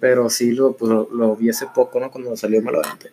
[0.00, 2.10] Pero sí lo, pues, lo, vi hace poco, ¿no?
[2.10, 3.10] Cuando salió Malorante.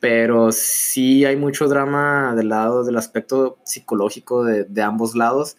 [0.00, 5.56] Pero sí hay mucho drama del lado, del aspecto psicológico de, de ambos lados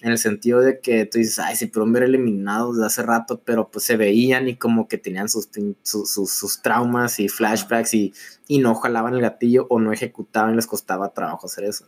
[0.00, 3.42] en el sentido de que tú dices, ay, se pudieron ver eliminados de hace rato,
[3.44, 5.50] pero pues se veían y como que tenían sus,
[5.82, 8.14] sus, sus, traumas y flashbacks y,
[8.48, 11.84] y, no jalaban el gatillo o no ejecutaban, les costaba trabajo hacer eso.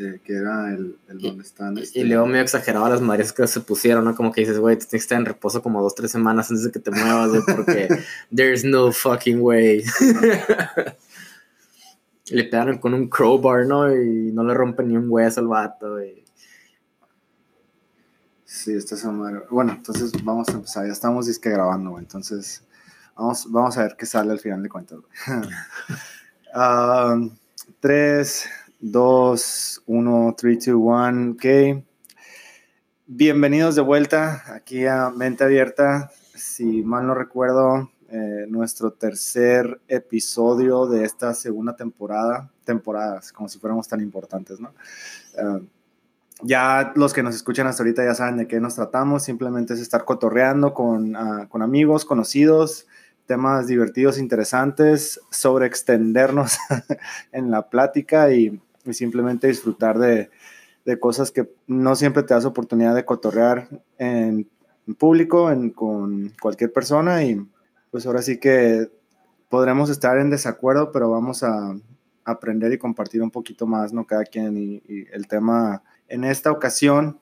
[0.00, 1.76] Eh, que era el, el donde están.
[1.76, 2.00] Este...
[2.00, 4.16] Y luego medio exageraba las mareas que se pusieron, ¿no?
[4.16, 6.72] Como que dices, güey, tienes que estar en reposo como dos, tres semanas antes de
[6.72, 7.88] que te muevas, güey, porque
[8.34, 9.84] there's no fucking way.
[12.30, 13.94] le pegaron con un crowbar, ¿no?
[13.94, 16.02] Y no le rompen ni un hueso al vato.
[16.02, 16.24] Y...
[18.46, 19.04] Sí, esta es
[19.50, 20.86] Bueno, entonces vamos a empezar.
[20.86, 22.04] Ya estamos disque grabando, güey.
[22.04, 22.64] Entonces,
[23.16, 24.98] vamos, vamos a ver qué sale al final de cuentas.
[27.80, 28.48] 3,
[28.82, 31.32] 2, 1, 3, 2, 1.
[31.32, 31.84] Ok.
[33.06, 36.10] Bienvenidos de vuelta aquí a Mente Abierta.
[36.34, 43.58] Si mal no recuerdo, eh, nuestro tercer episodio de esta segunda temporada, temporadas, como si
[43.58, 44.72] fuéramos tan importantes, ¿no?
[45.36, 45.62] Eh,
[46.42, 49.80] ya los que nos escuchan hasta ahorita ya saben de qué nos tratamos, simplemente es
[49.80, 52.86] estar cotorreando con, ah, con amigos, conocidos,
[53.26, 56.56] temas divertidos, interesantes, sobre extendernos
[57.32, 58.58] en la plática y,
[58.90, 60.30] simplemente disfrutar de,
[60.84, 64.48] de, cosas que no siempre te das oportunidad de cotorrear en,
[64.98, 67.40] público, en, con cualquier persona y
[67.90, 68.90] pues ahora sí que
[69.48, 71.76] podremos estar en desacuerdo, pero vamos a
[72.24, 74.06] aprender y compartir un poquito más, ¿no?
[74.06, 74.82] Cada quien y,
[75.12, 77.18] el tema en esta ocasión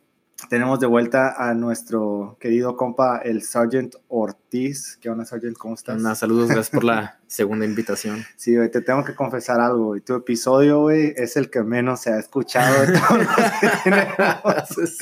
[0.48, 4.97] tenemos de vuelta a nuestro querido compa, el Sergeant Ortiz.
[5.00, 5.56] ¿Qué onda, Sergeant?
[5.58, 6.00] ¿Cómo estás?
[6.00, 8.25] Una saludos, gracias por la segunda invitación.
[8.36, 10.00] Sí, güey, te tengo que confesar algo, güey.
[10.00, 13.28] Tu episodio, güey, es el que menos se ha escuchado de todos los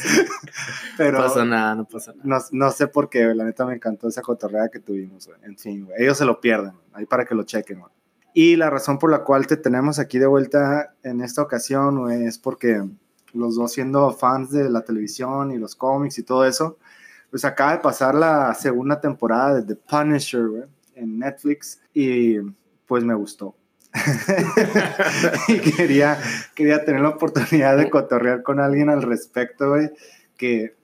[0.96, 2.24] Pero no pasa nada, no pasa nada.
[2.24, 5.38] No, no sé por qué, La neta me encantó esa cotorrea que tuvimos, güey.
[5.44, 6.02] En fin, güey.
[6.02, 7.92] Ellos se lo pierden, ahí para que lo chequen, güey.
[8.32, 12.24] Y la razón por la cual te tenemos aquí de vuelta en esta ocasión, güey,
[12.24, 12.82] es porque
[13.36, 16.78] los dos siendo fans de la televisión y los cómics y todo eso,
[17.30, 22.38] pues acaba de pasar la segunda temporada de The Punisher en Netflix y
[22.86, 23.54] pues me gustó.
[25.48, 26.18] y quería,
[26.54, 29.90] quería tener la oportunidad de cotorrear con alguien al respecto, güey,
[30.36, 30.76] que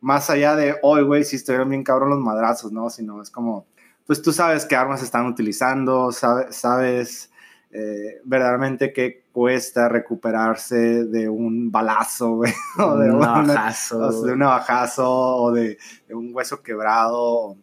[0.00, 2.90] más allá de hoy, güey, si estuvieron bien cabrón los madrazos, ¿no?
[2.90, 3.66] Sino es como,
[4.06, 7.30] pues tú sabes qué armas están utilizando, sabes, sabes
[7.70, 12.42] eh, verdaderamente qué cuesta recuperarse de un balazo,
[12.78, 15.78] o de un navajazo, o de un navajazo, o de,
[16.10, 17.56] un hueso quebrado,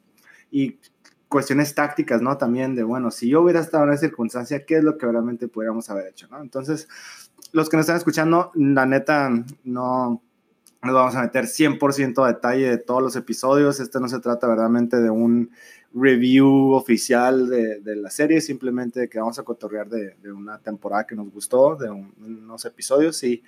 [0.49, 0.79] y
[1.27, 2.35] cuestiones tácticas, ¿no?
[2.35, 5.47] También de, bueno, si yo hubiera estado en esa circunstancia, ¿qué es lo que realmente
[5.47, 6.41] pudiéramos haber hecho, ¿no?
[6.41, 6.87] Entonces,
[7.51, 9.29] los que nos están escuchando, la neta,
[9.63, 10.23] no
[10.81, 14.47] nos vamos a meter 100% a detalle de todos los episodios, este no se trata
[14.47, 15.51] verdaderamente de un
[15.93, 21.07] review oficial de, de, la serie, simplemente que vamos a cotorrear de, de una temporada
[21.07, 23.43] que nos gustó, de unos episodios y,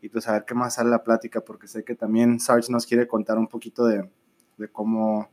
[0.00, 2.86] y, pues a ver qué más sale la plática, porque sé que también Sarge nos
[2.86, 4.08] quiere contar un poquito de,
[4.56, 5.30] de cómo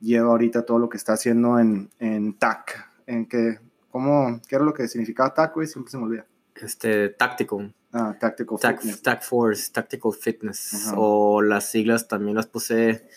[0.00, 3.58] lleva ahorita todo lo que está haciendo en, en TAC, en que,
[3.90, 6.26] cómo, qué era lo que significaba TAC, güey, siempre se me olvida.
[6.54, 7.70] Este, táctico.
[7.92, 9.02] Ah, Tactical Fitness.
[9.02, 13.08] TAC Force, Tactical Fitness, o las siglas también las puse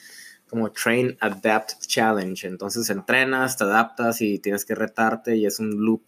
[0.50, 2.48] como Train Adapt Challenge.
[2.48, 6.04] Entonces entrenas, te adaptas y tienes que retarte y es un loop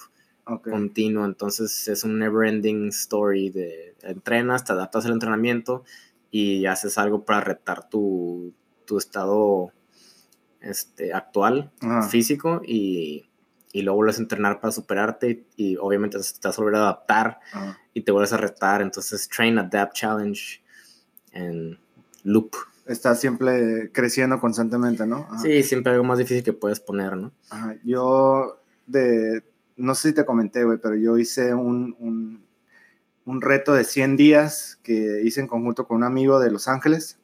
[0.64, 1.26] continuo.
[1.26, 5.84] Entonces es un never ending story de entrenas, te adaptas al entrenamiento
[6.30, 8.54] y haces algo para retar tu,
[8.86, 9.72] tu estado
[10.62, 11.72] este, actual,
[12.10, 13.30] físico y,
[13.72, 17.40] y, luego vuelves a entrenar para superarte y, obviamente te vas a volver a adaptar
[17.94, 18.82] y te vuelves a retar.
[18.82, 20.62] Entonces Train Adapt Challenge
[21.34, 21.80] en
[22.24, 22.56] loop
[22.86, 25.28] está siempre creciendo constantemente, ¿no?
[25.42, 27.32] Sí, siempre algo más difícil que puedes poner, ¿no?
[27.84, 29.44] Yo, de,
[29.78, 32.44] no sé si te comenté, güey, pero yo hice un, un,
[33.26, 37.20] un, reto de 100 días que hice en conjunto con un amigo de Los Ángeles.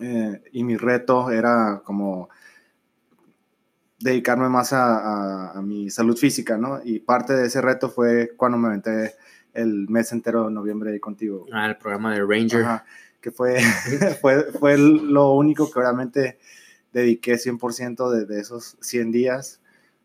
[0.00, 2.30] Eh, y mi reto era como
[3.98, 6.80] dedicarme más a, a, mi salud física, ¿no?
[6.82, 9.14] Y parte de ese reto fue cuando me aventé
[9.52, 11.44] el mes entero de noviembre ahí contigo.
[11.52, 12.64] Ah, el programa de Ranger.
[12.64, 12.84] Ajá
[13.20, 13.58] que fue,
[14.20, 16.38] fue, fue lo único que realmente
[16.92, 19.60] dediqué 100% de, de, esos 100 días,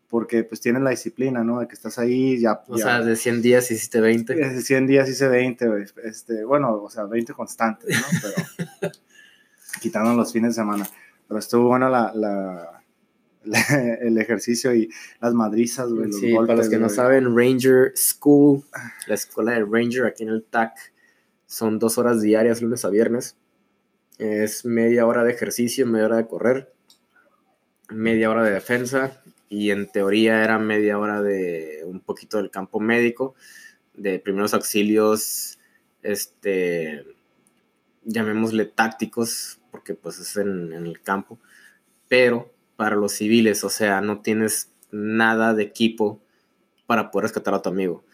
[0.08, 1.60] porque pues tienes la disciplina, ¿no?
[1.60, 2.62] De que estás ahí, ya...
[2.68, 4.34] O sea, de 100 días hiciste 20.
[4.34, 8.06] De 100 días hice 20, este, bueno, o sea, 20 constantes, ¿no?
[8.80, 8.92] Pero
[9.80, 10.88] quitando los fines de semana.
[11.28, 12.82] Pero estuvo bueno la, la,
[14.00, 14.90] el ejercicio y
[15.20, 16.12] las madrizas, güey.
[16.12, 18.64] Sí, para los que no saben, Ranger School,
[19.06, 20.72] la escuela de Ranger aquí en el TAC,
[21.46, 23.36] son dos horas diarias, lunes a viernes.
[24.18, 26.72] Es media hora de ejercicio, media hora de correr,
[27.88, 32.80] media hora de defensa y en teoría era media hora de un poquito del campo
[32.80, 33.34] médico,
[33.94, 35.58] de primeros auxilios,
[36.02, 37.04] este,
[38.04, 41.38] llamémosle tácticos, porque pues es en, en el campo,
[42.08, 46.20] pero para los civiles, o sea, no tienes nada de equipo
[46.86, 48.04] para poder rescatar a tu amigo.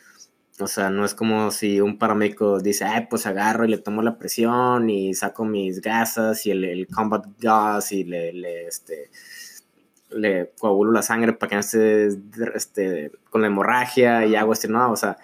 [0.63, 4.03] O sea, no es como si un paramédico dice, Ay, pues agarro y le tomo
[4.03, 9.11] la presión y saco mis gasas y el, el combat gas y le, le, este,
[10.11, 12.09] le coagulo la sangre para que no esté
[12.55, 15.17] este, con la hemorragia y hago este, no, o sea,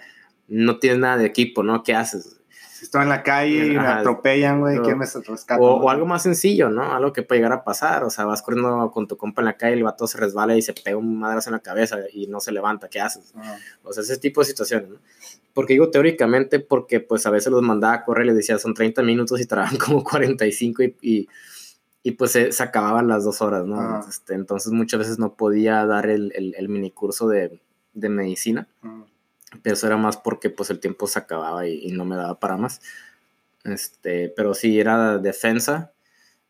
[0.47, 1.83] no tienes nada de equipo, ¿no?
[1.83, 2.39] ¿Qué haces?
[2.79, 5.59] Si estoy en la calle y me atropellan, güey, ¿qué me rescatan?
[5.61, 6.93] O, algo más sencillo, ¿no?
[6.93, 8.05] Algo que puede llegar a pasar.
[8.05, 10.61] O sea, vas corriendo con tu compa en la calle, el vato se resbala y
[10.61, 12.87] se pega un madrazo en la cabeza y no se levanta.
[12.87, 13.33] ¿Qué haces?
[13.83, 14.95] O sea, ese tipo de situaciones, ¿no?
[15.53, 18.73] Porque digo teóricamente, porque pues a veces los mandaba a correr y les decía son
[18.73, 21.27] 30 minutos y trabajan como 45 y, y,
[22.03, 23.99] y pues se, se, acababan las dos horas, ¿no?
[24.07, 27.59] Este, entonces muchas veces no podía dar el, el, el mini curso de,
[27.93, 28.67] de medicina
[29.63, 32.57] pero eso era más porque pues el tiempo se acababa y, no me daba para
[32.57, 32.81] más.
[33.63, 35.91] Este, pero sí, era defensa,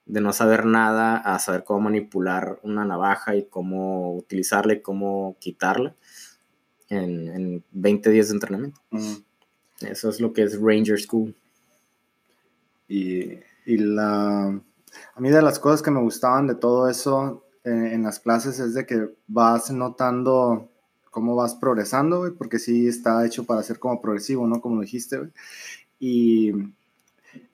[0.05, 5.37] de no saber nada a saber cómo manipular una navaja y cómo utilizarla y cómo
[5.39, 5.95] quitarla
[6.89, 8.81] en, en 20 días de entrenamiento.
[9.81, 11.35] Eso es lo que es Ranger School.
[12.87, 14.47] Y, y, la...
[15.15, 18.59] A mí de las cosas que me gustaban de todo eso eh, en las clases
[18.59, 20.69] es de que vas notando
[21.11, 24.61] cómo vas progresando, güey, porque sí está hecho para ser como progresivo, ¿no?
[24.61, 25.31] Como lo dijiste, güey.
[25.99, 26.51] Y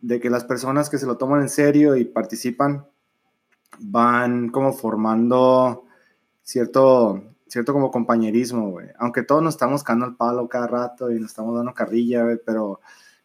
[0.02, 2.86] de que las personas que se lo toman en serio y participan
[3.80, 5.86] van como formando
[6.44, 8.88] cierto, cierto como compañerismo, güey.
[8.98, 12.38] Aunque todos nos estamos cagando el palo cada rato y nos estamos dando carrilla, güey,
[12.46, 12.80] pero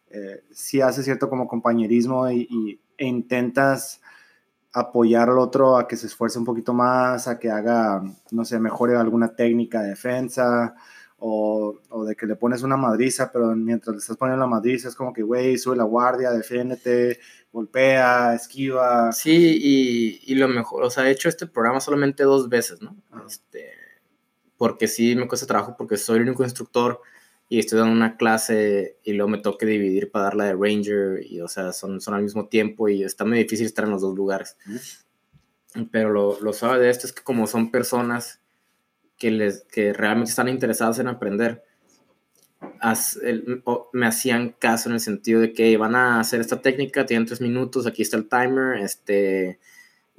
[0.09, 4.01] eh, sí hace cierto como compañerismo y, y e intentas
[4.73, 8.01] apoyar al otro a que se esfuerce un poquito más, a que haga,
[8.31, 10.75] no sé, mejore alguna técnica de defensa,
[11.23, 14.87] o, o, de que le pones una madriza, pero mientras le estás poniendo la madriza
[14.87, 17.19] es como que, güey, sube la guardia, defiéndete,
[17.51, 19.11] golpea, esquiva.
[19.11, 22.95] Sí, y, y, lo mejor, o sea, he hecho este programa solamente dos veces, ¿no?
[23.27, 23.80] Este,
[24.61, 27.01] porque sí me cuesta trabajo porque soy el único instructor
[27.49, 31.25] y estoy dando una clase y luego me toque dividir para dar la de Ranger
[31.25, 34.03] y o sea, son, son al mismo tiempo y está muy difícil estar en los
[34.03, 34.57] dos lugares.
[35.89, 38.39] Pero lo, lo suave de esto es que como son personas
[39.17, 41.63] que, les, que realmente están interesadas en aprender,
[43.93, 47.41] me hacían caso en el sentido de que van a hacer esta técnica, tienen tres
[47.41, 49.59] minutos, aquí está el timer, este,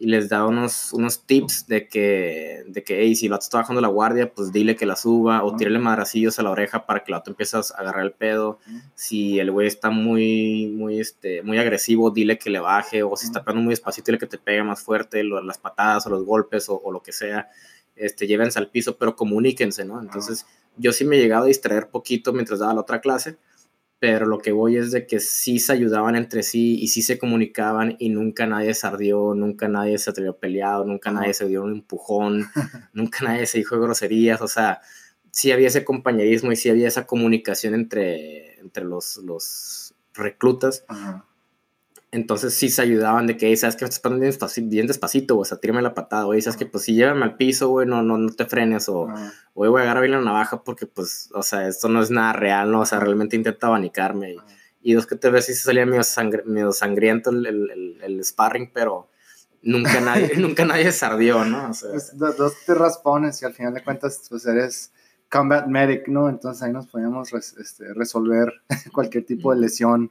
[0.02, 3.58] y les da unos, unos tips de que, de que hey, si el vato está
[3.58, 7.04] bajando la guardia, pues dile que la suba o tírale madracillos a la oreja para
[7.04, 8.58] que el vato empiece a agarrar el pedo.
[8.96, 13.26] Si el güey está muy, muy, este, muy agresivo, dile que le baje o si
[13.26, 16.66] está pegando muy despacito, dile que te pegue más fuerte, las patadas o los golpes
[16.68, 17.48] o, lo que sea.
[17.94, 20.00] Este, llévense al piso, pero comuníquense, ¿no?
[20.00, 20.46] Entonces,
[20.78, 23.36] yo sí me he llegado a distraer poquito mientras daba la otra clase
[24.02, 27.20] pero lo que voy es de que sí se ayudaban entre sí y sí se
[27.20, 31.62] comunicaban y nunca nadie se ardió, nunca nadie se atrevió peleado, nunca nadie se dio
[31.62, 32.46] un empujón,
[32.92, 34.80] nunca nadie se dijo groserías, o sea,
[35.30, 40.84] sí había ese compañerismo y sí había esa comunicación entre, entre los, los reclutas.
[42.12, 44.20] Entonces sí se ayudaban de que, ¿sabes que Estás pasando
[44.68, 47.70] bien despacito, o sea, tírame la patada, güey, ¿sabes que Pues si llévame al piso,
[47.70, 49.08] güey, no, no, no te frenes, o,
[49.54, 52.34] güey, voy a agarrar bien la navaja porque, pues, o sea, esto no es nada
[52.34, 52.80] real, ¿no?
[52.80, 54.36] O sea, realmente intenta abanicarme.
[54.82, 56.02] Y, dos que te ves, sí se salía medio,
[56.72, 59.08] sangriento el, el, el, sparring, pero
[59.62, 61.70] nunca nadie, nunca nadie se ardió, ¿no?
[61.70, 64.92] O sea, pues, dos te raspones y al final de cuentas, pues eres
[65.30, 66.28] combat medic, ¿no?
[66.28, 68.52] Entonces ahí nos podíamos este, resolver
[68.92, 70.10] cualquier tipo de lesión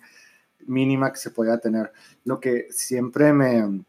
[0.68, 1.92] mínima que se podía tener.
[2.24, 3.84] Lo que siempre me,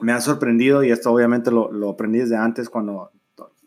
[0.00, 3.10] me ha sorprendido, y esto obviamente lo, lo aprendí desde antes cuando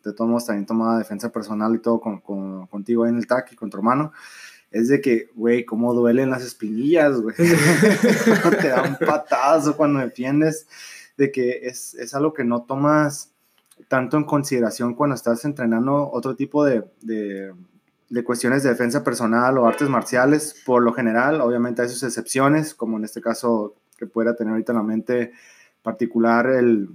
[0.07, 3.55] te tomamos también tomaba defensa personal y todo con, con, contigo en el TAC y
[3.55, 4.11] con tu hermano,
[4.71, 7.35] es de que, güey, cómo duelen las espinillas, güey.
[8.61, 10.67] te da un patazo cuando defiendes,
[11.17, 13.31] de que es, es, algo que no tomas
[13.87, 17.53] tanto en consideración cuando estás entrenando otro tipo de, de,
[18.09, 22.73] de cuestiones de defensa personal o artes marciales, por lo general, obviamente hay sus excepciones,
[22.73, 25.31] como en este caso que pueda tener ahorita en la mente
[25.81, 26.89] particular el,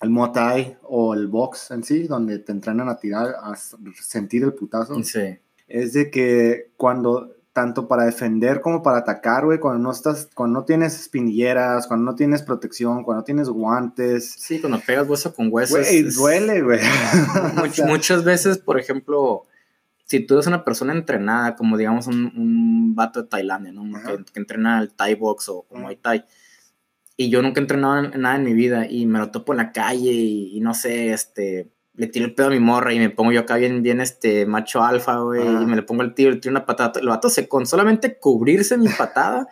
[0.00, 4.44] el Muay Thai o el box en sí, donde te entrenan a tirar, a sentir
[4.44, 5.02] el putazo.
[5.02, 5.38] Sí.
[5.66, 10.60] Es de que cuando, tanto para defender como para atacar, güey, cuando no estás, cuando
[10.60, 14.32] no tienes espinilleras, cuando no tienes protección, cuando no tienes guantes.
[14.38, 15.76] Sí, cuando pegas hueso con hueso.
[15.76, 16.80] Güey, duele, güey.
[17.86, 19.44] muchas veces, por ejemplo,
[20.06, 23.82] si tú eres una persona entrenada, como digamos un, un vato de Tailandia, ¿no?
[24.32, 26.24] Que, entrena el Thai box o como Muay Thai,
[27.16, 29.58] y yo nunca he entrenado en, nada en mi vida y me lo topo en
[29.58, 33.10] la calle y, no sé, este, le tiro el pedo a mi morra y me
[33.10, 36.30] pongo yo acá bien, bien, este, macho alfa, güey, y me le pongo el tiro,
[36.30, 37.00] le tiro una patada.
[37.00, 39.48] El vato se, con solamente cubrirse mi patada,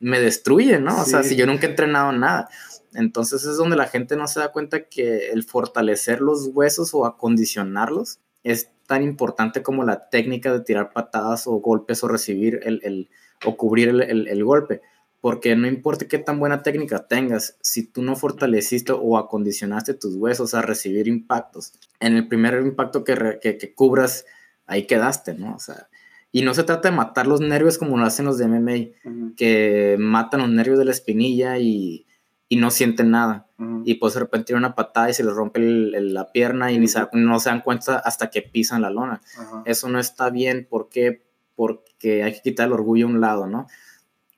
[0.00, 1.02] me destruye, ¿no?
[1.02, 2.48] O sea, si yo nunca he entrenado nada.
[2.94, 7.04] Entonces es donde la gente no se da cuenta que el fortalecer los huesos o
[7.04, 12.80] acondicionarlos es tan importante como la técnica de tirar patadas o golpes o recibir el,
[12.82, 13.10] el
[13.44, 14.80] o cubrir el, el, golpe.
[15.20, 20.14] Porque no importa qué tan buena técnica tengas, si tú no fortaleciste o acondicionaste tus
[20.16, 24.24] huesos a recibir impactos, en el primer impacto que, que, que cubras,
[24.66, 25.54] ahí quedaste, ¿no?
[25.54, 25.88] O sea,
[26.32, 29.96] y no se trata de matar los nervios como lo hacen los de MMA, que
[29.98, 32.06] matan los nervios de la espinilla y
[32.48, 33.46] y no sienten nada.
[33.84, 36.86] Y pues de repente tiene una patada y se les rompe la pierna y ni
[37.12, 39.20] no se dan cuenta hasta que pisan la lona.
[39.64, 40.66] Eso no está bien.
[40.68, 41.26] ¿Por qué?
[41.56, 43.66] Porque hay que quitar el orgullo a un lado, ¿no?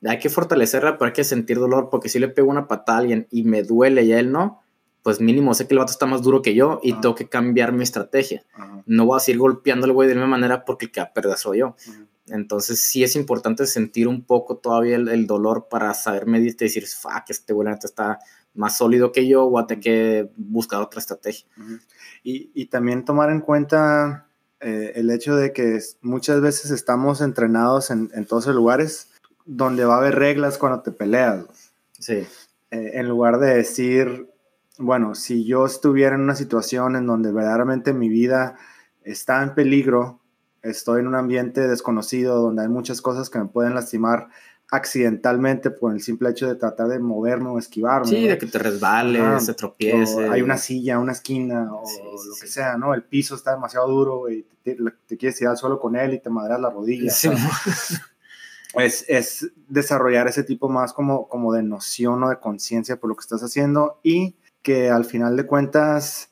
[0.07, 3.01] Hay que fortalecerla, pero hay que sentir dolor, porque si le pego una patada a
[3.03, 4.63] alguien y me duele y a él no,
[5.03, 7.73] pues mínimo sé que el vato está más duro que yo y tengo que cambiar
[7.73, 8.45] mi estrategia.
[8.87, 11.13] No voy a seguir golpeando al güey de la misma manera porque el que a
[11.13, 11.77] perder soy yo.
[12.31, 16.87] Entonces sí es importante sentir un poco todavía el, dolor para saber medirte y decir,
[16.87, 18.19] fuck, este güey está
[18.55, 21.47] más sólido que yo, voy a tener que buscar otra estrategia.
[22.23, 24.29] y, y, también tomar en cuenta
[24.61, 29.11] eh, el hecho de que muchas veces estamos entrenados en, en, todos los lugares
[29.47, 31.45] donde va a haber reglas cuando te peleas.
[31.99, 32.27] Sí.
[32.71, 34.29] Eh, en lugar de decir,
[34.79, 38.57] bueno, si yo estuviera en una situación en donde verdaderamente mi vida
[39.03, 40.20] está en peligro,
[40.63, 44.29] estoy en un ambiente desconocido donde hay muchas cosas que me pueden lastimar
[44.71, 48.07] accidentalmente por el simple hecho de tratar de moverme o esquivarme.
[48.07, 50.31] Sí, de que te resbales, te tropieces.
[50.31, 52.95] Hay una silla, una esquina o lo que sea, ¿no?
[52.95, 54.77] El piso está demasiado duro y te,
[55.17, 57.13] quieres tirar solo con él y te madreas la rodilla.
[58.75, 63.17] es, es, desarrollar ese tipo más como, como de noción o de conciencia por lo
[63.17, 66.30] que estás haciendo y que al final de cuentas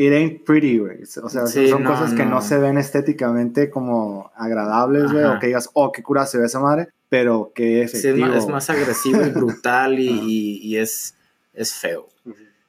[0.00, 1.02] it ain't pretty, güey.
[1.02, 5.68] O sea, son cosas que no se ven estéticamente como agradables, güey, o que digas,
[5.74, 8.26] oh, qué cura se ve esa madre, pero que efectivo.
[8.26, 11.14] Sí, es, más, agresivo y brutal y, y, es,
[11.52, 12.08] es feo.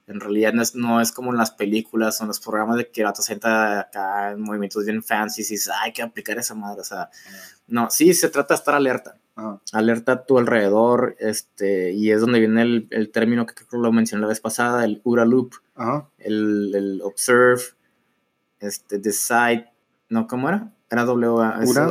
[0.07, 2.89] En realidad no es, no es como en las películas o en los programas de
[2.89, 6.81] que vato sienta acá en movimientos bien fancy y dices, hay que aplicar esa madre.
[6.81, 7.09] O sea,
[7.67, 9.15] no, sí se trata de estar alerta.
[9.73, 13.77] Alerta a tu alrededor, este, y es donde viene el, el término que creo que
[13.77, 15.53] lo mencioné la vez pasada, el URA loop,
[16.17, 17.61] el, el, observe,
[18.59, 19.71] este, decide,
[20.09, 20.27] ¿no?
[20.27, 20.71] ¿Cómo era?
[20.89, 21.27] Era W,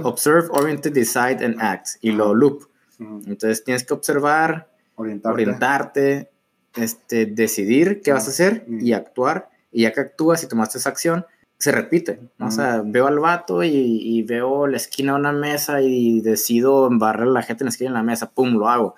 [0.05, 2.69] observe, oriented, decide and act, y lo loop.
[2.99, 6.31] Entonces tienes que observar, orientarte,
[6.77, 10.91] este, decidir qué vas a hacer y actuar, y ya que actúas y tomaste esa
[10.91, 11.25] acción,
[11.61, 12.21] se repite.
[12.41, 17.29] O sea, veo al vato y, veo la esquina de una mesa y decido embarrar
[17.29, 18.95] a la gente en la esquina de la mesa, pum, lo hago.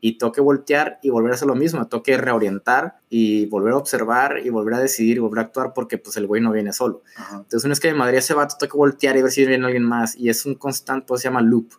[0.00, 3.72] Y tengo que voltear y volver a hacer lo mismo, tengo que reorientar y volver
[3.72, 6.52] a observar y volver a decidir y volver a actuar porque pues el güey no
[6.52, 7.02] viene solo.
[7.32, 9.64] Entonces una vez que de Madrid ese vato tengo que voltear y ver si viene
[9.64, 11.70] alguien más y es un constante, pues se llama loop,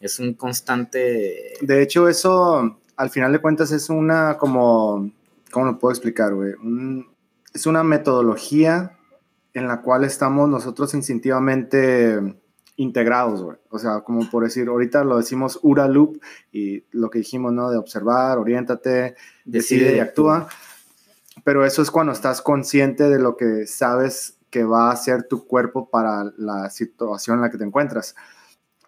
[0.00, 1.58] es un constante...
[1.60, 5.10] De hecho eso al final de cuentas es una como,
[5.50, 6.54] ¿cómo lo puedo explicar, güey?
[7.52, 8.96] es una metodología
[9.54, 12.18] en la cual estamos nosotros instintivamente
[12.76, 13.58] integrados, güey.
[13.70, 17.70] O sea, como por decir, ahorita lo decimos URA loop y lo que dijimos, ¿no?
[17.70, 20.48] De observar, oriéntate, decide, y actúa.
[21.44, 25.46] Pero eso es cuando estás consciente de lo que sabes que va a hacer tu
[25.46, 28.14] cuerpo para la situación en la que te encuentras.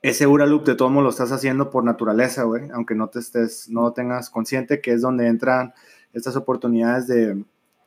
[0.02, 3.20] Ese URA loop de todo modo lo estás haciendo por naturaleza, güey, aunque no te
[3.20, 5.72] estés, no tengas consciente que es donde entran
[6.12, 7.42] estas oportunidades de,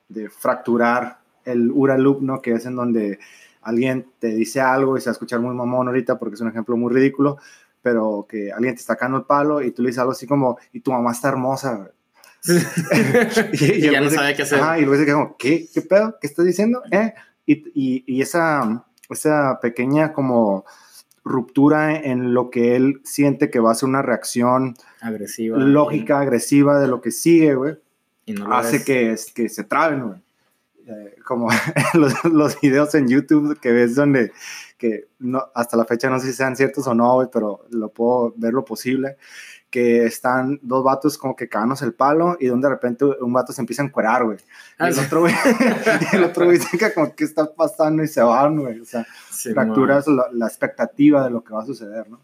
[0.09, 2.41] de fracturar el Ura Loop, ¿no?
[2.41, 3.19] Que es en donde
[3.61, 6.47] alguien te dice algo y se va a escuchar muy mamón ahorita porque es un
[6.47, 7.37] ejemplo muy ridículo,
[7.81, 10.57] pero que alguien te está sacando el palo y tú le dices algo así como,
[10.71, 11.91] y tu mamá está hermosa.
[13.53, 14.59] y, ya no sabe qué hacer.
[14.77, 15.67] y luego dice como, ¿qué?
[15.73, 16.15] ¿Qué pedo?
[16.21, 16.81] ¿Qué estás diciendo?
[16.91, 17.13] ¿Eh?
[17.45, 20.65] Y, y, esa, esa pequeña como
[21.23, 26.79] ruptura en lo que él siente que va a ser una reacción agresiva, lógica, agresiva
[26.79, 27.75] de lo que sigue, güey,
[28.49, 30.26] hace que, que se traben, güey.
[30.87, 31.49] Eh, como
[31.95, 34.31] los, los, videos en YouTube que ves donde,
[34.77, 38.33] que no, hasta la fecha no sé si sean ciertos o no, pero lo puedo
[38.37, 39.17] ver lo posible,
[39.69, 43.51] que están dos vatos como que cagándose el palo y donde de repente un vato
[43.51, 44.37] se empieza a encuerar, güey.
[44.79, 45.33] Y el, ah, otro, güey
[46.13, 48.01] el otro güey dice como, ¿qué está pasando?
[48.01, 48.79] Y se van, güey.
[48.79, 52.21] O sea, fracturas la, la expectativa de lo que va a suceder, ¿no?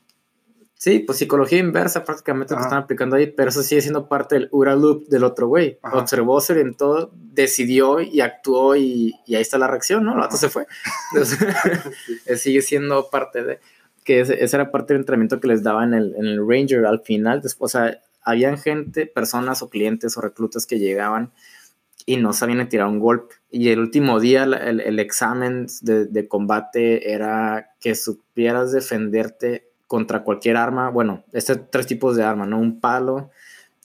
[0.84, 4.36] Sí, pues psicología inversa prácticamente lo que están aplicando ahí, pero eso sigue siendo parte
[4.36, 5.80] del Ura Loop del otro güey.
[5.82, 10.22] Observó, se orientó, decidió y actuó y, ahí está la reacción, ¿no?
[10.22, 10.68] El se fue.
[12.36, 13.60] sigue siendo parte de...
[14.04, 17.00] Que esa era parte del entrenamiento que les daba en el, en el Ranger al
[17.00, 17.40] final.
[17.40, 21.32] Después, o sea, habían gente, personas o clientes o reclutas que llegaban
[22.06, 23.36] y no sabían tirar un golpe.
[23.50, 30.24] Y el último día el, el examen de, de, combate era que supieras defenderte contra
[30.24, 30.90] cualquier arma.
[30.90, 32.58] Bueno, este tres tipos de arma, ¿no?
[32.58, 33.30] Un palo,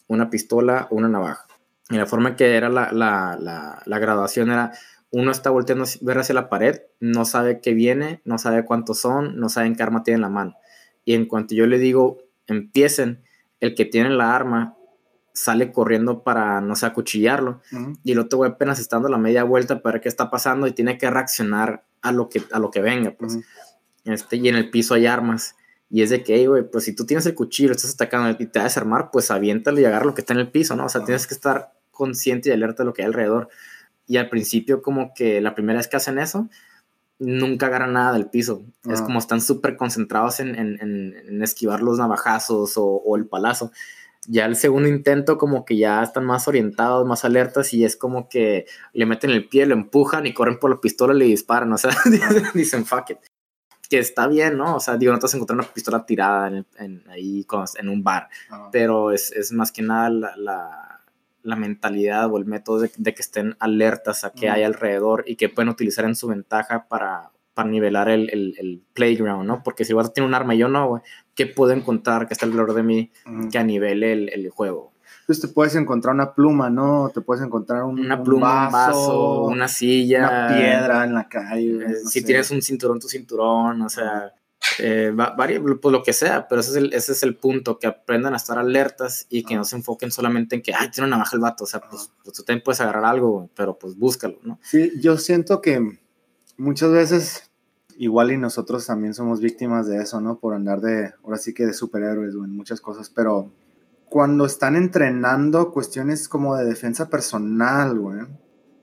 [0.06, 1.44] una pistola una navaja.
[1.90, 4.72] Y la forma que era la, la, la, la graduación era
[5.10, 9.00] uno está volteando a ver hacia la pared, no sabe qué viene, no sabe cuántos
[9.00, 10.56] son, no saben qué arma tiene en la mano.
[11.04, 13.22] Y en cuanto yo le digo, empiecen,
[13.60, 14.76] el que tiene la arma
[15.34, 17.60] sale corriendo para, no sé, acuchillarlo.
[18.02, 20.66] Y el otro güey apenas está dando la media vuelta para ver qué está pasando
[20.66, 23.40] y tiene que reaccionar a lo que, a lo que venga, pues.
[24.06, 25.54] este, y en el piso hay armas.
[25.90, 28.58] Y es de que, güey, pues si tú tienes el cuchillo, estás atacando y te
[28.58, 30.84] vas a desarmar, pues aviéntalo y agarra lo que está en el piso, ¿no?
[30.84, 33.48] O sea, tienes que estar consciente y alerta de lo que hay alrededor.
[34.06, 36.48] Y al principio, como que la primera vez que hacen eso,
[37.18, 38.62] nunca agarran nada del piso.
[38.90, 43.72] Es como están súper concentrados en, en, en, esquivar los navajazos o, o, el palazo.
[44.26, 48.28] Ya el segundo intento, como que ya están más orientados, más alertas, y es como
[48.28, 51.72] que le meten el pie, lo empujan y corren por la pistola y le disparan.
[51.72, 51.90] O sea,
[52.54, 53.18] dicen fuck it.
[53.88, 54.76] Que está bien, ¿no?
[54.76, 57.46] O sea, digo, no te vas a encontrar una pistola tirada en, ahí
[57.78, 58.28] en un bar,
[58.70, 60.98] pero es, es, más que nada la
[61.48, 65.48] la mentalidad o el método de, que estén alertas a qué hay alrededor y que
[65.48, 69.62] pueden utilizar en su ventaja para, para nivelar el, el, playground, ¿no?
[69.62, 71.02] Porque si vas a tener un arma y yo no, güey,
[71.34, 73.12] ¿qué puedo encontrar que está alrededor de mí
[73.50, 74.87] que a nivele el, el juego?
[75.28, 77.10] Pues te puedes encontrar una pluma, ¿no?
[77.12, 81.84] Te puedes encontrar un, una pluma, un vaso, una silla, una piedra en la calle.
[81.84, 84.32] Eh, si tienes un cinturón, tu cinturón, o sea,
[84.78, 85.12] eh,
[85.82, 88.38] pues lo que sea, pero ese es, el, ese es el punto, que aprendan a
[88.38, 91.42] estar alertas y que no se enfoquen solamente en que, ay, tiene una navaja el
[91.42, 94.58] vato, o sea, pues, pues, tú también puedes agarrar algo, pero pues búscalo, ¿no?
[94.62, 95.98] Sí, yo siento que
[96.56, 97.50] muchas veces,
[97.98, 100.38] igual y nosotros también somos víctimas de eso, ¿no?
[100.38, 103.52] Por andar de, ahora sí que de superhéroes o en muchas cosas, pero
[104.08, 108.20] cuando están entrenando cuestiones como de defensa personal, güey,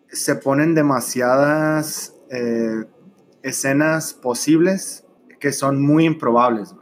[0.08, 2.86] se ponen demasiadas eh,
[3.42, 5.06] escenas posibles
[5.40, 6.76] que son muy improbables.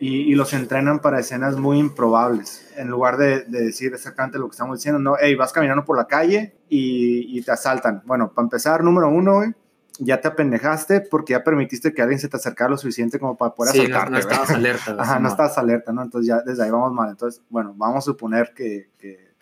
[0.00, 2.68] Y, y, los entrenan para escenas muy improbables.
[2.76, 5.96] En lugar de, de, decir exactamente lo que estamos diciendo, no, hey, vas caminando por
[5.96, 8.02] la calle y, y te asaltan.
[8.04, 9.54] Bueno, para empezar, número uno, güey,
[9.98, 13.54] ya te apendejaste porque ya permitiste que alguien se te acercara lo suficiente como para
[13.54, 14.10] poder sí, asaltarte.
[14.10, 14.96] No, no estabas alerta.
[14.98, 16.02] Ajá, no, estabas alerta, ¿no?
[16.02, 17.10] Entonces ya desde ahí vamos mal.
[17.10, 19.34] Entonces, bueno, vamos a suponer que, que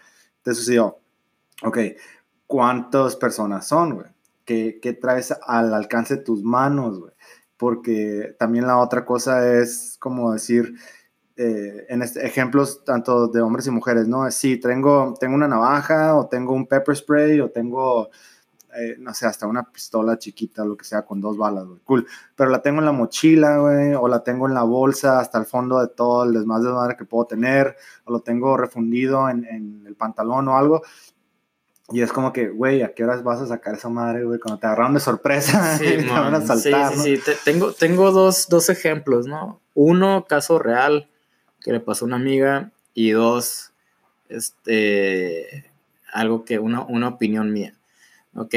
[0.42, 0.98] te sucedió.
[1.62, 1.78] Ok,
[2.46, 4.06] ¿cuántas personas son, güey?
[4.44, 7.12] ¿Qué, ¿Qué traes al alcance de tus manos, güey?
[7.62, 10.74] porque también la otra cosa es como decir,
[11.36, 14.28] eh, en este, ejemplos tanto de hombres y mujeres, ¿no?
[14.32, 18.10] Sí, tengo, tengo una navaja o tengo un pepper spray o tengo,
[18.74, 22.06] eh, no sé, hasta una pistola chiquita, lo que sea, con dos balas, güey, cool.
[22.34, 25.46] Pero la tengo en la mochila, güey, o la tengo en la bolsa hasta el
[25.46, 29.44] fondo de todo el desmadre de madre que puedo tener, o lo tengo refundido en,
[29.44, 30.82] en el pantalón o algo.
[31.92, 34.38] Y es como que, güey, ¿a qué horas vas a sacar esa madre, güey?
[34.38, 37.32] Cuando te agarraron de sorpresa sí, te van a saltar, sí, sí, sí.
[37.44, 39.60] tengo, tengo dos, dos, ejemplos, ¿no?
[39.74, 41.10] Uno, caso real,
[41.60, 43.72] que le pasó a una amiga, y dos,
[44.28, 45.70] este,
[46.12, 47.74] algo que, una, una opinión mía.
[48.34, 48.54] Ok,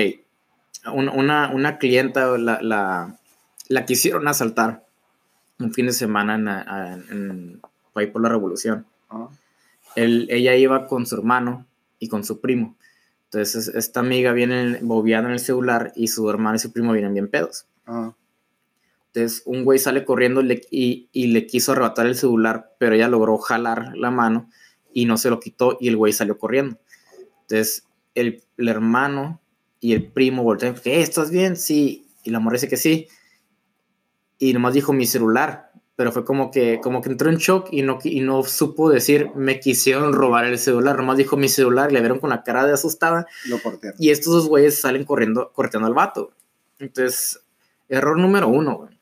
[0.94, 3.20] una, una clienta la, la,
[3.68, 4.86] la, quisieron asaltar
[5.60, 7.62] un fin de semana en, en,
[7.94, 8.86] ahí por la Revolución.
[9.10, 9.30] Ah.
[9.96, 11.66] ella iba con su hermano
[12.00, 12.76] y con su primo
[13.36, 17.14] entonces, esta amiga viene bobeando en el celular y su hermano y su primo vienen
[17.14, 17.66] bien pedos.
[17.86, 18.14] Ah.
[19.08, 23.38] Entonces, un güey sale corriendo y, y, le quiso arrebatar el celular, pero ella logró
[23.38, 24.50] jalar la mano
[24.94, 26.78] y no se lo quitó y el güey salió corriendo.
[27.42, 29.42] Entonces, el, el hermano
[29.80, 31.02] y el primo voltean, ¿qué?
[31.02, 31.56] ¿Estás bien?
[31.56, 32.08] Sí.
[32.24, 33.08] Y la morra dice que sí.
[34.38, 37.82] Y nomás dijo mi celular pero fue como que, como que entró en shock y
[37.82, 42.02] no, y no supo decir, me quisieron robar el celular, nomás dijo mi celular le
[42.02, 43.28] vieron con la cara de asustada.
[43.46, 43.60] Lo
[43.98, 46.32] y estos dos güeyes salen corriendo, corriendo al vato.
[46.80, 47.42] Entonces,
[47.88, 48.95] error número uno, güey.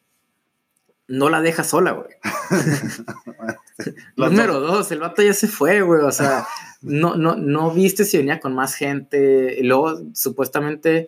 [1.08, 2.10] No la deja sola, güey.
[4.18, 6.02] número dos, el vato ya se fue, güey.
[6.02, 6.46] O sea,
[6.82, 9.60] no, no, no viste si venía con más gente.
[9.60, 11.08] Y luego, supuestamente,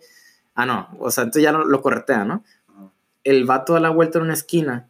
[0.54, 2.44] ah, no, o sea, entonces ya lo, lo corretea, ¿no?
[3.24, 4.88] El vato da la vuelta en una esquina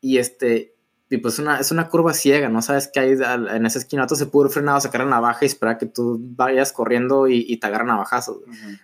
[0.00, 0.74] y este,
[1.10, 4.06] y pues una, es una curva ciega, no sabes qué hay en esa esquina.
[4.06, 7.58] Tú se pudo frenado, sacar la navaja y esperar que tú vayas corriendo y, y
[7.58, 8.38] te agarran navajazos.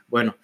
[0.06, 0.36] Bueno,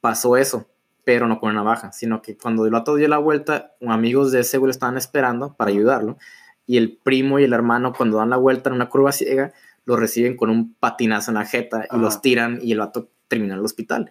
[0.00, 0.68] pasó eso,
[1.04, 4.40] pero no con la navaja, sino que cuando el vato dio la vuelta, amigos de
[4.40, 6.16] ese güey estaban esperando para ayudarlo.
[6.66, 9.52] Y el primo y el hermano, cuando dan la vuelta en una curva ciega,
[9.84, 13.54] lo reciben con un patinazo en la jeta y los tiran y el vato termina
[13.54, 14.10] en el hospital.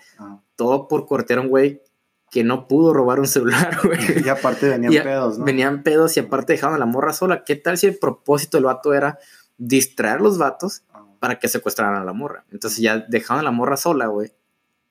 [0.55, 1.81] Todo por cortar a un güey
[2.29, 4.25] que no pudo robar un celular, güey.
[4.25, 5.45] Y aparte venían pedos, ¿no?
[5.45, 7.43] Venían pedos y aparte dejaban a la morra sola.
[7.45, 9.17] ¿Qué tal si el propósito del vato era
[9.57, 10.83] distraer a los vatos
[11.21, 12.45] para que secuestraran a la morra.
[12.51, 14.33] Entonces ya dejaron a la morra sola, güey,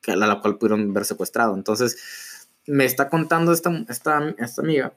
[0.00, 1.54] que a la cual pudieron ver secuestrado.
[1.54, 4.92] Entonces me está contando esta, esta, esta amiga.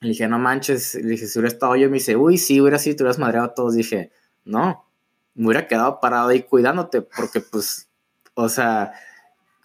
[0.00, 0.94] Le dije, no manches.
[0.94, 3.46] Le dije, si hubiera estado yo, me dice, uy, sí, hubiera sido, te hubieras madreado
[3.46, 3.74] a todos.
[3.74, 4.10] Dije,
[4.44, 4.86] no,
[5.34, 7.88] me hubiera quedado parado ahí cuidándote, porque pues,
[8.34, 8.92] o sea,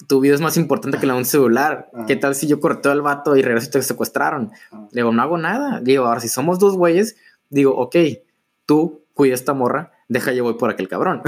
[0.07, 1.89] tu vida es más importante que la de un celular.
[2.07, 4.51] ¿Qué tal si yo corté al vato y regreso y te secuestraron?
[4.91, 5.81] Le digo, no hago nada.
[5.81, 7.17] digo, ahora si somos dos güeyes,
[7.49, 7.95] digo, ok,
[8.65, 11.21] tú cuida esta morra, deja yo voy por aquel cabrón.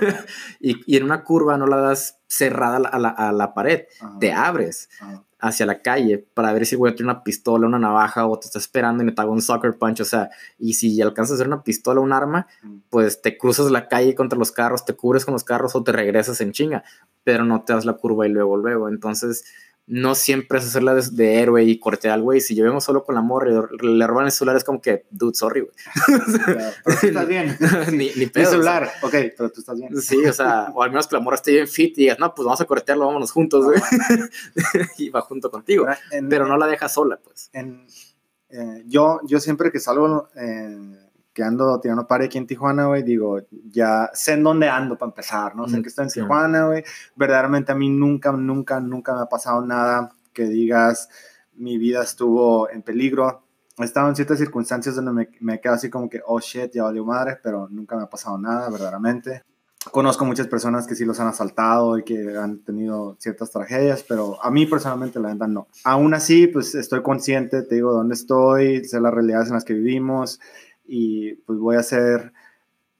[0.60, 3.84] y, en una curva no la das cerrada a la, pared,
[4.18, 4.88] te abres
[5.38, 8.46] hacia la calle para ver si voy a tener una pistola, una navaja o te
[8.46, 11.46] está esperando y me hago un soccer punch, o sea, y si alcanzas a hacer
[11.46, 12.48] una pistola o un arma,
[12.88, 15.92] pues te cruzas la calle contra los carros, te cubres con los carros o te
[15.92, 16.82] regresas en chinga,
[17.22, 19.44] pero no te das la curva y luego, luego, entonces
[19.86, 22.40] no siempre es hacerla de, héroe y cortear al güey.
[22.40, 25.34] Si vengo solo con la morra y le roban el celular, es como que, dude,
[25.34, 25.72] sorry, güey.
[26.84, 27.56] pero tú estás bien.
[27.92, 28.50] ni, ni pedo.
[28.50, 30.00] celular, ok, pero tú estás bien.
[30.00, 32.34] Sí, o sea, o al menos que la morra esté bien fit y digas, no,
[32.34, 33.80] pues vamos a cortearlo, vámonos juntos, güey.
[34.98, 35.86] y va junto contigo.
[36.30, 37.50] pero no la dejas sola, pues.
[37.52, 37.86] En,
[38.48, 40.28] eh, yo, yo siempre que salgo.
[40.36, 41.03] Eh,
[41.34, 45.10] que ando tirando pare aquí en Tijuana, güey, digo, ya sé en dónde ando para
[45.10, 45.68] empezar, ¿no?
[45.68, 46.84] Sé que estoy en Tijuana, güey.
[47.16, 51.08] Verdaderamente a mí nunca, nunca, nunca me ha pasado nada que digas,
[51.54, 53.42] mi vida estuvo en peligro.
[53.76, 56.84] He estado en ciertas circunstancias donde me, me quedo así como que, oh shit, ya
[56.84, 59.42] valió madre, pero nunca me ha pasado nada, verdaderamente.
[59.90, 64.42] Conozco muchas personas que sí los han asaltado y que han tenido ciertas tragedias, pero
[64.42, 65.66] a mí personalmente la verdad no.
[65.82, 69.74] Aún así, pues estoy consciente, te digo dónde estoy, sé las realidades en las que
[69.74, 70.40] vivimos
[70.84, 72.32] y pues voy a hacer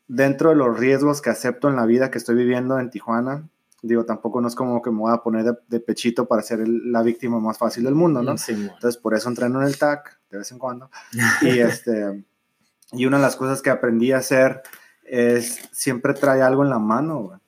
[0.09, 3.49] dentro de los riesgos que acepto en la vida que estoy viviendo en Tijuana.
[3.83, 7.03] Digo, tampoco no es como que me voy a poner de, pechito para ser la
[7.03, 8.33] víctima más fácil del mundo, ¿no?
[8.33, 10.91] Entonces, por eso entreno en el TAC de vez en cuando.
[11.43, 12.25] y, este,
[12.93, 14.63] y una de las cosas que aprendí a hacer
[15.05, 17.39] es siempre trae algo en la mano,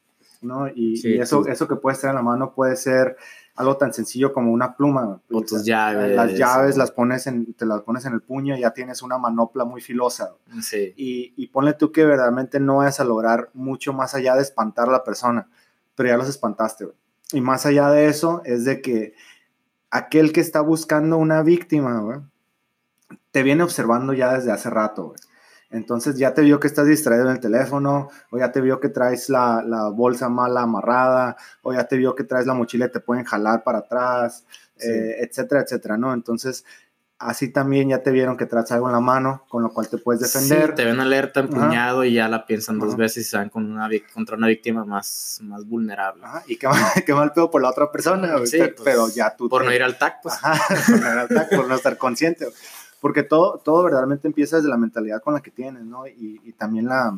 [0.43, 0.69] ¿no?
[0.69, 3.17] Y, eso, eso que puedes traer en la mano puede ser
[3.57, 5.21] algo tan sencillo como una pluma.
[5.31, 6.15] O tus llaves.
[6.15, 9.19] Las llaves las pones en, te las pones en el puño y ya tienes una
[9.19, 10.35] manopla muy filosa.
[10.63, 10.93] Sí.
[10.97, 14.89] Y, y ponle tú que verdaderamente no vas a lograr mucho más allá de espantar
[14.89, 15.49] a la persona,
[15.95, 16.87] pero ya los espantaste.
[17.33, 19.15] Y más allá de eso es de que
[19.91, 22.29] aquel que está buscando una víctima,
[23.31, 25.15] te viene observando ya desde hace rato.
[25.71, 28.89] Entonces ya te vio que estás distraído en el teléfono, o ya te vio que
[28.89, 33.01] traes la, bolsa mala amarrada, o ya te vio que traes la mochila y te
[33.01, 34.45] pueden jalar para atrás,
[34.79, 36.15] eh, etcétera, etcétera, ¿no?
[36.15, 36.65] Entonces,
[37.19, 39.99] así también ya te vieron que traes algo en la mano, con lo cual te
[39.99, 40.75] puedes defender.
[40.75, 43.89] te ven alerta, empuñado y ya la piensan dos veces y se van con una,
[44.15, 46.23] contra una víctima más, más vulnerable.
[46.47, 49.49] y qué mal, qué mal pedo por la otra persona, sí, pues, pero ya tú...
[49.49, 50.37] Por no ir al TAC, pues.
[50.87, 52.47] por no ir al TAC, por no estar consciente
[53.07, 56.09] porque todo, todo verdaderamente empieza desde la mentalidad con la que tienes, ¿no?
[56.09, 57.17] Y, y también la,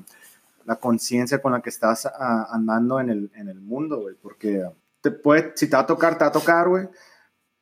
[0.66, 4.68] la conciencia con la que estás ah, andando en el, en el mundo, güey, porque
[5.01, 6.88] te puede, si te va a tocar, te va a tocar, güey,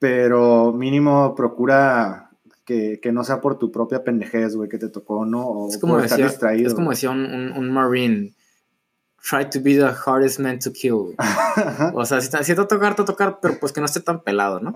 [0.01, 2.31] pero mínimo procura
[2.65, 5.47] que, que, no sea por tu propia pendejez, güey, que te tocó, ¿no?
[5.47, 6.67] O es como decía, distraído.
[6.67, 8.35] Es como decía un, un, un marine,
[9.27, 11.15] try to be the hardest man to kill.
[11.95, 14.61] o sea, si si te tocar, te tocar, pero pues que no esté tan pelado,
[14.61, 14.73] ¿no?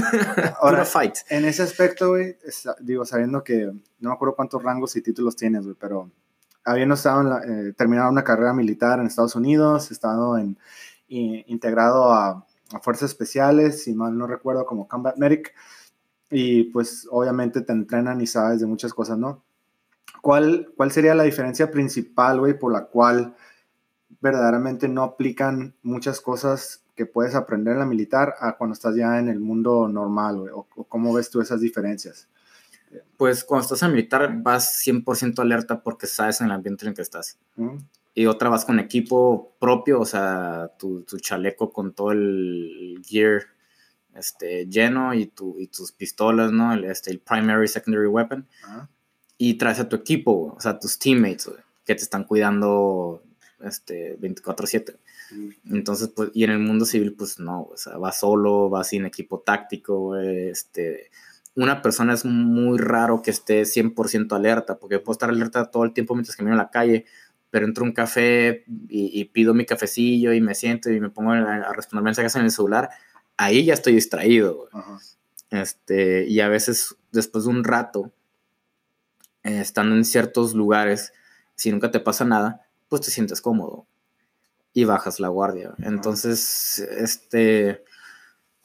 [0.60, 1.18] Ahora, fight.
[1.30, 2.36] En ese aspecto, güey,
[2.80, 3.66] digo, sabiendo que
[4.00, 6.10] no me acuerdo cuántos rangos y títulos tienes, güey, pero
[6.64, 10.58] habiendo estado en la, eh, terminado una carrera militar en Estados Unidos, estado en,
[11.08, 15.54] integrado a, a, fuerzas especiales, si mal no recuerdo, como Combat Medic,
[16.30, 19.44] y pues obviamente te entrenan y sabes de muchas cosas, ¿no?
[20.20, 23.36] ¿Cuál, cuál sería la diferencia principal, güey, por la cual
[24.24, 29.18] verdaderamente no aplican muchas cosas que puedes aprender en la militar a cuando estás ya
[29.18, 32.26] en el mundo normal, O, cómo ves tú esas diferencias?
[33.18, 36.94] Pues cuando estás en militar vas 100% alerta porque sabes en el ambiente en el
[36.94, 37.36] que estás.
[38.14, 43.42] Y otra vas con equipo propio, o sea, tu, tu chaleco con todo el gear
[44.14, 46.72] este, lleno y, tu, y tus pistolas, ¿no?
[46.72, 48.46] El, este, el primary, secondary weapon.
[49.36, 51.50] Y traes a tu equipo, o sea, tus teammates,
[51.84, 53.23] que te están cuidando
[53.66, 54.96] este, 24/7.
[55.70, 59.04] Entonces, pues, y en el mundo civil, pues no, o sea, va solo, va sin
[59.06, 61.10] equipo táctico, este,
[61.54, 65.92] una persona es muy raro que esté 100% alerta, porque puedo estar alerta todo el
[65.92, 67.04] tiempo mientras camino en la calle,
[67.50, 71.30] pero entro a un café y, pido mi cafecillo y me siento y me pongo
[71.30, 72.90] a, responder mensajes en el celular,
[73.36, 74.68] ahí ya estoy distraído.
[75.50, 78.12] Este, y a veces, después de un rato,
[79.44, 81.12] eh, estando en ciertos lugares,
[81.54, 83.86] si nunca te pasa nada, pues te sientes cómodo
[84.72, 85.74] y bajas la guardia.
[85.78, 87.84] Entonces, este,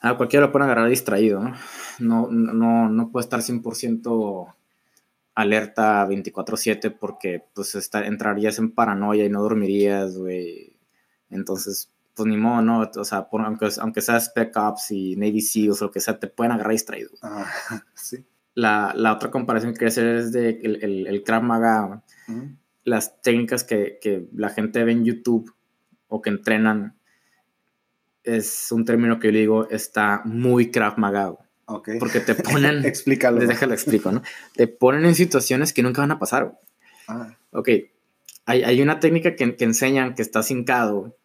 [0.00, 1.54] a cualquiera lo pueden agarrar distraído, ¿no?
[2.00, 4.54] No, no, no puede estar 100%
[5.34, 10.76] alerta 24/7 porque pues está, entrarías en paranoia y no dormirías, güey.
[11.30, 12.90] Entonces, pues ni modo, ¿no?
[12.96, 16.26] O sea, aunque, aunque sea Spec Ops y Navy SEALs o lo que sea, te
[16.26, 17.10] pueden agarrar distraído.
[17.22, 17.46] Ah,
[17.94, 18.24] sí.
[18.54, 22.02] La, la, otra comparación que quería hacer es de el, el, el Krav Maga,
[22.90, 25.54] las técnicas que, que la gente ve en YouTube
[26.08, 26.96] o que entrenan,
[28.24, 31.34] es un término que yo digo, está muy Krav Maga.
[31.64, 31.98] Okay.
[31.98, 32.84] Porque te ponen.
[32.84, 33.40] Explícalo.
[33.40, 34.22] Déjalo explico, ¿no?
[34.54, 36.58] Te ponen en situaciones que nunca van a pasar.
[37.06, 37.36] Ah.
[37.52, 37.68] Ok.
[38.46, 41.16] Hay, hay, una técnica que, que, enseñan que está hincado.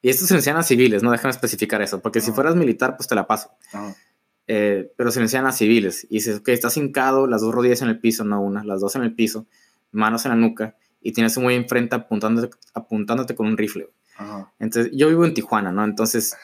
[0.00, 2.02] Y esto se enseñan a civiles, no déjame especificar eso.
[2.02, 3.52] Porque si fueras militar, pues te la paso.
[3.72, 3.94] Ah.
[4.48, 6.04] Eh, pero se enseñan a civiles.
[6.10, 8.96] Y dices, ok, estás hincado, las dos rodillas en el piso, no una, las dos
[8.96, 9.46] en el piso,
[9.92, 10.76] manos en la nuca.
[11.00, 13.88] Y tienes un güey enfrente apuntándote, apuntándote con un rifle.
[14.16, 14.52] Ajá.
[14.58, 15.84] Entonces, yo vivo en Tijuana, ¿no?
[15.84, 16.36] Entonces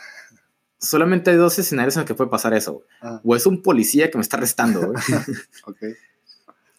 [0.79, 2.83] solamente hay dos escenarios en los que puede pasar eso.
[3.03, 3.21] Ah.
[3.25, 4.99] O es un policía que me está arrestando, güey.
[5.65, 5.95] okay.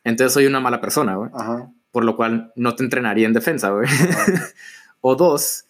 [0.04, 1.30] Entonces soy una mala persona, güey.
[1.34, 1.72] Ajá.
[1.92, 3.88] Por lo cual no te entrenaría en defensa, güey.
[5.02, 5.66] o dos,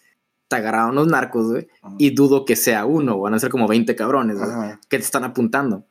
[0.48, 1.68] te agarraron los narcos, güey.
[1.98, 4.50] Y dudo que sea uno, van a ser como 20 cabrones, güey,
[4.88, 5.86] que te están apuntando.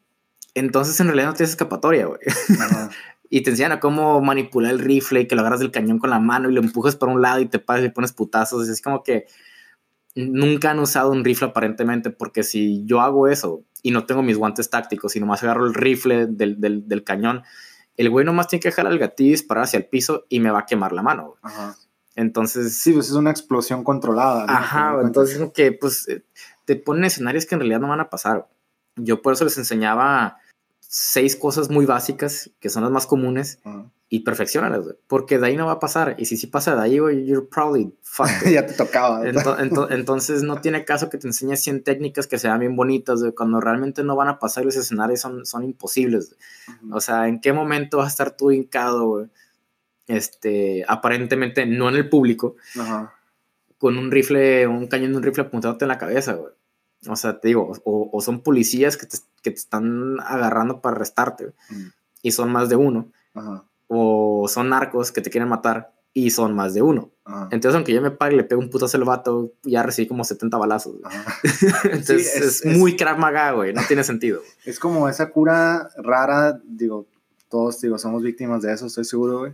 [0.53, 2.19] Entonces en realidad no tienes escapatoria, güey.
[3.29, 6.09] y te enseñan a cómo manipular el rifle y que lo agarras del cañón con
[6.09, 8.67] la mano y lo empujas por un lado y te pasas y pones putazos.
[8.67, 9.27] Es como que
[10.15, 14.37] nunca han usado un rifle aparentemente, porque si yo hago eso y no tengo mis
[14.37, 17.43] guantes tácticos y nomás agarro el rifle del, del, del cañón,
[17.97, 20.49] el güey nomás tiene que jalar el gatillo y disparar hacia el piso y me
[20.49, 21.35] va a quemar la mano.
[21.41, 21.75] Ajá.
[22.15, 22.77] Entonces...
[22.77, 24.45] Sí, pues es una explosión controlada.
[24.45, 24.51] ¿no?
[24.51, 26.07] Ajá, entonces que pues
[26.65, 28.47] te ponen escenarios que en realidad no van a pasar.
[28.95, 30.37] Yo por eso les enseñaba
[30.91, 33.85] seis cosas muy básicas, que son las más comunes, Ajá.
[34.09, 34.95] y perfeccionalas, güey.
[35.05, 36.15] Porque de ahí no va a pasar.
[36.17, 38.49] Y si sí pasa de ahí, güey, you're probably fucked.
[38.51, 39.27] ya te tocaba.
[39.27, 43.19] Ento, ento, entonces no tiene caso que te enseñes 100 técnicas que sean bien bonitas,
[43.21, 46.35] güey, cuando realmente no van a pasar los escenarios son, son imposibles.
[46.67, 46.95] Uh -huh.
[46.97, 49.27] O sea, ¿en qué momento vas a estar tú hincado, güey?
[50.07, 52.55] Este, aparentemente no en el público,
[53.77, 56.51] con un rifle, un cañón de un rifle apuntándote en la cabeza, güey.
[57.07, 60.95] O sea, te digo, o, o son policías que te, que te, están agarrando para
[60.95, 61.93] arrestarte, -huh.
[62.21, 63.11] y son más de uno.
[63.33, 63.63] Ajá.
[63.87, 67.11] O son narcos que te quieren matar y son más de uno.
[67.23, 67.47] Ajá.
[67.51, 70.23] Entonces, aunque yo me pague y le pego un putazo al vato, ya recibí como
[70.23, 70.95] 70 balazos.
[71.83, 73.73] Entonces, Sí, es, es, muy Krav Maga, güey.
[73.73, 74.41] No tiene sentido.
[74.65, 77.07] Es como esa cura rara, digo,
[77.49, 79.53] todos digo, somos víctimas de eso, estoy seguro, güey.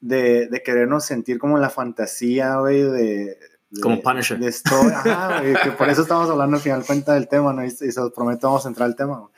[0.00, 3.38] De, de querernos sentir como la fantasía, güey, de,
[3.82, 4.38] Como Punisher.
[4.38, 7.64] De esto, ajá, güey, que por eso estamos hablando al final cuenta del tema, ¿no?
[7.64, 9.32] Y, y se los prometo, vamos a entrar al tema, güey.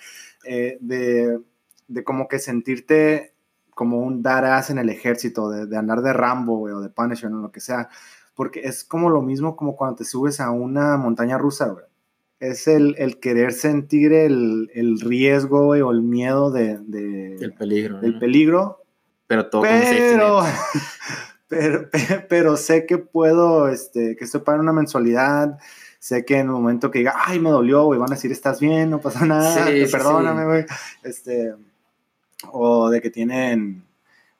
[0.45, 1.38] Eh, de,
[1.88, 3.35] de como que sentirte
[3.75, 7.31] como un badass en el ejército, de, de andar de Rambo, güey, o de Punisher,
[7.33, 7.88] o lo que sea.
[8.35, 11.85] Porque es como lo mismo como cuando te subes a una montaña rusa, güey.
[12.40, 17.55] Es el, el querer sentir el, el riesgo, güey, o el miedo de, de el
[17.55, 18.01] peligro.
[18.01, 18.18] del ¿no?
[18.18, 18.83] peligro.
[19.27, 20.42] Pero todo pero,
[21.53, 21.88] pero,
[22.31, 25.59] pero, sé que puedo, este, que estoy pagando una mensualidad.
[25.99, 28.59] Sé que en el momento que diga, ay, me dolió, güey, van a decir, estás
[28.59, 30.65] bien, no pasa nada, Sí, perdóname, güey.
[31.05, 31.55] Este,
[32.51, 33.85] o de que tienen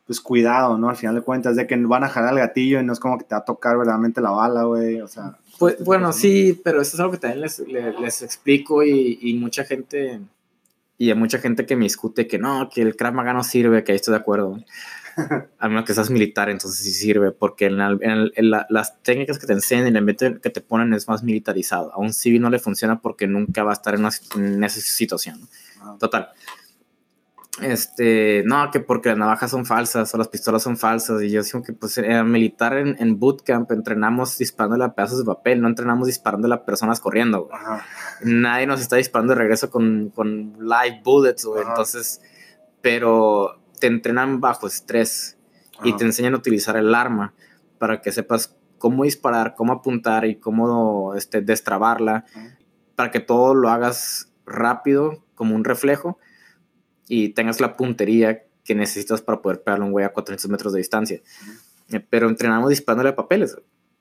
[0.07, 0.89] pues cuidado, ¿no?
[0.89, 3.19] Al final de cuentas, de que van a jalar el gatillo y no es como
[3.19, 5.39] que te va a tocar verdaderamente la bala, güey, o sea.
[5.59, 9.35] Pues, bueno, sí, pero eso es algo que también les, les, les explico y, y,
[9.35, 10.21] mucha gente,
[10.99, 13.85] y hay mucha gente que me discute que no, que el Krav Maga no sirve,
[13.85, 14.59] que ahí estoy de acuerdo.
[15.59, 19.03] A menos que seas militar, entonces sí sirve, porque en, la, en, en la, las
[19.03, 21.93] técnicas que te enseñan, el ambiente que te ponen es más militarizado.
[21.93, 24.81] A un civil no le funciona porque nunca va a estar en, una, en esa
[24.81, 25.41] situación.
[25.99, 26.31] Total.
[27.61, 31.23] Este, no, que porque las navajas son falsas o las pistolas son falsas.
[31.23, 35.25] Y yo digo que, pues, en militar en, en bootcamp entrenamos disparando a pedazos de
[35.25, 37.49] papel, no entrenamos disparando a personas corriendo.
[37.53, 37.85] Ajá.
[38.23, 41.63] Nadie nos está disparando de regreso con, con live bullets, güey.
[41.63, 42.23] Entonces,
[42.81, 45.37] pero te entrenan bajo estrés
[45.83, 47.35] y te enseñan a utilizar el arma
[47.79, 52.59] para que sepas cómo disparar, cómo apuntar y cómo este, destrabarla, Ajá.
[52.95, 56.17] para que todo lo hagas rápido, como un reflejo
[57.09, 60.73] y tengas la puntería que necesitas para poder pegarle a un güey a 400 metros
[60.73, 61.21] de distancia.
[61.21, 62.05] -huh.
[62.09, 63.57] Pero entrenamos disparándole a papeles,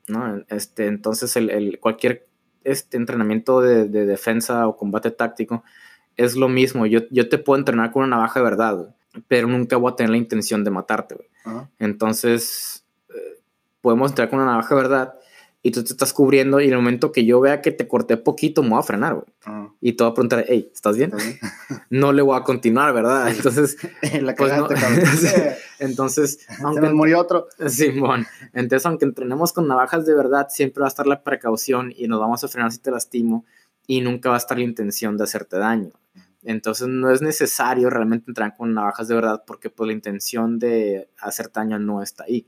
[0.07, 0.43] ¿no?
[0.49, 2.27] Este, entonces, el, el cualquier
[2.63, 5.63] este, entrenamiento de, de, defensa o combate táctico
[6.17, 6.85] es lo mismo.
[6.85, 8.95] Yo, yo te puedo entrenar con una navaja de verdad,
[9.27, 11.15] pero nunca voy a tener la intención de matarte.
[11.15, 11.65] Güey.
[11.79, 13.39] Entonces, eh,
[13.81, 15.13] podemos entrenar con una navaja verdad
[15.63, 18.17] y tú te estás cubriendo y en el momento que yo vea que te corté
[18.17, 19.25] poquito, me voy a frenar, güey.
[19.45, 19.73] -huh.
[19.79, 21.11] Y te voy a preguntar, hey, ¿estás bien?
[21.15, 21.39] bien?
[21.89, 23.29] no le voy a continuar, ¿verdad?
[23.35, 23.77] Entonces,
[24.21, 24.67] la pues no.
[25.79, 27.47] Entonces, aunque murió otro.
[27.67, 32.07] Simón, entonces aunque entrenemos con navajas de verdad, siempre va a estar la precaución y
[32.07, 33.45] nos vamos a frenar si te lastimo
[33.87, 35.91] y nunca va a estar la intención de hacerte daño.
[36.43, 41.09] Entonces no es necesario realmente entrar con navajas de verdad porque pues la intención de
[41.19, 42.47] hacer daño no está ahí.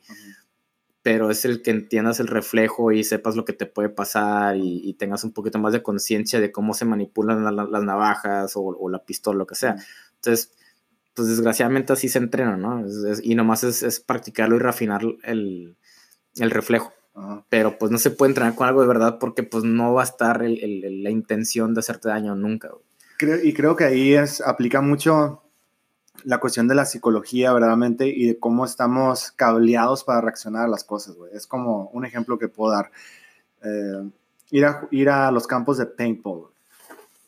[1.01, 4.93] Pero es el que entiendas el reflejo y sepas lo que te puede pasar y,
[4.93, 9.39] tengas un poquito más de conciencia de cómo se manipulan las navajas o, la pistola,
[9.39, 9.75] lo que sea.
[10.15, 10.53] Entonces,
[11.13, 12.85] pues desgraciadamente así se entrena, ¿no?
[13.21, 15.75] y nomás es, practicarlo y refinar el,
[16.37, 16.93] el reflejo.
[17.49, 20.05] Pero pues no se puede entrenar con algo de verdad porque pues no va a
[20.05, 22.71] estar la intención de hacerte daño nunca.
[23.43, 25.41] Y creo que ahí es, aplica mucho
[26.23, 30.83] la cuestión de la psicología, verdaderamente, y de cómo estamos cableados para reaccionar a las
[30.83, 31.31] cosas, güey.
[31.33, 32.91] Es como un ejemplo que puedo dar.
[33.63, 34.09] Eh,
[34.51, 36.47] ir, a, ir a los campos de paintball.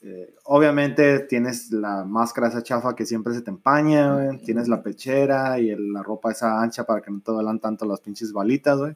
[0.02, 5.60] Eh, obviamente tienes la máscara esa chafa que siempre se te empaña, Tienes la pechera
[5.60, 8.96] y la ropa esa ancha para que no te duelan tanto las pinches balitas, güey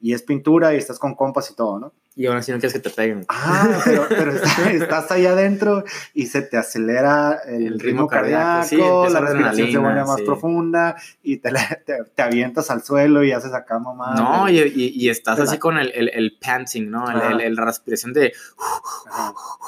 [0.00, 1.92] y es pintura y estás con compas y todo, ¿no?
[2.18, 3.26] Y aún así no quieres que te peguen.
[3.28, 4.32] Ah, pero,
[4.70, 10.22] estás ahí adentro y se te acelera el, ritmo, cardíaco, la respiración se vuelve más
[10.22, 11.52] profunda y te,
[11.84, 14.14] te, avientas al suelo y haces acá mamá.
[14.14, 17.04] No, y, y, estás así con el, el, el, panting, ¿no?
[17.10, 18.32] El, la respiración de...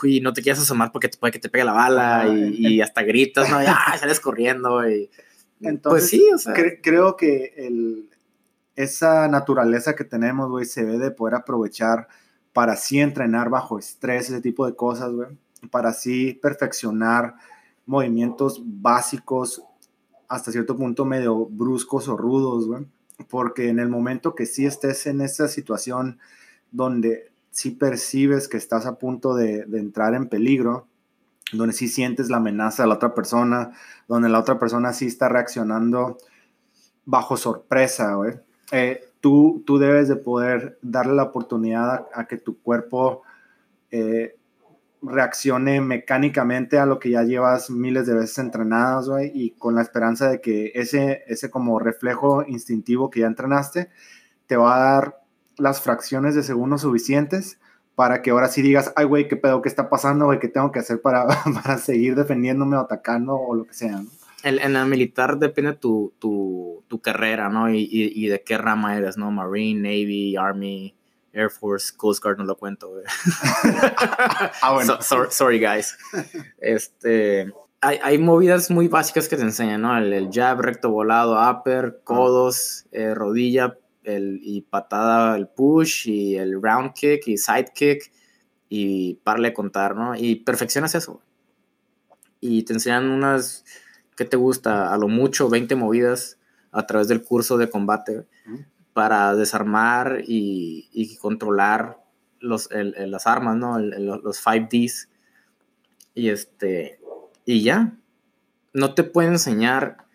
[0.03, 3.03] y no te quieres asomar porque te puede que te pegue la bala y, hasta
[3.03, 3.63] gritas, ¿no?
[3.63, 5.11] Y ah, sales corriendo y...
[5.61, 6.55] Pues Entonces, pues sí, o sea...
[6.55, 8.09] creo que el,
[8.75, 12.09] esa naturaleza que tenemos, güey, se ve de poder aprovechar
[12.59, 15.29] para así entrenar bajo estrés, ese tipo de cosas, güey,
[15.71, 17.37] para así perfeccionar
[17.87, 19.63] movimientos básicos
[20.27, 22.85] hasta cierto punto medio bruscos o rudos, güey,
[23.31, 26.19] porque en el momento que sí estés en esa situación
[26.73, 30.89] donde sí percibes que estás a punto de, entrar en peligro,
[31.53, 33.71] donde sí sientes la amenaza de la otra persona,
[34.09, 36.19] donde la otra persona sí está reaccionando
[37.05, 38.35] bajo sorpresa, güey,
[38.73, 43.23] eh, tú, tú debes de poder darle la oportunidad a, que tu cuerpo
[43.91, 44.37] eh,
[45.03, 49.83] reaccione mecánicamente a lo que ya llevas miles de veces entrenados, güey, y con la
[49.83, 53.91] esperanza de que ese, ese como reflejo instintivo que ya entrenaste
[54.47, 55.23] te va a dar
[55.57, 57.59] las fracciones de segundos suficientes
[57.95, 60.71] para que ahora sí digas, ay, güey, qué pedo, qué está pasando, güey, qué tengo
[60.73, 61.27] que hacer para,
[61.63, 64.18] para seguir defendiéndome o atacando o lo que sea, ¿no?
[64.45, 67.73] En la militar depende tu, tu, tu carrera, ¿no?
[67.73, 69.31] Y, y, de qué rama eres, ¿no?
[69.31, 70.95] Marine, Navy, Army,
[71.33, 72.93] Air Force, Coast Guard, no lo cuento,
[74.63, 74.99] ah, bueno.
[75.31, 75.97] sorry, guys.
[76.59, 79.97] Este, hay, hay, movidas muy básicas que te enseñan, ¿no?
[79.97, 86.63] El, jab, recto volado, upper, codos, eh, rodilla el, y patada, el push, y el
[86.63, 88.13] round kick, y side kick,
[88.69, 90.15] y parle contar, ¿no?
[90.17, 91.21] Y perfeccionas eso.
[92.41, 93.65] Y te enseñan unas
[94.19, 94.93] ¿qué te gusta?
[94.93, 96.39] A lo mucho 20 movidas
[96.73, 98.27] a través del curso de combate
[98.93, 101.99] para desarmar y, controlar
[102.41, 103.79] los, las armas, ¿no?
[103.79, 105.09] los 5Ds.
[106.15, 106.99] Y este,
[107.45, 107.97] y ya.
[108.75, 110.09] No te pueden enseñar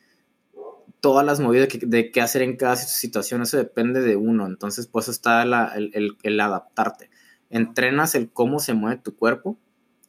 [0.99, 4.45] todas las movidas de qué hacer en cada situación, eso depende de uno.
[4.45, 7.09] Entonces, pues está el, el, adaptarte.
[7.49, 9.57] Entrenas el cómo se mueve tu cuerpo,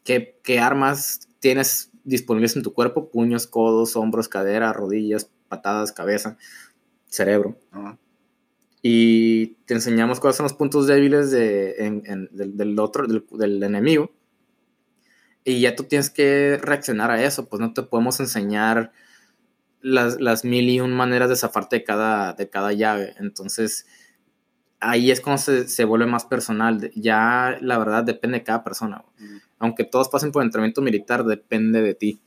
[0.03, 6.37] qué, qué armas tienes disponibles en tu cuerpo, puños, codos, hombros, cadera, rodillas, patadas, cabeza,
[7.09, 7.59] cerebro.
[8.83, 14.13] Y te enseñamos cuáles son los puntos débiles de, del, otro, del, enemigo.
[15.43, 18.93] Y ya tú tienes que reaccionar a eso, pues no te podemos enseñar
[19.81, 23.15] las, las mil y un maneras de zafarte de cada, de cada llave.
[23.19, 23.87] Entonces,
[24.81, 26.91] ahí es cuando se, se, vuelve más personal.
[26.95, 29.05] Ya la verdad depende de cada persona.
[29.59, 32.21] Aunque todos pasen por entrenamiento militar, depende de ti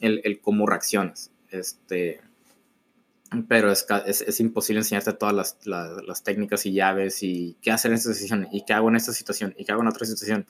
[0.00, 1.30] el, el cómo reaccionas.
[1.48, 2.20] Este,
[3.48, 7.90] pero es, es, es imposible enseñarte todas las, las, técnicas y llaves y qué hacer
[7.92, 10.46] en esta situación y qué hago en esta situación y qué hago en otra situación.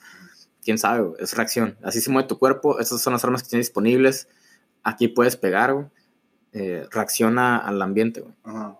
[0.63, 1.77] Quién sabe, es reacción.
[1.81, 4.27] Así se mueve tu cuerpo, estas son las armas que tienes disponibles.
[4.83, 5.89] Aquí puedes pegar,
[6.53, 8.23] eh, reacciona al ambiente.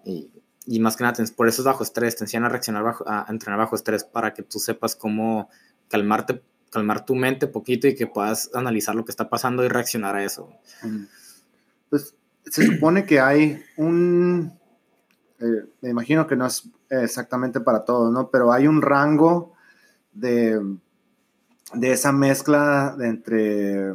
[0.06, 0.30] Y
[0.66, 3.26] y más que nada, por eso es bajo estrés, te enseñan a reaccionar bajo, a
[3.30, 5.50] entrenar bajo estrés para que tú sepas cómo
[5.90, 6.42] calmarte,
[6.72, 10.24] calmar tu mente poquito y que puedas analizar lo que está pasando y reaccionar a
[10.24, 10.50] eso.
[11.90, 14.58] Pues se supone que hay un,
[15.40, 18.30] eh, me imagino que no es exactamente para todos, ¿no?
[18.30, 19.54] Pero hay un rango
[20.14, 20.60] de,
[21.74, 23.94] de esa mezcla de entre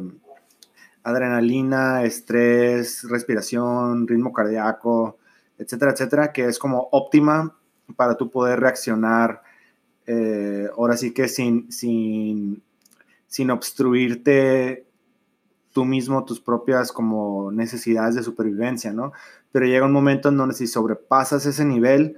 [1.03, 5.17] adrenalina, estrés, respiración, ritmo cardíaco,
[5.57, 7.55] etcétera, etcétera, que es como óptima
[7.95, 9.41] para tú poder reaccionar
[10.09, 12.63] eh, ahora sí que sin, sin,
[13.37, 14.87] sin obstruirte
[15.71, 19.11] tú mismo tus propias como necesidades de supervivencia, ¿no?
[19.51, 22.17] Pero llega un momento en donde si sobrepasas ese nivel,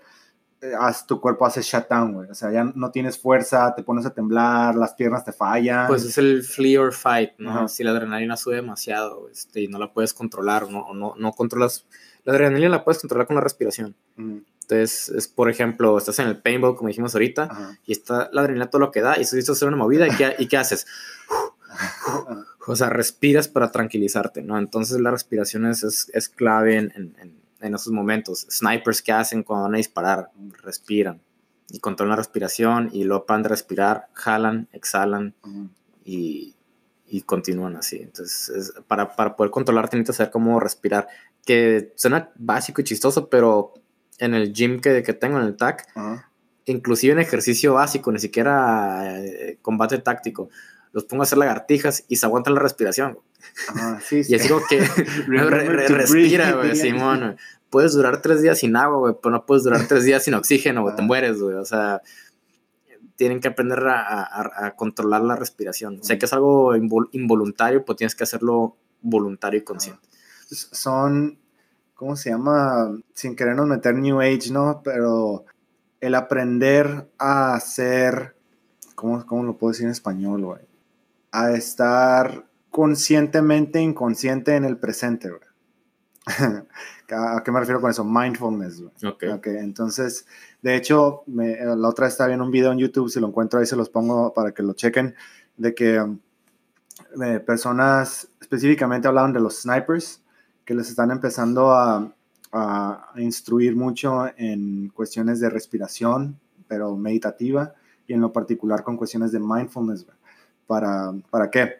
[0.62, 0.72] eh,
[1.06, 2.30] tu cuerpo hace shutdown, güey.
[2.30, 5.88] O sea, ya no tienes fuerza, te pones a temblar, las piernas te fallan.
[5.88, 7.68] Pues es el flee or fight, ¿no?
[7.68, 10.84] Si la adrenalina sube demasiado este, y no la puedes controlar, ¿no?
[10.84, 11.86] O no, no controlas.
[12.24, 13.94] La adrenalina la puedes controlar con la respiración.
[14.70, 18.70] Entonces, es por ejemplo, estás en el paintball, como dijimos ahorita, y está la adrenalina
[18.70, 20.58] todo lo que da, y estás listo a hacer una movida, ¿y qué, ¿y qué
[20.58, 20.86] haces?
[22.68, 24.58] o sea, respiras para tranquilizarte, ¿no?
[24.58, 28.48] Entonces, la respiración es, es, clave en en esos momentos.
[28.50, 30.32] Snipers que hacen cuando van a disparar,
[30.64, 31.22] respiran
[31.70, 35.36] y controlan la respiración y luego paran de respirar, jalan, exhalan
[36.04, 36.56] y,
[37.08, 37.98] y, continúan así.
[37.98, 41.08] Entonces, para, para, poder controlar tienes que saber cómo respirar,
[41.46, 43.74] que suena básico y chistoso, pero
[44.20, 45.88] en el gym que, que tengo, en el TAC,
[46.66, 50.50] inclusive en ejercicio básico, ni siquiera eh, combate táctico,
[50.92, 53.20] los pongo a hacer lagartijas y se aguantan la respiración.
[54.12, 54.80] y así como que
[55.88, 57.38] respira, güey, Simón.
[57.70, 60.82] Puedes durar tres días sin agua, güey, pero no puedes durar tres días sin oxígeno,
[60.82, 61.56] güey, te mueres, güey.
[61.56, 62.02] O sea,
[63.16, 66.04] tienen que aprender a, controlar la respiración.
[66.04, 70.08] Sé que es algo involuntario, pero tienes que hacerlo voluntario y consciente.
[70.50, 71.38] Son,
[72.00, 72.98] ¿cómo se llama?
[73.14, 74.80] Sin querernos meter New Age, ¿no?
[74.86, 75.44] Pero
[76.00, 78.38] el aprender a hacer,
[78.96, 80.62] ¿cómo, cómo lo puedo decir en español, güey?
[81.34, 85.42] A estar conscientemente inconsciente en el presente, güey.
[87.12, 88.06] ¿A qué me refiero con eso?
[88.06, 89.34] Mindfulness, güey.
[89.34, 89.48] Ok.
[89.48, 90.26] Entonces,
[90.62, 93.66] de hecho, la otra vez estaba viendo un video en YouTube, si lo encuentro ahí
[93.66, 95.16] se los pongo para que lo chequen,
[95.58, 95.98] de que
[97.26, 100.24] eh, personas específicamente hablaban de los snipers,
[100.70, 102.14] que les están empezando a,
[102.52, 107.74] a instruir mucho en cuestiones de respiración, pero meditativa,
[108.06, 110.06] y en lo particular con cuestiones de mindfulness.
[110.68, 111.72] ¿Para, ¿Para qué?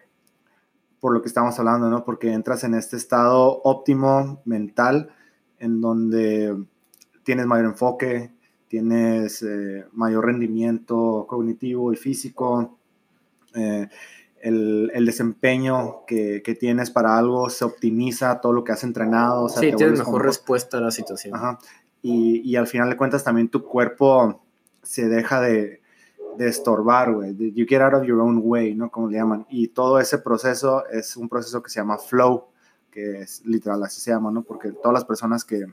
[1.00, 2.04] por lo que estamos hablando, ¿no?
[2.04, 5.12] Porque entras en este estado óptimo mental
[5.60, 6.58] en donde
[7.22, 8.32] tienes mayor enfoque,
[8.68, 12.80] tienes eh, mayor rendimiento cognitivo y físico,
[13.54, 13.88] eh,
[14.42, 19.44] el, el, desempeño que, que, tienes para algo se optimiza, todo lo que has entrenado.
[19.44, 21.36] O sea, sí, tienes mejor respuesta a la situación.
[21.36, 21.60] Ajá.
[22.02, 24.42] Y, y, al final de cuentas también tu cuerpo
[24.82, 25.82] se deja de,
[26.38, 27.36] de estorbar, güey.
[27.54, 28.90] You get out of your own way, ¿no?
[28.90, 29.46] Como le llaman.
[29.50, 32.46] Y todo ese proceso es un proceso que se llama flow,
[32.92, 34.44] que es literal, así se llama, ¿no?
[34.44, 35.66] Porque todas las personas que,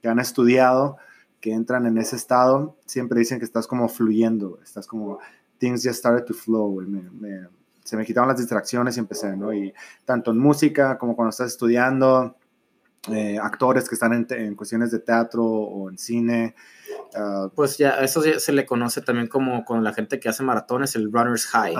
[0.00, 0.96] que han estudiado,
[1.40, 5.18] que entran en ese estado, siempre dicen que estás como fluyendo, estás como,
[5.58, 6.86] things just started to flow, güey.
[7.84, 9.52] Se me quitaron las distracciones y empecé, ¿no?
[9.52, 9.72] Y
[10.04, 12.36] tanto en música como cuando estás estudiando,
[13.12, 16.54] eh, actores que están en, en, cuestiones de teatro o en cine,
[17.14, 20.96] Ah, pues ya, eso se le conoce también como con la gente que hace maratones,
[20.96, 21.74] el runner's high.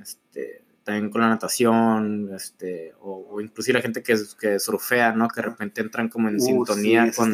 [0.00, 5.28] Este, también con la natación, este, o, inclusive la gente que, que surfea, ¿no?
[5.28, 7.32] Que de repente entran como en uh, sintonía con,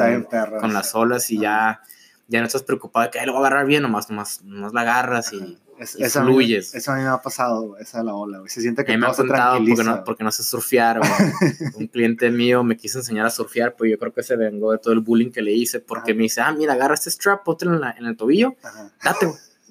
[0.59, 1.81] con las olas y ya,
[2.27, 4.81] ya no estás preocupado de que lo voy a agarrar bien, nomás, nomás, nomás la
[4.81, 6.73] agarras y eso fluyes.
[6.73, 9.13] eso a mí me ha pasado, esa es la ola, Se siente que me ha
[9.13, 10.99] contado porque no, porque no sé surfear,
[11.75, 14.77] Un cliente mío me quiso enseñar a surfear, pues yo creo que se vengó de
[14.77, 17.65] todo el bullying que le hice porque me dice, ah, mira, agarra este strap, ponte
[17.65, 18.55] en, en, el tobillo,
[19.03, 19.27] date,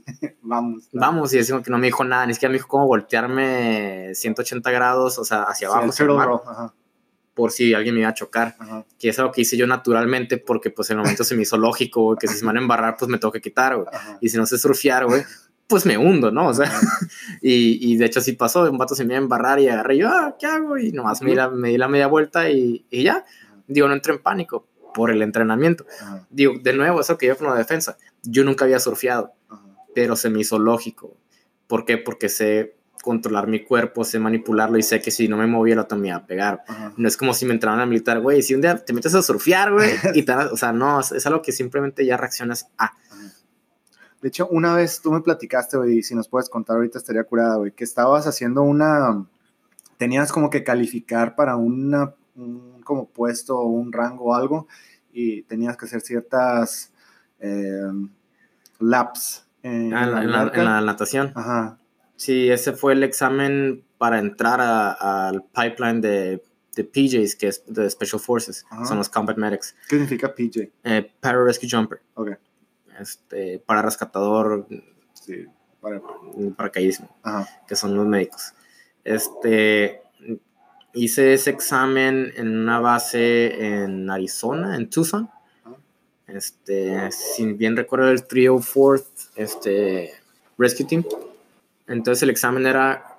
[0.43, 0.89] Vamos.
[0.93, 4.71] Vamos, y decimos que no me dijo nada, ni siquiera me dijo cómo voltearme 180
[4.71, 6.73] grados, o sea, hacia abajo.
[7.35, 8.57] por si alguien me iba a chocar,
[8.99, 11.57] que es algo que hice yo naturalmente porque pues en el momento se me hizo
[11.57, 13.89] lógico, que si se me van a embarrar pues me tengo que quitar, güey.
[14.21, 15.23] Y si no sé surfear, güey,
[15.73, 16.49] pues me hundo, ¿no?
[16.49, 16.71] O sea,
[17.41, 19.97] y, y, de hecho así pasó, un vato se me iba a embarrar y agarré
[19.97, 20.77] yo, ah, ¿qué hago?
[20.77, 23.25] Y nomás me di la, me di la media vuelta y, y, ya.
[23.67, 25.87] Digo, no entré en pánico por el entrenamiento.
[26.29, 29.33] Digo, de nuevo, eso que yo con la defensa, yo nunca había surfeado,
[29.95, 31.17] pero se me hizo lógico.
[31.69, 31.97] ¿Por qué?
[31.97, 35.97] Porque sé controlar mi cuerpo, sé manipularlo y sé que si no me movía lo
[35.97, 36.65] me iba a pegar.
[36.99, 39.23] No es como si me entraran a militar, güey, si un día te metes a
[39.23, 42.93] surfear, güey, y te, o sea, no, es algo que simplemente ya reaccionas a.
[44.23, 47.57] De hecho, una vez tú me platicaste, güey, si nos puedes contar ahorita estaría curada,
[47.57, 49.27] güey, que estabas haciendo una,
[49.99, 54.69] tenías como que calificar para una, un como puesto o un rango o algo
[55.13, 56.93] y tenías que hacer ciertas
[57.41, 57.91] eh,
[58.79, 59.45] laps.
[59.65, 61.33] En, ah, en, la, natación.
[61.35, 61.79] Ajá.
[62.15, 66.43] Sí, ese fue el examen para entrar al pipeline de,
[66.77, 69.75] de, PJs, que es de Special Forces, son los Combat Medics.
[69.89, 70.71] ¿Qué significa PJ?
[70.85, 72.01] Eh, para Rescue Jumper.
[72.15, 72.37] Okay
[72.99, 74.67] este, para rescatador,
[75.15, 75.47] sí,
[75.81, 76.01] para
[76.57, 77.15] paracaidismo,
[77.67, 78.53] que son los médicos.
[79.05, 80.03] Este,
[80.95, 85.29] hice ese examen en una base en Arizona, en Tucson.
[86.27, 90.13] Este, si bien recuerdo el 304th este,
[90.57, 91.05] Rescue Team.
[91.87, 93.17] Entonces el examen era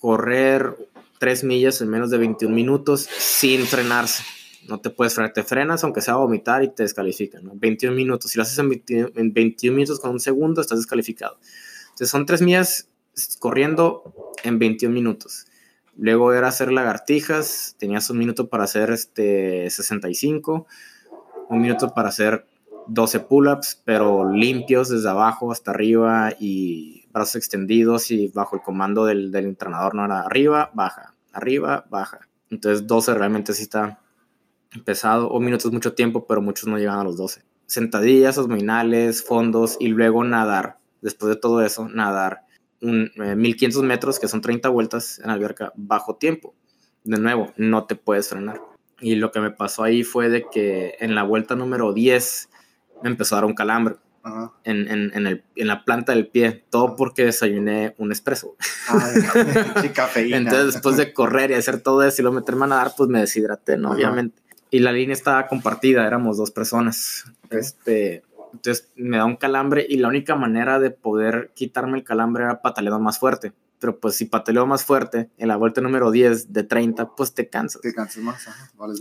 [0.00, 0.74] correr
[1.18, 4.24] 3 millas en menos de 21 minutos sin frenarse.
[4.68, 7.52] No te puedes frenar, te frenas aunque sea vomitar y te descalifican, ¿no?
[7.54, 8.30] 21 minutos.
[8.30, 11.38] Si lo haces en 21, minutos con un segundo, estás descalificado.
[11.84, 12.88] Entonces son tres millas
[13.38, 15.46] corriendo en 21 minutos.
[15.96, 20.66] Luego era hacer lagartijas, tenías un minuto para hacer este 65,
[21.48, 22.46] un minuto para hacer
[22.88, 29.06] 12 pull-ups, pero limpios desde abajo hasta arriba y brazos extendidos y bajo el comando
[29.06, 32.28] del, del entrenador, no era arriba, baja, arriba, baja.
[32.50, 34.00] Entonces 12 realmente sí está
[34.82, 37.42] pesado, o minutos mucho tiempo, pero muchos no llegan a los 12.
[37.66, 40.78] Sentadillas, abdominales, fondos y luego nadar.
[41.00, 42.46] Después de todo eso, nadar
[42.80, 46.54] un, 1500 eh, metros, que son 30 vueltas en alberca, bajo tiempo.
[47.04, 48.60] De nuevo, no te puedes frenar.
[49.00, 52.48] Y lo que me pasó ahí fue de que en la vuelta número 10
[53.02, 53.96] me empezó a dar un calambre.
[54.64, 58.56] En, en, en, el, en, la planta del pie, todo porque desayuné un espresso.
[60.16, 63.20] Entonces, después de correr y hacer todo eso y luego meterme a nadar, pues me
[63.20, 63.92] deshidraté, ¿no?
[63.92, 64.42] Obviamente.
[64.70, 67.24] Y la línea estaba compartida, éramos dos personas.
[67.50, 72.44] Este, entonces me da un calambre y la única manera de poder quitarme el calambre
[72.44, 73.52] era pataleando más fuerte.
[73.78, 77.50] Pero pues si pataleo más fuerte en la vuelta número 10 de 30, pues te
[77.50, 77.82] cansas.
[77.82, 78.48] Te cansas más.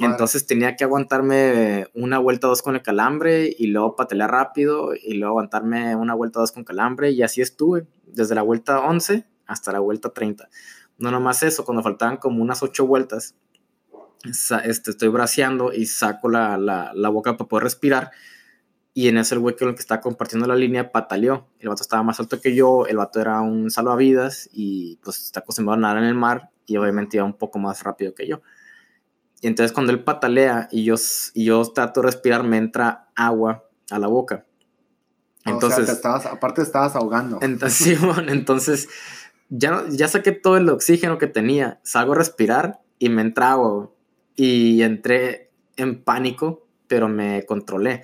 [0.02, 5.14] Entonces tenía que aguantarme una vuelta dos con el calambre y luego patalear rápido y
[5.14, 9.72] luego aguantarme una vuelta dos con calambre y así estuve desde la vuelta 11 hasta
[9.72, 10.50] la vuelta 30.
[10.98, 13.36] No nomás eso, cuando faltaban como unas ocho vueltas,
[14.26, 18.12] este, estoy braceando y saco la, la, la boca para poder respirar
[18.98, 21.50] y en ese el güey que estaba compartiendo la línea pataleó.
[21.60, 25.42] El vato estaba más alto que yo, el vato era un salvavidas y pues está
[25.42, 28.42] acostumbrado a nadar en el mar y obviamente iba un poco más rápido que yo.
[29.42, 30.96] Y entonces cuando él patalea y yo,
[31.34, 34.46] y yo trato de respirar, me entra agua a la boca.
[35.44, 37.40] Entonces, estabas, aparte estabas ahogando.
[37.42, 38.88] Entonces, entonces
[39.50, 43.92] ya, ya saqué todo el oxígeno que tenía, salgo a respirar y me entra agua.
[44.36, 48.04] Y entré en pánico, pero me controlé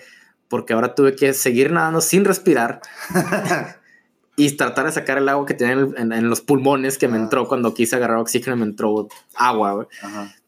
[0.52, 2.82] porque ahora tuve que seguir nadando sin respirar
[4.36, 7.74] y tratar de sacar el agua que tenía en, los pulmones que me entró cuando
[7.74, 9.88] quise agarrar oxígeno, me entró agua.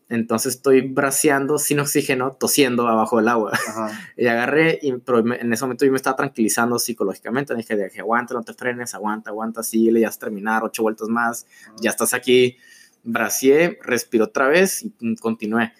[0.09, 3.53] Entonces estoy braceando sin oxígeno, tosiendo abajo del agua.
[4.17, 7.55] y agarré, y, pero en ese momento yo me estaba tranquilizando psicológicamente.
[7.55, 11.07] Dije, dije, aguanta, no te frenes, aguanta, aguanta, síguele, ya vas a terminar, ocho vueltas
[11.07, 11.47] más,
[11.79, 12.57] ya estás aquí.
[13.03, 15.73] Bracié, respiro otra vez y continué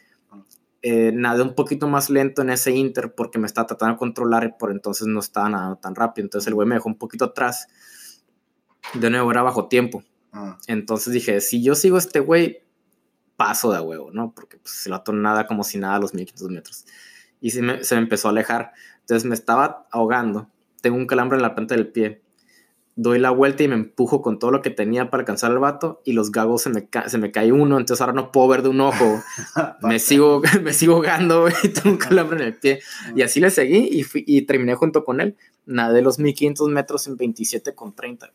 [0.85, 4.43] eh, nadé un poquito más lento en ese inter porque me estaba tratando de controlar
[4.43, 6.25] y por entonces no estaba nadando tan rápido.
[6.25, 7.67] Entonces el güey me dejó un poquito atrás.
[8.93, 10.03] De nuevo era bajo tiempo.
[10.33, 10.57] Ah.
[10.67, 12.63] Entonces dije, si yo sigo este güey,
[13.37, 14.33] paso de huevo, ¿no?
[14.35, 16.85] Porque pues, se lo nada como si nada a los 1500 metros.
[17.39, 18.73] Y se me, se me empezó a alejar.
[18.99, 20.49] Entonces me estaba ahogando.
[20.81, 22.22] Tengo un calambre en la planta del pie
[22.95, 26.01] doy la vuelta y me empujo con todo lo que tenía para alcanzar al vato
[26.05, 28.69] y los gagos se me, se me cae uno, entonces ahora no puedo ver de
[28.69, 29.21] un ojo.
[29.81, 32.81] me, sigo, me sigo ahogando y tengo un calambre en el pie.
[33.15, 35.35] Y así le seguí y, fui, y terminé junto con él.
[35.65, 38.31] Nadé los 1500 metros en 27 con 30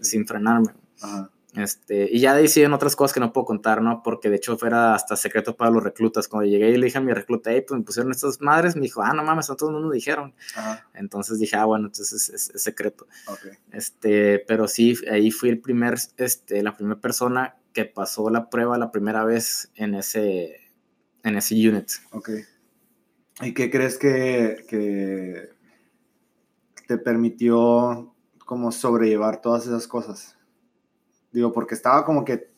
[0.00, 0.72] sin frenarme.
[1.54, 4.02] Este, y ya deciden otras cosas que no puedo contar, ¿no?
[4.02, 6.26] Porque de hecho fuera hasta secreto para los reclutas.
[6.26, 8.82] Cuando llegué y le dije a mi recluta, hey, pues me pusieron estas madres, me
[8.82, 10.34] dijo, ah, no mames, a todo el mundo dijeron.
[10.94, 13.06] Entonces dije, ah, bueno, entonces es, secreto.
[13.70, 18.78] Este, pero sí, ahí fui el primer, este, la primera persona que pasó la prueba
[18.78, 20.56] la primera vez en ese,
[21.22, 21.90] en ese unit.
[22.12, 22.30] Ok.
[23.42, 25.50] ¿Y qué crees que, que
[26.86, 28.14] te permitió
[28.46, 30.36] como sobrellevar todas esas cosas?
[31.32, 32.52] Digo, porque estaba como que,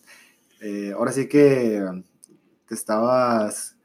[0.60, 1.80] eh, ahora sí que
[2.66, 3.76] te estabas,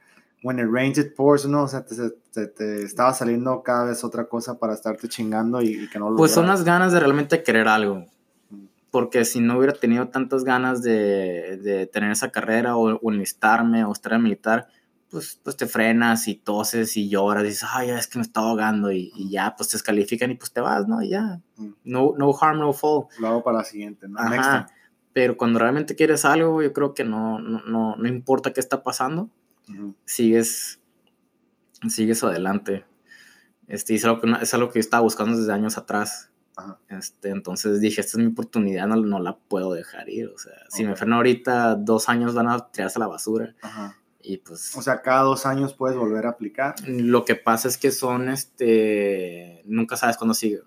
[0.43, 1.63] when it rains it pours, ¿no?
[1.63, 5.99] O sea, te, te, estaba saliendo cada vez otra cosa para estarte chingando y, que
[5.99, 8.05] no lo Pues son las ganas de realmente querer algo.
[8.91, 13.85] Porque si no hubiera tenido tantas ganas de, de tener esa carrera o, o, enlistarme
[13.85, 14.67] o estar en militar,
[15.11, 18.39] pues, pues te frenas y toses y lloras y dices, ay, es que me está
[18.39, 21.03] ahogando y, y, ya, pues te descalifican y pues te vas, ¿no?
[21.03, 21.39] Y ya.
[21.83, 23.05] No, no harm, no fall.
[23.19, 24.19] Lo hago para la siguiente, ¿no?
[24.19, 24.67] Ajá
[25.19, 29.29] pero cuando realmente quieres algo, yo creo que no, no, no, importa qué está pasando,
[30.05, 30.79] sigues,
[31.89, 32.85] sigues adelante.
[33.67, 36.31] Este, es, algo que, es algo que yo estaba buscando desde años atrás.
[36.87, 40.29] Este, entonces dije, esta es mi oportunidad, no, no la puedo dejar ir.
[40.29, 43.55] O sea, si me freno ahorita, dos años van a tirarse a la basura.
[44.21, 44.73] Y pues...
[44.77, 46.75] O sea, cada dos años puedes volver a aplicar.
[46.87, 50.61] Lo que pasa es que son, este, nunca sabes cuándo sigue.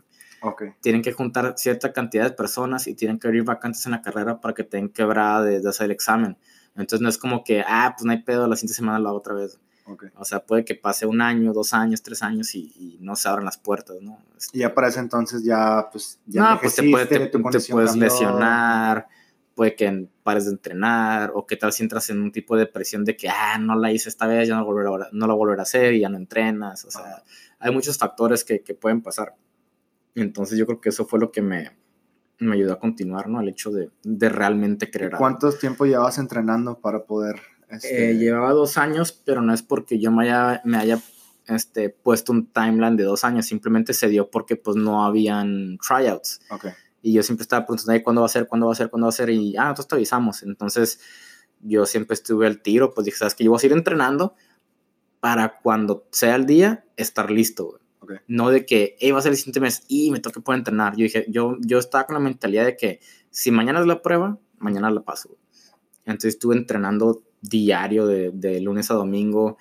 [0.81, 4.41] Tienen que juntar cierta cantidad de personas y tienen que abrir vacantes en la carrera
[4.41, 6.37] para que tengan quebrada de, hacer el examen.
[6.75, 9.35] Entonces no es como que, ah, pues no hay pedo, la siguiente semana la otra
[9.35, 9.59] vez.
[10.17, 13.45] O sea, puede que pase un año, dos años, tres años y, no se abran
[13.45, 14.19] las puertas, ¿no?
[14.53, 16.89] Y ya para ese entonces ya, pues, ya no, pues te,
[17.73, 19.09] puedes lesionar,
[19.55, 23.05] puede que pares de entrenar, o qué tal si entras en un tipo de presión
[23.05, 25.61] de que, ah, no la hice esta vez, ya no, volver a, no la volveré
[25.61, 27.23] a hacer y ya no entrenas, o sea,
[27.59, 29.35] hay muchos factores que, que pueden pasar.
[30.15, 31.77] Entonces yo creo que eso fue lo que me,
[32.39, 33.41] me ayudó a continuar, ¿no?
[33.41, 35.13] El hecho de, de realmente creer.
[35.17, 37.37] ¿Cuánto tiempo llevabas entrenando para poder...?
[37.69, 38.11] Este...
[38.11, 41.01] Eh, llevaba dos años, pero no es porque yo me haya, me haya
[41.47, 46.41] este, puesto un timeline de dos años, simplemente se dio porque pues no habían tryouts.
[46.51, 46.73] Okay.
[47.01, 48.47] Y yo siempre estaba preguntando, ¿cuándo va a ser?
[48.47, 48.91] ¿Cuándo va a ser?
[48.91, 49.31] ¿Cuándo va a ser?
[49.31, 50.43] Y, ah, nosotros te avisamos.
[50.43, 51.01] Entonces,
[51.61, 54.35] yo siempre estuve al tiro, pues dije, ¿sabes que Yo voy a seguir entrenando
[55.21, 57.81] para cuando sea el día, estar listo,
[58.27, 60.97] No de que, hey, va a ser el siguiente mes y me toca poder entrenar.
[60.97, 63.01] Yo dije, yo, yo estaba con la mentalidad de que
[63.31, 65.37] si mañana es la prueba, mañana la paso.
[66.05, 69.57] Entonces estuve entrenando diario de, de lunes a domingo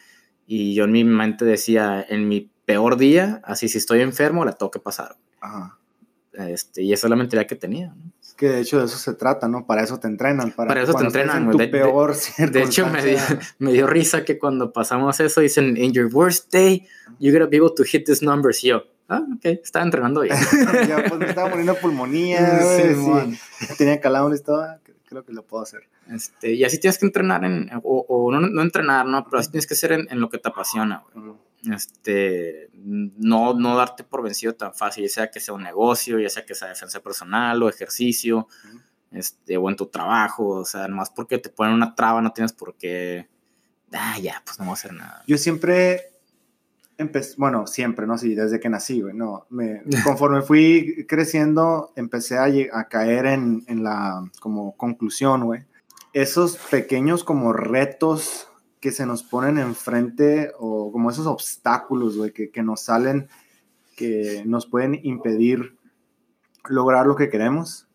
[0.45, 4.53] y yo en mi mente decía, en mi peor día, así si estoy enfermo, la
[4.53, 5.17] tengo que pasar.
[5.39, 5.77] Ajá.
[6.33, 7.93] Este, y esa es la mentalidad que tenía.
[8.37, 9.65] Que de hecho de eso se trata, ¿no?
[9.65, 10.51] Para eso te entrenan.
[10.51, 11.51] Para, eso te entrenan.
[11.51, 13.17] Tu de, peor de, hecho, me dio,
[13.59, 16.87] me dio, risa que cuando pasamos eso dicen, in your worst day,
[17.19, 18.63] you're gonna be able to hit these numbers.
[18.63, 20.35] Y yo, ah, ok, estaba entrenando bien.
[20.87, 23.75] ya, pues me estaba muriendo pulmonía, sí, sí.
[23.77, 24.65] tenía calambres y todo,
[25.05, 25.81] creo que lo puedo hacer.
[26.09, 29.23] Este, y así tienes que entrenar, en, o, o no, no, entrenar, ¿no?
[29.25, 31.35] Pero así tienes que ser en, en lo que te apasiona, güey
[31.69, 36.29] este, no, no darte por vencido tan fácil, ya sea que sea un negocio, ya
[36.29, 38.47] sea que sea defensa personal o ejercicio,
[39.11, 42.53] este, o en tu trabajo, o sea, nomás porque te ponen una traba no tienes
[42.53, 43.29] por qué,
[43.93, 45.23] ah, ya, pues no voy a hacer nada.
[45.27, 46.11] Yo siempre
[46.97, 48.17] empecé, bueno, siempre, ¿no?
[48.17, 53.63] Sí, desde que nací, güey, no, me, conforme fui creciendo, empecé a, a caer en,
[53.67, 55.65] en la, como, conclusión, güey.
[56.13, 58.50] Esos pequeños como retos
[58.81, 63.29] que se nos ponen enfrente o como esos obstáculos, güey, que, que, nos salen,
[63.95, 65.77] que nos pueden impedir
[66.67, 67.87] lograr lo que queremos,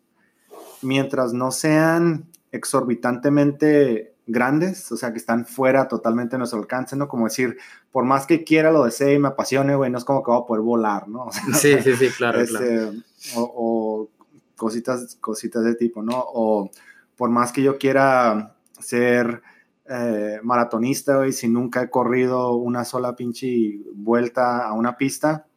[0.81, 7.09] mientras no sean exorbitantemente grandes, o sea, que están fuera totalmente de nuestro alcance, ¿no?
[7.09, 7.57] Como decir,
[7.91, 10.41] por más que quiera, lo desee y me apasione, güey, no es como que voy
[10.41, 11.27] a poder volar, ¿no?
[11.53, 12.91] sí, sí, sí, claro, este, claro.
[13.35, 14.09] O, o,
[14.55, 16.15] cositas, cositas de tipo, ¿no?
[16.15, 16.71] O
[17.17, 19.41] por más que yo quiera ser
[19.89, 25.47] eh, maratonista, güey, si nunca he corrido una sola pinche vuelta a una pista,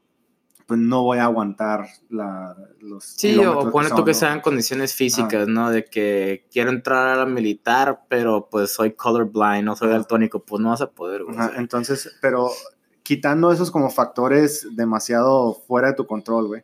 [0.71, 3.03] pues no voy a aguantar la, los.
[3.03, 5.69] Sí, o pone tú que sean condiciones físicas, ¿no?
[5.71, 10.63] De que quiero entrar a la militar, pero pues soy colorblind, no soy daltónico, pues
[10.63, 11.23] no vas a poder,
[11.57, 12.51] entonces, pero
[13.03, 16.63] quitando esos como factores demasiado fuera de tu control, güey.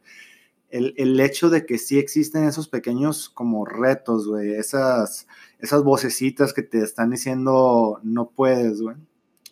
[0.69, 5.27] El, el, hecho de que sí existen esos pequeños como retos, güey, esas,
[5.59, 8.96] esas vocecitas que te están diciendo no puedes, güey.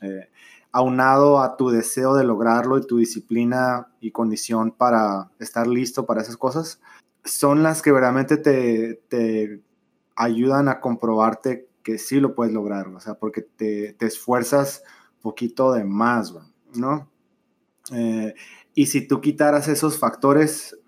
[0.01, 0.29] Eh,
[0.73, 6.23] aunado a tu deseo de lograrlo y tu disciplina y condición para estar listo para
[6.23, 6.81] esas cosas,
[7.25, 9.63] son las que verdaderamente te, te
[10.17, 14.83] ayudan a comprobarte que sí lo puedes lograr, o sea, porque te, te esfuerzas
[15.25, 16.35] poquito de más,
[16.75, 17.09] ¿no?
[17.93, 18.35] Eh,
[18.75, 20.79] y si tú quitaras esos factores,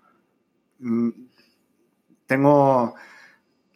[0.79, 1.09] mm,
[2.27, 2.93] tengo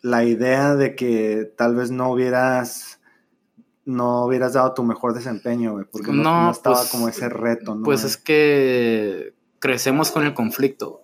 [0.02, 2.99] la idea de que tal vez no hubieras
[3.86, 7.84] no hubieras dado tu mejor desempeño, güey, porque no, estaba pues, como ese reto, ¿no?
[7.84, 11.04] Pues es que crecemos con el conflicto.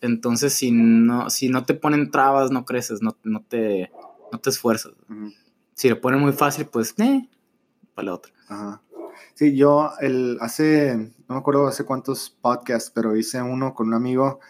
[0.00, 3.90] Entonces, si no, si no te ponen trabas, no creces, no, no, te,
[4.30, 4.92] no te esfuerzas.
[5.74, 7.28] Si lo ponen muy fácil, pues, eh,
[7.94, 8.32] para la otra.
[8.48, 8.82] Ajá.
[9.34, 10.96] Sí, yo el, hace,
[11.28, 14.40] no me acuerdo hace cuántos podcasts, pero hice uno con un amigo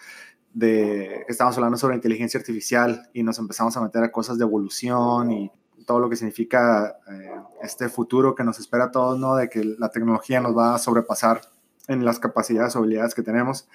[0.54, 5.30] de, estábamos hablando sobre inteligencia artificial y nos empezamos a meter a cosas de evolución
[5.30, 5.50] y
[5.86, 7.32] todo lo que significa eh,
[7.62, 9.34] este futuro que nos espera a todos, ¿no?
[9.34, 11.40] De que la tecnología nos va a sobrepasar
[11.88, 13.68] en las capacidades o habilidades que tenemos.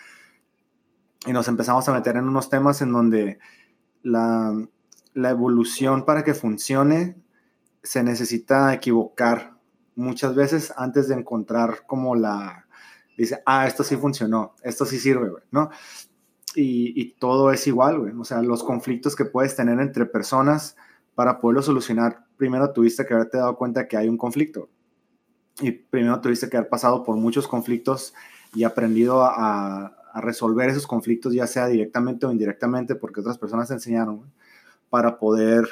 [1.26, 3.40] Y nos empezamos a meter en unos temas en donde
[4.04, 4.54] la,
[5.14, 7.18] la evolución para que funcione
[7.84, 9.58] se necesita equivocar
[9.96, 12.68] muchas veces antes de encontrar como la,
[13.18, 15.70] dice, ah, esto sí funcionó, esto sí sirve, ¿no?
[16.60, 18.14] Y, todo es igual, güey.
[18.18, 20.76] O sea, los conflictos que puedes tener entre personas
[21.16, 24.70] para poderlo solucionar, primero tuviste que haberte dado cuenta que hay un conflicto.
[25.62, 28.14] Y primero tuviste que haber pasado por muchos conflictos
[28.54, 33.76] y aprendido a, resolver esos conflictos, ya sea directamente o indirectamente, porque otras personas te
[33.76, 34.24] enseñaron,
[34.90, 35.68] para poder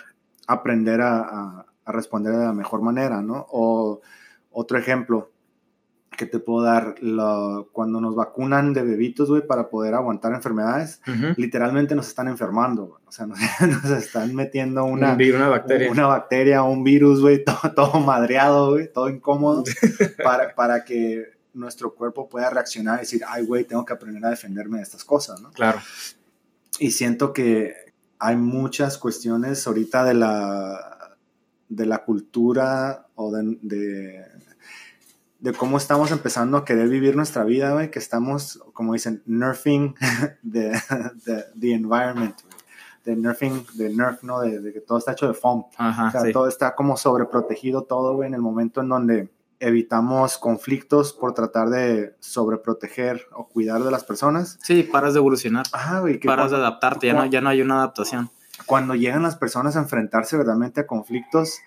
[0.46, 3.48] aprender a, a, responder de la mejor manera, ¿no?
[3.50, 4.02] O
[4.52, 5.32] otro ejemplo,
[6.16, 6.96] que te puedo dar
[7.72, 11.02] cuando nos vacunan de bebitos, güey, para poder aguantar enfermedades,
[11.38, 15.92] literalmente nos están enfermando, O sea, nos, están metiendo una, una bacteria.
[15.92, 19.64] Una bacteria, un virus, güey, todo, todo, madreado, güey, todo incómodo,
[20.24, 24.30] para, para que nuestro cuerpo pueda reaccionar y decir, ay, güey, tengo que aprender a
[24.30, 25.52] defenderme de estas cosas, ¿no?
[25.52, 25.80] Claro.
[26.80, 27.74] Y siento que
[28.20, 31.16] hay muchas cuestiones ahorita de la,
[31.70, 34.26] de la cultura o de, de,
[35.40, 39.96] de cómo estamos empezando a querer vivir nuestra vida, güey, que estamos, como dicen, nerfing
[40.52, 40.72] the,
[41.24, 42.36] the, the environment,
[43.04, 44.40] de nerfing, de nerf, ¿no?
[44.42, 45.66] De, que todo está hecho de foam.
[45.78, 46.32] Ajá, o sea, sí.
[46.32, 49.30] todo está como sobreprotegido todo, güey, en el momento en donde
[49.60, 54.60] evitamos conflictos por tratar de sobreproteger o cuidar de las personas.
[54.62, 55.66] Sí, paras de evolucionar.
[55.72, 56.20] Ajá, güey.
[56.20, 58.30] que Paras de cuando, adaptarte, ya no, ya no hay una adaptación.
[58.66, 61.60] cuando llegan las personas a enfrentarse verdaderamente a conflictos,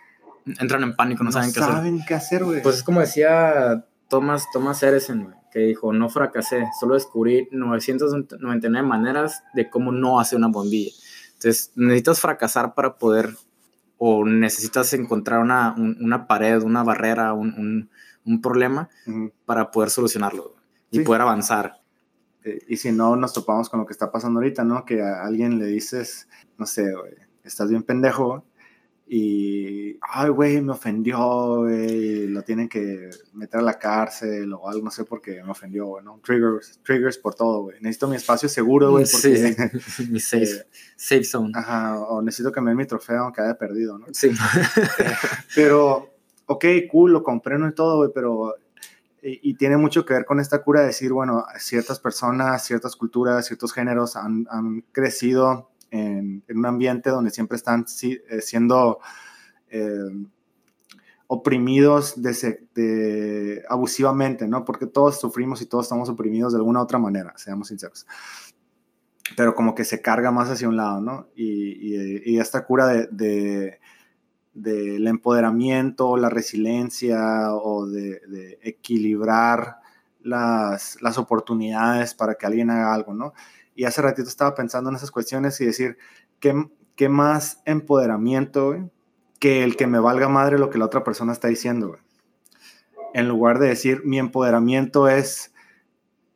[0.61, 1.73] Entran en pánico, no, saben qué hacer.
[1.75, 2.63] saben qué hacer, güey.
[2.63, 8.87] Pues es como decía Thomas, Thomas Edison, güey, que dijo, no fracasé, solo descubrí 999
[8.87, 10.93] maneras de cómo no hacer una bombilla.
[11.35, 13.35] Entonces, necesitas fracasar para poder,
[13.99, 17.91] o necesitas encontrar una, un- una pared, una barrera, un, un-
[18.25, 19.33] un problema Ujú.
[19.47, 20.55] para poder solucionarlo
[20.91, 21.05] y Sí.
[21.05, 21.81] poder avanzar.
[22.45, 24.85] Eh, y si no, nos topamos con lo que está pasando ahorita, ¿no?
[24.85, 26.29] Que a alguien le dices,
[26.59, 28.45] no sé, güey, estás bien pendejo
[29.11, 34.85] y, ay, güey, me ofendió, güey, lo tienen que meter a la cárcel o algo,
[34.85, 36.21] no sé por qué me ofendió, güey, ¿no?
[36.23, 37.77] Triggers, triggers por todo, güey.
[37.81, 40.03] Necesito mi espacio seguro, güey, porque, Sí.
[40.11, 41.53] Mi safe, eh, safe zone.
[41.55, 44.07] ajá, o necesito que den mi trofeo aunque haya perdido, ¿no?
[44.13, 44.31] Sí.
[45.55, 46.11] Pero,
[46.45, 48.55] ok, cool, lo comprendo y todo, güey, pero...
[49.21, 52.95] Y, y tiene mucho que ver con esta cura de decir, bueno, ciertas personas, ciertas
[52.95, 58.41] culturas, ciertos géneros han, han crecido en, en un ambiente donde siempre están si- eh,
[58.41, 58.99] siendo
[59.71, 60.11] eh,
[61.27, 64.65] oprimidos de de- abusivamente, ¿no?
[64.65, 68.07] Porque todos sufrimos y todos estamos oprimidos de alguna otra manera, seamos sinceros.
[69.37, 71.29] Pero como que se carga más hacia un lado, ¿no?
[71.35, 73.79] Y, y- y esta cura de, de-
[74.55, 79.79] del empoderamiento, la resiliencia o de, de equilibrar
[80.23, 83.35] las, las oportunidades para que alguien haga algo, ¿no?
[83.79, 85.99] Y hace ratito estaba pensando en esas cuestiones y decir,
[86.41, 88.91] ¿qué, qué más empoderamiento, güey,
[89.39, 92.01] que el que me valga madre lo que la otra persona está diciendo, güey?
[93.15, 95.55] En lugar de decir, mi empoderamiento es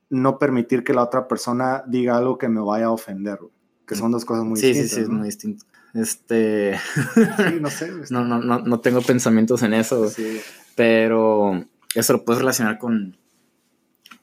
[0.09, 3.53] no permitir que la otra persona diga algo que me vaya a ofender, güey.
[3.89, 4.95] Que son dos cosas muy sí, sí, distintas.
[4.95, 5.67] sí, es muy distinto.
[5.95, 7.91] Este, Sí, no sé.
[8.11, 10.09] no, no, no, no tengo pensamientos en eso.
[10.09, 10.41] Sí.
[10.77, 11.65] pero
[11.97, 13.17] eso lo puedes relacionar con,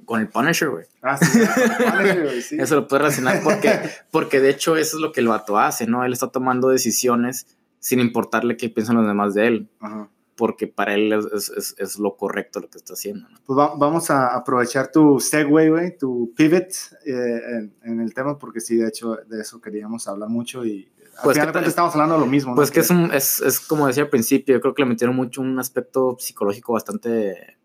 [0.10, 0.86] con el Punisher, güey.
[1.04, 1.40] Ah, sí,
[2.42, 2.58] sí.
[2.60, 3.80] Eso lo puedes relacionar porque,
[4.12, 6.04] porque de hecho eso es lo que el vato hace, ¿no?
[6.04, 7.46] Él está tomando decisiones
[7.80, 10.10] sin importarle qué piensan los demás de él, Ajá.
[10.36, 13.38] porque para él es, es- lo correcto lo que está haciendo, ¿no?
[13.46, 16.70] Pues va- vamos a aprovechar tu segue, güey, tu pivot
[17.06, 17.12] eh,
[17.52, 21.24] en, en el tema, porque sí, de hecho, de eso queríamos hablar mucho y al
[21.24, 22.56] Pues final que estamos hablando de lo mismo, ¿no?
[22.56, 25.16] Pues que es, un, es, es como decía al principio, yo creo que le metieron
[25.16, 27.59] mucho un aspecto psicológico bastante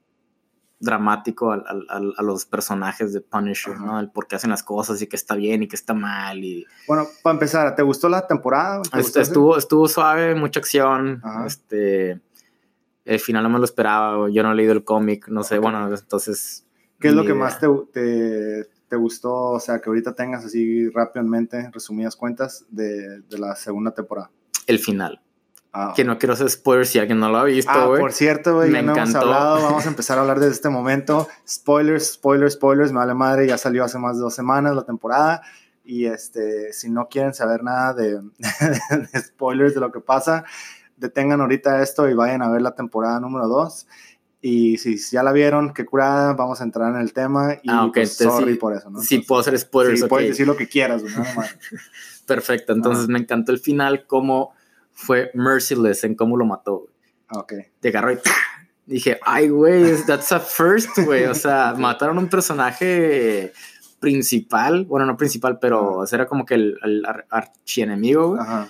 [0.84, 3.84] dramático al- al- a, los personajes de Punisher, Ajá.
[3.86, 4.00] ¿no?
[4.00, 6.64] El por qué hacen las cosas y qué está bien y qué está mal y
[6.86, 8.82] Bueno, para empezar, ¿te gustó la temporada?
[8.82, 9.30] ¿Te Est- gustó ese?
[9.30, 11.20] estuvo, estuvo suave, mucha acción.
[11.24, 11.46] Ajá.
[11.46, 12.20] Este,
[13.04, 14.28] el final no me lo esperaba.
[14.30, 15.58] Yo no he leído el cómic, no sé.
[15.58, 16.66] Bueno, entonces.
[17.00, 17.42] ¿Qué es lo ni que idea.
[17.44, 19.32] más te, te, te gustó?
[19.50, 24.30] O sea, que ahorita tengas así rápidamente, resumidas cuentas, de, de la segunda temporada.
[24.66, 25.20] El final.
[25.76, 28.54] Ah, Que no quiero hacer spoilers si alguien no lo ha visto, Ah, por cierto,
[28.54, 29.26] güey, Me no hemos encantó.
[29.26, 29.56] hablado.
[29.62, 31.26] Vamos a empezar a hablar desde este momento.
[31.48, 32.92] Spoilers, spoilers, spoilers.
[32.92, 35.42] Me vale madre, ya salió hace más de dos semanas la temporada.
[35.84, 38.20] Y este, si no quieren saber nada de,
[39.12, 40.44] de spoilers de lo que pasa,
[40.96, 43.86] detengan ahorita esto y vayan a ver la temporada número dos.
[44.40, 47.54] Y si ya la vieron, qué curada, vamos a entrar en el tema.
[47.62, 49.00] Y Ah, ok, pues, entonces sorry sí- por eso, ¿no?
[49.00, 49.98] Sí, Entonces, puedo hacer spoilers.
[49.98, 50.08] sí, ok.
[50.08, 51.02] puedes decir lo que quieras,
[51.36, 51.56] más.
[52.26, 52.72] Perfecto.
[52.72, 53.12] Entonces Ah.
[53.12, 54.53] me encantó el final, cómo
[54.94, 56.86] fue merciless en cómo lo mató.
[57.28, 57.52] Ah, Ok.
[57.80, 58.30] Te agarró y ¡pah!
[58.86, 61.24] dije, ay, güey, that's a first, güey.
[61.24, 63.52] O sea, mataron a un personaje
[64.00, 68.40] principal, bueno, no principal, pero o sea, era como que el, el ar- archienemigo, güey.
[68.42, 68.68] Ajá.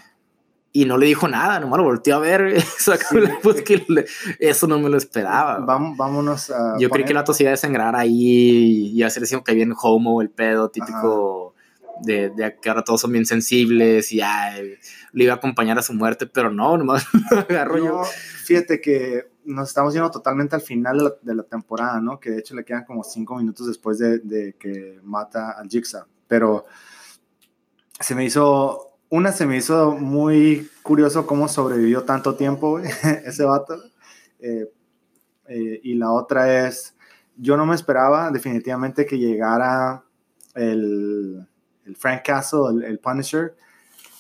[0.77, 2.53] Y no le dijo nada, nomás lo volteó a ver.
[2.87, 4.07] la- pues, que le-
[4.41, 5.59] eso no me lo esperaba.
[5.61, 6.75] Vam- vámonos a.
[6.81, 9.55] Yo creí poner- que el vato se iba a desangrar ahí y hacer así que
[9.55, 11.54] bien homo, el pedo típico
[12.03, 14.79] de, de que ahora todos son bien sensibles y eh,
[15.13, 18.03] le iba a acompañar a su muerte, pero no, nomás agarro yo.
[18.45, 22.19] Fíjate que nos estamos yendo totalmente al final de la, temporada, ¿no?
[22.19, 26.05] Que de hecho le quedan como cinco minutos después de, que mata al Jigsaw.
[26.27, 26.65] Pero
[28.01, 32.79] se me hizo, una se me hizo muy curioso cómo sobrevivió tanto tiempo
[33.25, 33.83] ese vato.
[34.41, 34.71] Eh,
[35.47, 36.97] eh, y la otra es,
[37.37, 40.05] yo no me esperaba definitivamente que llegara
[40.55, 41.47] el,
[41.87, 43.55] el Frank Castle, el, el Punisher,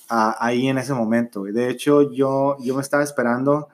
[0.09, 1.45] a- ahí en ese momento.
[1.45, 3.69] De hecho, yo, yo me estaba esperando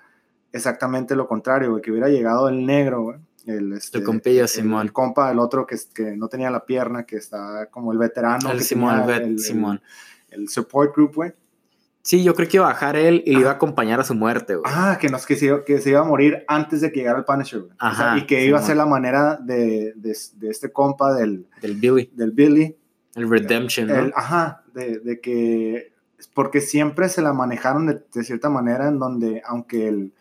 [0.53, 3.19] exactamente lo contrario, güey, que hubiera llegado el negro, güey.
[3.47, 4.05] El, este, El
[4.43, 4.83] el- Simón.
[4.83, 8.51] El compa, el otro que, que no tenía la pierna, que está como el veterano.
[8.53, 9.81] el que Simón, tenía el Simón.
[10.31, 11.33] el support group, güey.
[12.03, 14.15] Sí, yo creo que iba a bajar él y le iba a acompañar a su
[14.15, 14.71] muerte, güey.
[14.75, 17.25] Ah, que, nos, que, se, que se iba a morir antes de que llegara el
[17.27, 17.73] Punisher, güey.
[17.81, 21.47] O sea, y que iba a ser la manera de, de, de, este compa del...
[21.61, 22.11] Del Billy.
[22.15, 22.77] Del Billy.
[23.15, 24.11] El Redemption, ¿no?
[24.15, 25.93] ajá, de, de, que...
[26.35, 30.13] Porque siempre se la manejaron de, de cierta manera en donde, aunque el,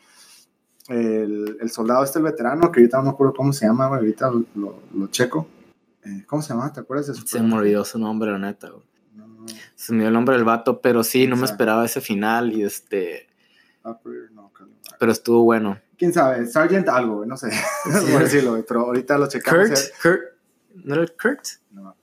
[0.90, 4.32] el, el, soldado este, el veterano, que ahorita no me acuerdo cómo se llama, ahorita
[4.56, 5.48] lo, lo, checo.
[6.04, 6.74] Eh, ¿Cómo se llama?
[6.74, 8.84] ¿Te acuerdas de su Se me olvidó su nombre, la neta, güey.
[9.76, 12.64] Se me dio el nombre del vato, pero sí, no me esperaba ese final y
[12.64, 13.28] este...
[15.00, 15.80] pero estuvo bueno.
[15.98, 16.46] ¿Quién sabe?
[16.48, 17.50] Sargent algo, no sé.
[17.86, 19.70] no decirlo, pero ahorita lo checamos.
[19.70, 20.22] Kurt, Kurt,
[20.86, 21.46] ¿no era Kurt?
[21.72, 21.96] No.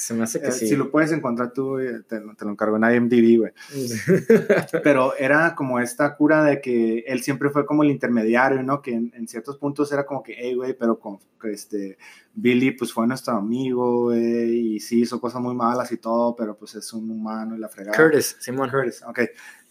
[0.00, 0.66] Se me hace que eh, sí.
[0.66, 3.52] Si lo puedes encontrar tú, te, te lo encargo en IMDb, güey.
[4.82, 8.80] Pero era como esta cura de que él siempre fue como el intermediario, ¿no?
[8.80, 11.98] Que en, en ciertos puntos era como que, hey, güey, pero con este,
[12.32, 16.56] Billy, pues fue nuestro amigo, güey, y sí hizo cosas muy malas y todo, pero
[16.56, 17.94] pues es un humano y la fregada.
[17.94, 19.20] Curtis, Simon Curtis, ok.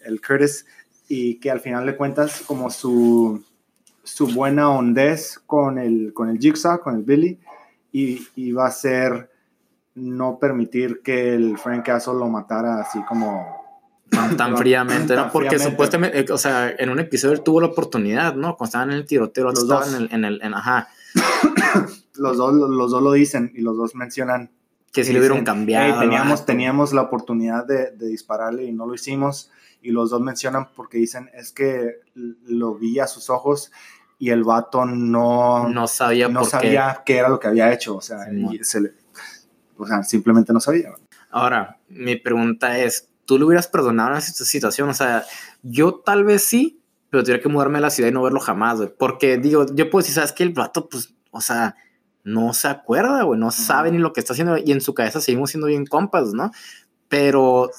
[0.06, 0.64] El Curtis,
[1.08, 3.44] y que al final de cuentas, como su,
[4.04, 7.40] su buena hondez con el, con el Jigsaw, con el Billy,
[7.92, 9.29] y, y va a ser
[10.00, 13.60] no permitir que el Frank Castle lo matara así como
[14.10, 15.32] tan, tan fríamente, ¿no?
[15.32, 15.72] Porque fríamente.
[15.72, 18.56] supuestamente, eh, o sea, en un episodio él tuvo la oportunidad, ¿no?
[18.58, 19.94] Cuando estaban en el tiroteo, los estaban dos.
[19.94, 20.90] en el, en el en, ajá.
[22.16, 24.52] los, dos, los dos lo dicen y los dos mencionan
[24.92, 25.86] que si le hubieran cambiado.
[25.86, 29.52] Hey, teníamos, teníamos la oportunidad de, de, dispararle y no lo hicimos.
[29.82, 33.72] Y los dos mencionan porque dicen, es que lo vi a sus ojos
[34.18, 37.14] y el vato no, no sabía, no por sabía qué.
[37.14, 37.96] qué era lo que había hecho.
[37.96, 38.94] O sea, Sí, y se le,
[39.80, 40.92] o sea, simplemente no sabía.
[41.32, 44.90] Ahora, mi pregunta es, ¿tú le hubieras perdonado en esa situación?
[44.90, 45.24] O sea,
[45.64, 48.78] yo tal vez sí, pero tendría que mudarme a la ciudad y no verlo jamás,
[48.78, 48.92] güey.
[48.98, 50.44] Porque digo, yo puedo decir, ¿sabes qué?
[50.44, 51.76] El vato, pues, o sea,
[52.24, 55.22] no se acuerda, güey, no sabe ni lo que está haciendo y en su cabeza
[55.22, 56.52] seguimos siendo bien compas, ¿no?
[57.08, 57.72] Pero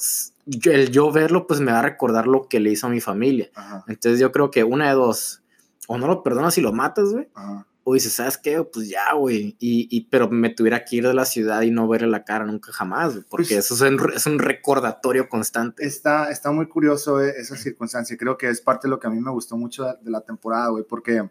[0.46, 3.00] yo, el yo verlo, pues me va a recordar lo que le hizo a mi
[3.00, 3.50] familia.
[3.54, 3.84] Ajá.
[3.86, 5.42] Entonces yo creo que una de dos,
[5.86, 7.66] o no lo perdonas y lo matas, güey, Ajá.
[7.82, 8.62] O dices, ¿sabes qué?
[8.62, 9.56] Pues ya, güey.
[9.58, 12.44] Y, y, pero me tuviera que ir de la ciudad y no verle la cara
[12.44, 15.84] nunca jamás, güey, porque pues, eso es un, es un, recordatorio constante.
[15.84, 18.16] Está, está muy curioso esa circunstancia.
[18.16, 20.20] Creo que es parte de lo que a mí me gustó mucho de, de la
[20.20, 21.28] temporada, güey, porque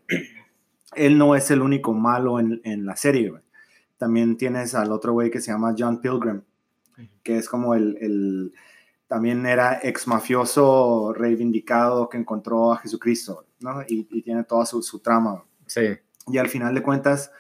[0.96, 3.42] él no es el único malo en, en la serie, güey.
[3.98, 6.42] También tienes al otro güey que se llama John Pilgrim,
[7.22, 8.54] que es como el, el
[9.08, 13.82] también era ex mafioso reivindicado que encontró a Jesucristo, ¿no?
[13.82, 15.44] Y, y tiene toda su, su trama.
[15.66, 15.98] Sí.
[16.32, 17.32] Y al final de cuentas,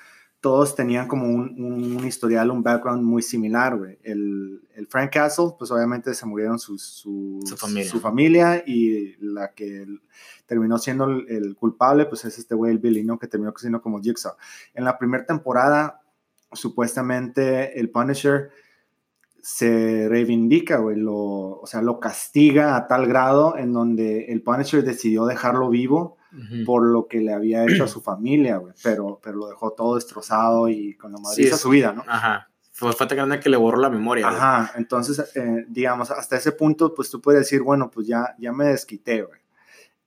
[0.42, 4.00] todos tenían como un, un historial, un background muy similar, güey.
[4.04, 7.90] El, el, Frank Castle, pues obviamente se murieron su, su, familia.
[7.90, 8.64] su, familia.
[8.66, 9.86] y la que
[10.46, 13.20] terminó siendo el, el culpable, pues es este güey, el Billy, ¿no?
[13.20, 14.34] Que terminó siendo como Jigsaw.
[14.74, 16.02] En la primera temporada,
[16.54, 18.50] supuestamente el Punisher
[19.42, 24.84] se reivindica, güey, lo, o sea, lo castiga a tal grado en donde el Punisher
[24.84, 26.66] decidió dejarlo vivo uh -huh.
[26.66, 29.96] por lo que le había hecho a su familia, güey, pero, pero lo dejó todo
[29.96, 32.04] destrozado y con la madriza sí, su vida, ¿no?
[32.08, 32.50] Ajá.
[32.72, 34.30] Fue, fue tan grande que le borró la memoria.
[34.30, 34.84] Ajá, güey.
[34.84, 38.66] entonces, eh, digamos, hasta ese punto, pues tú puedes decir, bueno, pues ya, ya me
[38.66, 39.40] desquité, güey.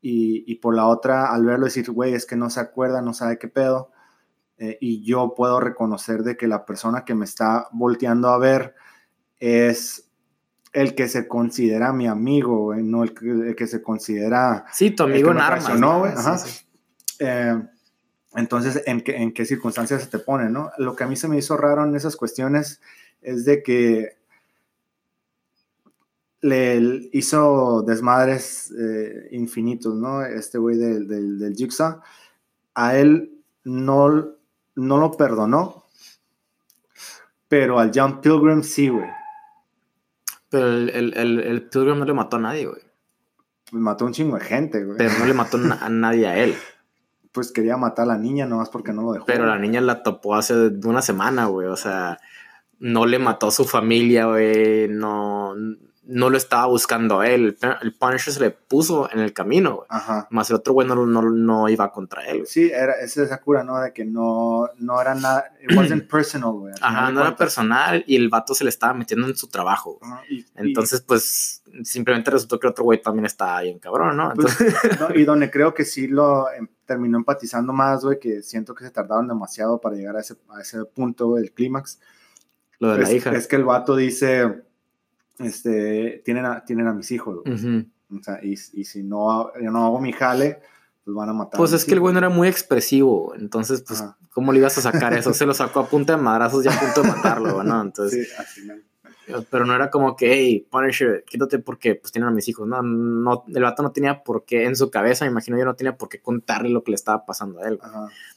[0.01, 3.13] Y, y por la otra, al verlo decir, güey, es que no se acuerda, no
[3.13, 3.93] sabe qué pedo,
[4.63, 8.77] eh, y yo puedo reconocer de que la persona que me está volteando a ver
[9.41, 10.12] es
[10.73, 14.65] el que se considera mi amigo, güey, no el que, el que, se considera...
[14.73, 15.79] Sí, tu amigo en armas.
[15.79, 16.13] ¿no, güey?
[16.13, 16.39] Ajá.
[16.39, 16.67] Sí, sí.
[17.21, 17.63] Eh,
[18.35, 20.71] entonces, ¿en qué, ¿en qué circunstancias se te pone, no?
[20.79, 22.81] Lo que a mí se me hizo raro en esas cuestiones
[23.21, 24.17] es de que
[26.41, 30.25] le hizo desmadres eh, infinitos, ¿no?
[30.25, 32.01] Este güey del, del, del Jigsaw.
[32.75, 34.35] A él no,
[34.75, 35.87] no lo perdonó,
[37.47, 39.09] pero al John Pilgrim sí, güey.
[40.53, 42.83] Pero el, el, el, el, Pilgrim no le mató a nadie, güey.
[43.73, 44.99] Mató a un chingo de gente, güey.
[44.99, 46.55] Pero no le mató a nadie a él.
[47.33, 49.25] Pues quería matar a la niña nomás porque no lo dejó.
[49.25, 51.67] Pero la niña la topó hace una semana, güey.
[51.67, 52.19] O sea,
[52.79, 54.89] no le mató a su familia, güey.
[54.89, 55.55] No,
[56.05, 57.57] no lo estaba buscando a él.
[57.81, 59.85] El Punisher se le puso en el camino.
[59.89, 60.27] Ajá.
[60.31, 62.45] Más el otro güey no, no, no, iba contra él.
[62.47, 63.81] Sí, era, esa es esa cura, ¿no?
[63.81, 65.53] De que no, no era nada.
[65.63, 66.75] It wasn't personal, güey.
[66.81, 70.01] Ajá, no era personal y el vato se le estaba metiendo en su trabajo.
[70.03, 73.79] Ajá, y, Entonces, y, pues, simplemente resultó que el otro güey también está ahí en
[73.79, 74.33] cabrón, ¿no?
[74.33, 74.75] Entonces...
[74.83, 78.75] Pues, no, Y donde creo que sí lo em, terminó empatizando más, güey, que siento
[78.75, 82.01] que se tardaron demasiado para llegar a ese, a ese punto, güey, el clímax.
[82.81, 83.31] Lo de es, la hija.
[83.33, 84.65] Es que el vato dice
[85.45, 87.39] este, tienen a, tienen a mis hijos.
[87.45, 87.91] Uh -huh.
[88.19, 90.61] o sea, y, y, si no, yo no hago mi jale,
[91.05, 91.59] pues van a matar.
[91.59, 94.17] Pues es que el güey no era muy expresivo, entonces, pues, Ajá.
[94.31, 95.35] ¿cómo le ibas a sacar eso?
[95.35, 97.81] Se lo sacó a punta de madrazos y a punto de matarlo, ¿no?
[97.81, 98.85] Entonces, sí, al final.
[99.51, 102.67] Pero no era como que, hey, Punisher, quítate porque pues tienen a mis hijos.
[102.67, 105.77] No, no, el vato no tenía por qué, en su cabeza, me imagino yo, no
[105.77, 107.79] tenía por qué contarle lo que le estaba pasando a él.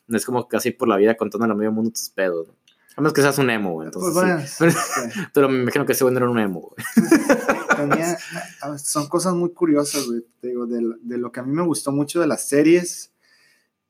[0.08, 2.48] No es como casi por la vida contándole a medio mundo tus pedos.
[2.96, 3.88] A menos que seas un emo, güey.
[3.88, 4.90] Entonces, pues
[5.34, 6.86] pero, me imagino que ese güey era un emo, güey.
[8.80, 10.26] son cosas muy curiosas, güey.
[10.42, 13.12] digo, de, de, lo que a mí me gustó mucho de las series,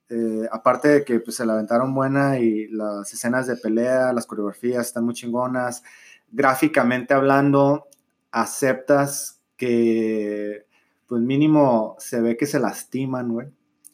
[0.09, 4.25] eh, aparte de que pues, se la aventaron buena y las escenas de pelea, las
[4.25, 5.83] coreografías están muy chingonas.
[6.31, 7.87] Gráficamente hablando,
[8.31, 10.65] aceptas que,
[11.07, 13.47] pues mínimo, se ve que se lastiman, güey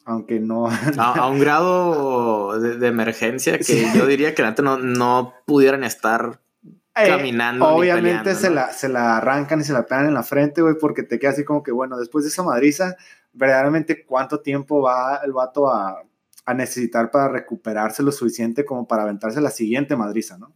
[0.04, 0.68] aunque no.
[0.98, 6.40] A, un grado de, emergencia que yo diría que antes no, no pudieran estar
[6.94, 7.66] eh, caminando.
[7.68, 11.02] obviamente se, la, se la arrancan y se la pegan en la frente, güey, porque
[11.02, 12.96] te queda así como que, bueno, después de esa madriza,
[13.32, 16.02] verdaderamente cuánto tiempo va el vato a,
[16.44, 20.54] a necesitar para recuperarse lo suficiente como para aventarse la siguiente madriza, ¿no?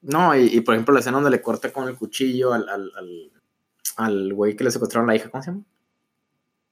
[0.00, 3.32] No, y, por ejemplo la escena donde le corta con el cuchillo al, al, al,
[3.96, 5.64] al güey que le secuestraron la hija, ¿cómo se llama?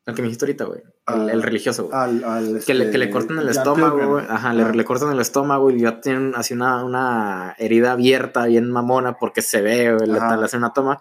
[0.06, 0.82] El que me dijiste ahorita, güey.
[1.08, 1.96] El, religioso, güey.
[1.96, 4.24] Al, que, le, que, le, este, cortan el estómago, güey.
[4.28, 8.70] Ajá, le, le, cortan el estómago y ya tienen así una, una herida abierta, bien
[8.70, 10.08] mamona, porque se ve, güey.
[10.08, 11.00] Le, hacen una toma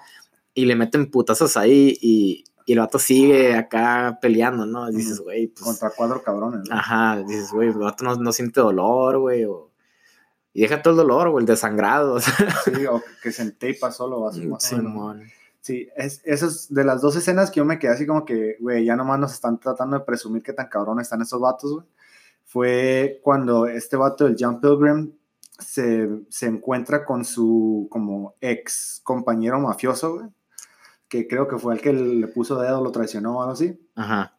[0.55, 4.89] y le meten putazos ahí y, y el vato sigue acá peleando, ¿no?
[4.89, 5.47] dices, güey.
[5.47, 6.67] Pues, Contra cuatro cabrones.
[6.71, 9.45] Ajá, dices, güey, el vato no, no siente dolor, güey.
[9.45, 9.69] O...
[10.51, 12.19] Y deja todo el dolor, güey, el desangrado.
[12.19, 14.75] sí, o que se enteipa solo, va Sí,
[15.65, 18.85] Sí, es, esas de las dos escenas que yo me quedé así como que, güey,
[18.85, 21.85] ya nomás nos están tratando de presumir que tan cabrón están esos vatos, güey.
[22.43, 25.13] Fue cuando este vato del John Pilgrim
[25.57, 30.27] se, se, encuentra con su como ex compañero mafioso, güey.
[31.09, 33.75] Que creo que fue el que le puso dedo, lo traicionó o algo así.
[33.95, 34.37] Ajá.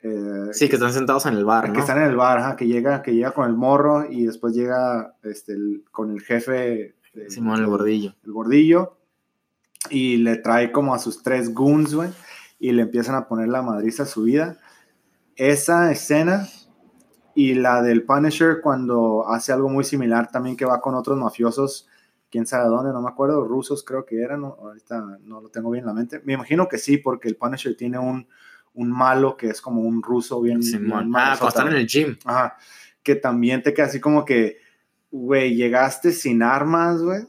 [0.00, 1.74] Eh, sí, que están sentados en el bar, ¿no?
[1.74, 4.54] Que están en el bar, ajá, que llega, que llega con el morro y después
[4.54, 5.54] llega este,
[5.90, 6.96] con el jefe.
[7.28, 8.14] Simón, el gordillo.
[8.24, 8.95] El gordillo
[9.90, 12.10] y le trae como a sus tres goons, güey,
[12.58, 14.58] y le empiezan a poner la madriza a su vida.
[15.36, 16.48] Esa escena
[17.34, 21.88] y la del Punisher cuando hace algo muy similar también que va con otros mafiosos,
[22.30, 25.82] quién sabe dónde, no me acuerdo, rusos creo que eran, ahorita no lo tengo bien
[25.82, 26.20] en la mente.
[26.24, 28.26] Me imagino que sí, porque el Punisher tiene un,
[28.74, 30.62] un malo que es como un ruso bien...
[31.14, 32.16] ah, cuando en el gym.
[32.24, 32.56] Ajá,
[33.02, 34.58] que también te queda así como que,
[35.10, 37.26] güey, llegaste sin armas, güey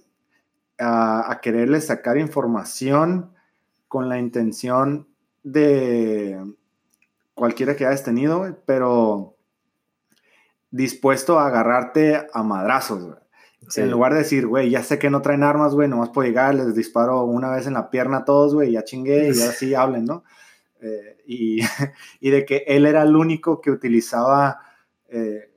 [0.80, 3.32] a, quererle sacar información
[3.88, 5.08] con la intención
[5.44, 6.56] de
[7.34, 9.36] cualquiera que hayas tenido, pero
[10.72, 13.18] dispuesto a agarrarte a madrazos,
[13.76, 16.56] En lugar de decir, güey, ya sé que no traen armas, güey, nomás puedo llegar,
[16.56, 20.06] les disparo una vez en la pierna a todos, güey, ya chingué y así hablen,
[20.06, 20.24] ¿no?
[20.82, 21.60] Eh, y,
[22.20, 24.62] y, de que él era el único que utilizaba
[25.10, 25.52] eh,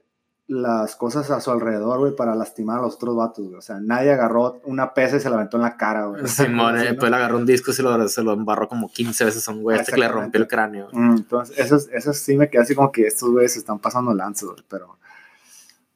[0.50, 3.56] las cosas a su alrededor, güey, para lastimar a los otros vatos, güey.
[3.56, 6.26] O sea, nadie agarró una pesa y se la aventó en la cara, güey.
[6.26, 9.26] Simón, sí, después le agarró un disco y se lo, se lo embarró como 15
[9.26, 10.88] veces a un güey hasta que le rompió el cráneo.
[10.90, 14.12] Mm, entonces, eso, eso sí me queda así como que estos güeyes se están pasando
[14.12, 14.98] lanzos, güey, pero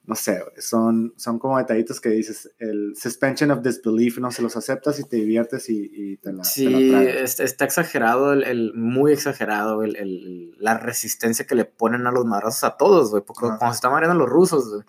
[0.07, 4.55] no sé, son, son como detallitos que dices, el suspension of disbelief, no se los
[4.55, 10.77] aceptas y te diviertes y, te la Sí, está exagerado, el, muy exagerado, el, la
[10.77, 14.17] resistencia que le ponen a los madrazos a todos, güey, porque cuando se están mareando
[14.17, 14.83] los rusos, güey,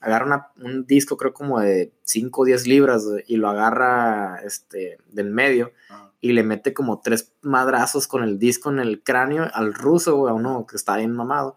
[0.00, 5.30] agarra un disco creo como de 5 o 10 libras y lo agarra este, del
[5.30, 5.72] medio
[6.20, 10.30] y le mete como tres madrazos con el disco en el cráneo al ruso, güey,
[10.30, 11.54] a uno que está bien mamado.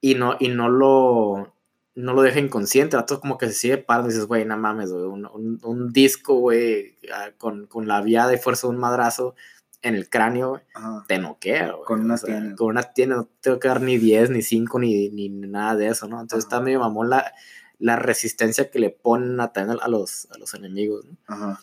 [0.00, 1.54] Y no, y no lo
[1.94, 4.92] no lo deja inconsciente, todo como que se sigue parando y dices, güey, no mames,
[4.92, 9.34] güey, un, disco, güey, ah, con, la vía de fuerza de un madrazo
[9.82, 10.60] en el cráneo,
[11.08, 11.84] te noquea, güey.
[11.84, 12.56] Con una tienda.
[12.56, 15.88] Con una tienda, no tengo que dar ni 10, ni 5, ni, ni nada de
[15.88, 16.20] eso, ¿no?
[16.20, 17.32] Entonces está medio mamón la,
[17.78, 21.16] la resistencia que le ponen a tener a los, a los enemigos, ¿no?
[21.26, 21.60] Ajá.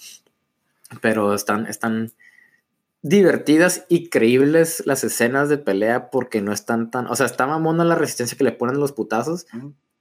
[1.01, 2.11] Pero están, están
[3.01, 7.83] divertidas y creíbles las escenas de pelea porque no están tan, o sea, está mamona
[7.83, 9.45] la resistencia que le ponen los putazos,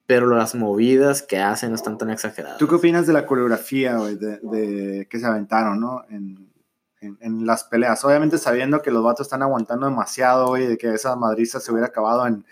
[0.07, 2.59] pero las movidas que hacen no están tan exageradas.
[2.59, 6.05] ¿Tú qué opinas de la coreografía, güey, de, que se aventaron, ¿no?
[6.09, 6.49] En,
[7.01, 8.05] en, las peleas.
[8.05, 11.89] Obviamente sabiendo que los vatos están aguantando demasiado, güey, de que esa madriza se hubiera
[11.89, 12.45] acabado en...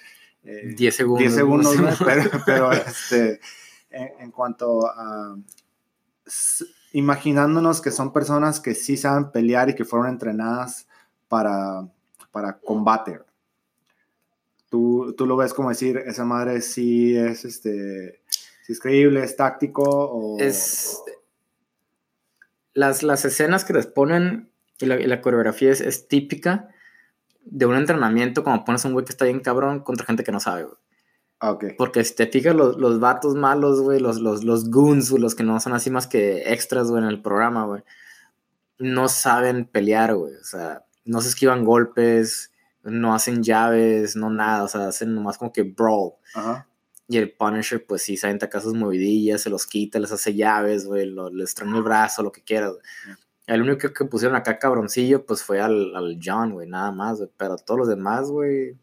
[0.43, 1.21] 10 eh, segundos.
[1.21, 3.41] 10 segundos, pero, pero este,
[3.91, 5.37] en, cuanto a...
[6.93, 10.87] Imaginándonos que son personas que sí saben pelear y que fueron entrenadas
[11.29, 11.89] para,
[12.31, 13.21] para combate,
[14.75, 18.22] ¿Tú, lo ves como decir, esa madre sí es, este,
[18.68, 20.39] es creíble, es táctico o...
[20.39, 21.03] Es...
[22.72, 24.51] Las, las escenas que les ponen
[24.81, 26.70] y la, coreografía es, típica
[27.45, 30.41] de un entrenamiento como pones un güey que está bien cabrón contra gente que no
[30.41, 30.77] sabe, güey.
[31.39, 31.64] Ah, ok.
[31.79, 35.45] Porque si te fijas, los, los vatos malos, güey, los, los, los goons, los que
[35.45, 37.83] no son así más que extras, güey, en el programa, güey
[38.79, 40.35] no saben pelear, güey.
[40.35, 42.53] O sea, no se esquivan golpes,
[42.85, 44.64] no hacen llaves, no nada.
[44.64, 46.12] O sea, hacen nomás como que brawl.
[46.35, 46.68] Ajá.
[47.07, 50.35] Y el Punisher, pues sí, se aventa acá sus movidillas, se los quita, les hace
[50.35, 52.72] llaves, güey, les traen el brazo, lo que quieras.
[53.47, 57.30] El único que pusieron acá cabroncillo, pues fue al, al John, güey, nada más, güey.
[57.37, 58.78] Pero todos los demás, güey,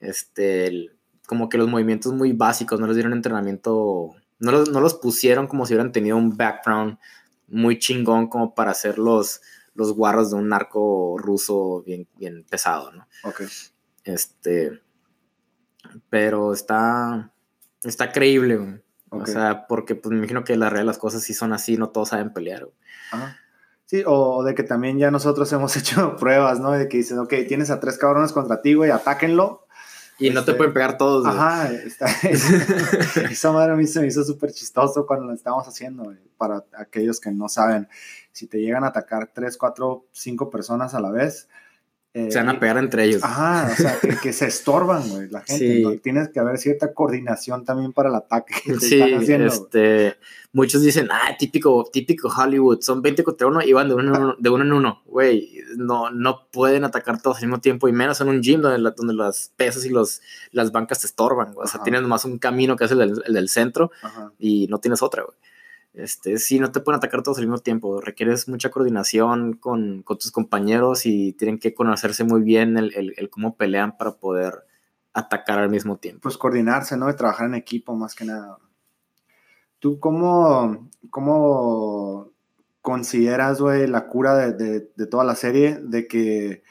[0.00, 0.90] este,
[1.26, 5.46] como que los movimientos muy básicos, no les dieron entrenamiento, no los, no los pusieron
[5.46, 6.98] como si hubieran tenido un background
[7.48, 8.98] muy chingón como para hacer
[9.80, 13.06] los, guarros de un narco ruso bien, bien pesado, ¿no?
[13.24, 13.42] Ok.
[14.04, 14.80] Este,
[16.08, 17.32] pero está,
[17.82, 18.82] está creíble, güey.
[19.10, 21.76] O sea, porque pues me imagino que la realidad de las cosas sí son así,
[21.76, 22.76] no todos saben pelear, güey.
[23.86, 26.70] Sí, o de que también ya nosotros hemos hecho pruebas, ¿no?
[26.70, 29.66] De que dicen, ok, tienes a tres cabrones contra ti, güey, atáquenlo.
[30.20, 31.36] Y no te este, pueden pegar todos, güey.
[31.36, 32.06] Ajá, está,
[33.30, 36.18] esa madre a mí se me hizo súper chistoso cuando lo estábamos haciendo, güey.
[36.36, 37.88] Para aquellos que no saben,
[38.32, 41.48] si te llegan a atacar tres, cuatro, cinco personas a la vez,
[42.12, 43.22] se van a pegar entre ellos.
[43.22, 46.00] Ajá, o sea, que, se estorban, güey, la gente.
[46.02, 49.46] Tienes que haber cierta coordinación también para el ataque que te sí, están haciendo.
[49.46, 50.16] Este,
[50.52, 54.22] muchos dicen, ah, típico, típico Hollywood, son 20 contra uno y van de uno en
[54.22, 55.02] uno, de uno, en uno.
[55.06, 58.90] Güey, no, no pueden atacar todos al mismo tiempo y menos en un gym donde,
[58.96, 60.20] donde las pesas y los,
[60.50, 61.54] las bancas te estorban.
[61.54, 63.92] O sea, tienes más un camino que es el del, el del centro
[64.36, 65.36] y no tienes otra, güey.
[65.92, 68.00] Este, sí, no te pueden atacar todos al mismo tiempo.
[68.00, 73.96] Requieres mucha coordinación con, tus compañeros y tienen que conocerse muy bien el, cómo pelean
[73.96, 74.66] para poder
[75.12, 76.22] atacar al mismo tiempo.
[76.22, 77.10] Pues coordinarse, ¿no?
[77.10, 78.58] Y trabajar en equipo más que nada.
[79.80, 82.30] ¿Tú cómo, cómo
[82.82, 85.78] consideras, güey, la cura de, de, toda la serie?
[85.82, 86.62] De que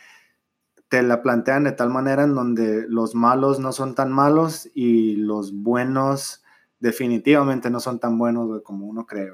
[0.88, 5.16] te la plantean de tal manera en donde los malos no son tan malos y
[5.18, 6.44] los buenos
[6.80, 9.32] definitivamente no son tan buenos, como uno cree,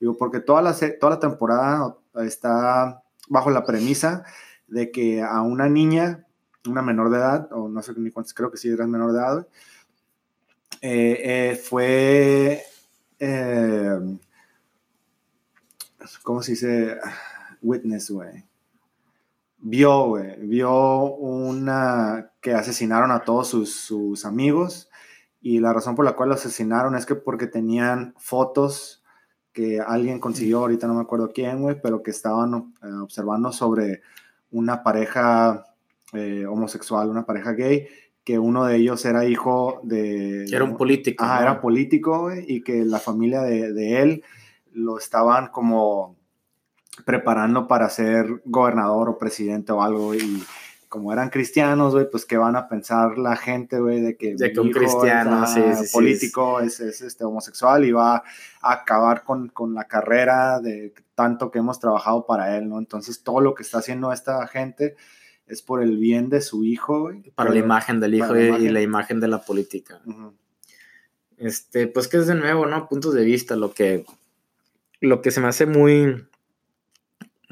[0.00, 4.24] Digo, porque toda la, la temporada está bajo la premisa
[4.66, 6.26] de que a una niña,
[6.66, 9.18] una menor de edad, o no sé ni cuántos, creo que sí era menor de
[9.18, 9.46] edad,
[10.80, 12.64] eh, eh, fue,
[13.20, 14.18] eh,
[16.24, 16.98] ¿cómo se dice?
[17.60, 18.44] Witness, güey.
[19.58, 24.88] Vio, güey, vio una que asesinaron a todos sus amigos
[25.42, 29.02] y la razón por la cual lo asesinaron es que porque tenían fotos
[29.52, 34.00] que alguien consiguió, ahorita no me acuerdo quién, güey, pero que estaban eh, observando sobre
[34.52, 35.64] una pareja
[36.12, 37.88] eh, homosexual, una pareja gay,
[38.24, 40.44] que uno de ellos era hijo de...
[40.44, 41.24] Era un político.
[41.26, 44.24] Ah, era político, güey, y que la familia de, de él
[44.72, 46.16] lo estaban como
[47.04, 50.42] preparando para ser gobernador o presidente o algo, y
[50.92, 54.70] como eran cristianos, güey, pues que van a pensar la gente, güey, de que, un
[54.70, 55.42] cristiano,
[55.90, 58.16] político es, este, homosexual y va
[58.60, 62.78] a acabar con, la carrera de tanto que hemos trabajado para él, ¿no?
[62.78, 64.94] Entonces todo lo que está haciendo esta gente
[65.46, 67.22] es por el bien de su hijo, güey.
[67.30, 70.02] Para la imagen del hijo y, la imagen de la política.
[71.38, 72.86] Este, pues que es de nuevo, ¿no?
[72.86, 74.04] Puntos de vista, lo que,
[75.00, 76.26] lo que se me hace muy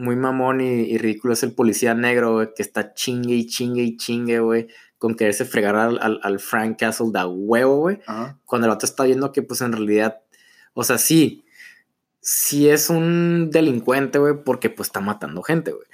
[0.00, 3.96] muy mamón y, ridículo es el policía negro, güey, que está chingue y chingue y
[3.96, 8.00] chingue, güey, con quererse fregar al, al, Frank Castle de huevo, güey.
[8.44, 10.20] Cuando el otro está viendo que, pues, en realidad,
[10.74, 11.44] o sea, sí,
[12.20, 15.86] sí es un delincuente, güey, porque, pues, está matando gente, güey.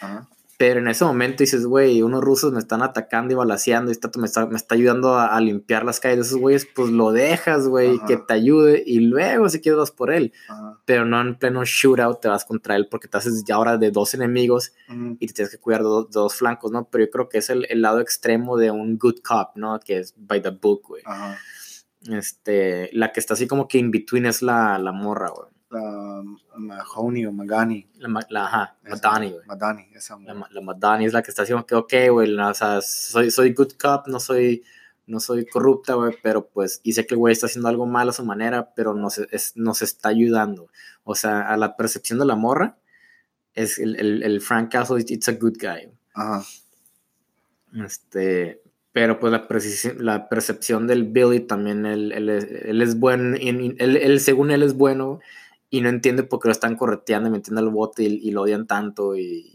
[0.58, 4.10] Pero en ese momento dices, güey, unos rusos me están atacando y balaseando y está,
[4.16, 7.68] me, está, me está ayudando a, limpiar las calles de esos güeyes, pues lo dejas,
[7.68, 10.32] güey, que te ayude y luego si quieres vas por él.
[10.86, 13.90] Pero no en pleno shootout te vas contra él porque te haces ya ahora de
[13.90, 14.72] dos enemigos
[15.18, 16.88] y te tienes que cuidar de, dos flancos, ¿no?
[16.88, 19.78] Pero yo creo que es el, el, lado extremo de un good cop, ¿no?
[19.80, 21.02] Que es by the book, güey.
[22.08, 25.55] Este, la que está así como que in between es la, la morra, güey
[26.56, 27.88] Mahoney o Magani.
[27.98, 29.46] La, la ajá, Madani, güey.
[29.46, 32.80] Madani, esa la, la, Madani es la que está haciendo que, ok, güey, o sea,
[32.82, 34.64] soy, soy good cop, no soy,
[35.06, 38.08] no soy corrupta, güey, pero pues, y sé que el güey está haciendo algo mal
[38.08, 40.68] a su manera, pero nos, es, nos está ayudando.
[41.04, 42.78] O sea, a la percepción de la morra,
[43.54, 45.90] es el, el, el Frank Castle, it's a good guy.
[46.14, 46.44] Ajá.
[47.84, 48.62] Este,
[48.96, 49.46] pero pues la,
[49.98, 54.72] la percepción del Billy también, él, él, él es bueno, él, él, según él es
[54.72, 55.20] bueno,
[55.70, 58.66] y no entiende por qué lo están correteando y metiendo al bote y, lo odian
[58.66, 59.52] tanto y...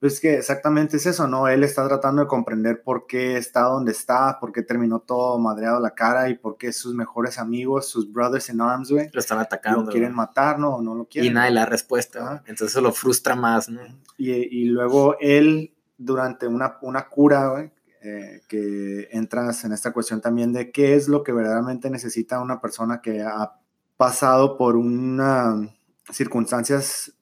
[0.00, 1.48] Pues que exactamente es eso, ¿no?
[1.48, 5.80] Él está tratando de comprender por qué está donde está, por qué terminó todo madreado
[5.80, 9.40] la cara y por qué sus mejores amigos, sus brothers in arms, güey, lo están
[9.40, 9.82] atacando.
[9.82, 10.76] Lo quieren matar, ¿no?
[10.76, 11.32] O no lo quieren.
[11.32, 13.80] Y nadie la respuesta, entonces eso lo frustra más, ¿no?
[14.16, 20.20] Y, y luego él, durante una, una cura, güey, eh, que entras en esta cuestión
[20.20, 23.58] también de qué es lo que verdaderamente necesita una persona que ha
[23.98, 25.74] pasado por una
[26.10, 27.12] circunstancias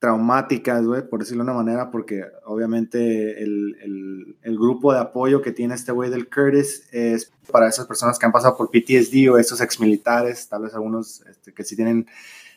[0.00, 5.52] traumáticas, güey, por decirlo de una manera, porque obviamente el, el, grupo de apoyo que
[5.52, 9.38] tiene este güey del Curtis es para esas personas que han pasado por PTSD o
[9.38, 12.06] esos exmilitares, tal vez algunos este, que sí tienen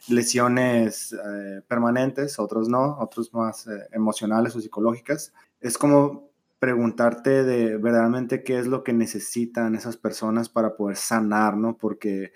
[0.07, 5.33] lesiones eh, permanentes, otros no, otros más eh, emocionales o psicológicas.
[5.59, 11.57] Es como preguntarte de verdaderamente qué es lo que necesitan esas personas para poder sanar,
[11.57, 11.77] ¿no?
[11.77, 12.31] Porque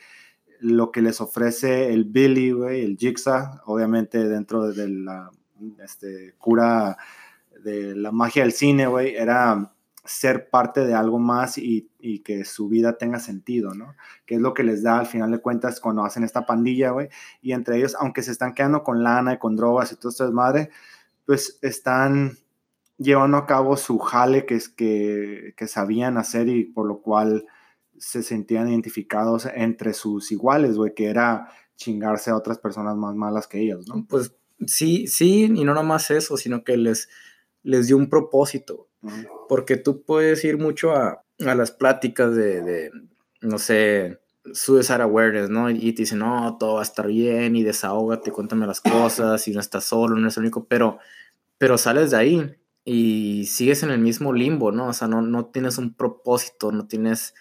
[0.60, 5.32] lo que les ofrece el Billy, güey, el Jigsaw, obviamente dentro de la
[5.84, 6.98] este, cura
[7.64, 9.74] de la magia del cine, güey, era
[10.08, 11.90] ser parte de algo más y,
[12.24, 13.94] que su vida tenga sentido, ¿no?
[14.26, 17.10] Que es lo que les da al final de cuentas cuando hacen esta pandilla, güey.
[17.42, 20.26] Y entre ellos, aunque se están quedando con lana y con drogas y todo esto
[20.26, 20.70] es madre,
[21.26, 22.38] pues están
[22.98, 27.46] llevando a cabo su jale que, es, que, que sabían hacer y por lo cual
[28.00, 33.48] se sentían identificados entre sus iguales, güey, que era chingarse a otras personas más malas
[33.48, 34.06] que ellos, ¿no?
[34.08, 34.34] Pues
[34.66, 37.10] sí, sí, y no nomás eso, sino que les,
[37.64, 38.88] les dio un propósito,
[39.48, 42.92] porque tú puedes ir mucho a, a las pláticas de, de,
[43.42, 44.20] no sé,
[44.54, 45.70] suicide awareness, ¿no?
[45.70, 49.52] Y te dicen, no, todo va a estar bien y desahógate, cuéntame las cosas y
[49.52, 51.00] no estás solo, no eres el único, pero,
[51.58, 52.56] pero sales de ahí
[52.86, 54.88] y sigues en el mismo limbo, ¿no?
[54.88, 57.36] O sea, no, no tienes un propósito, no tienes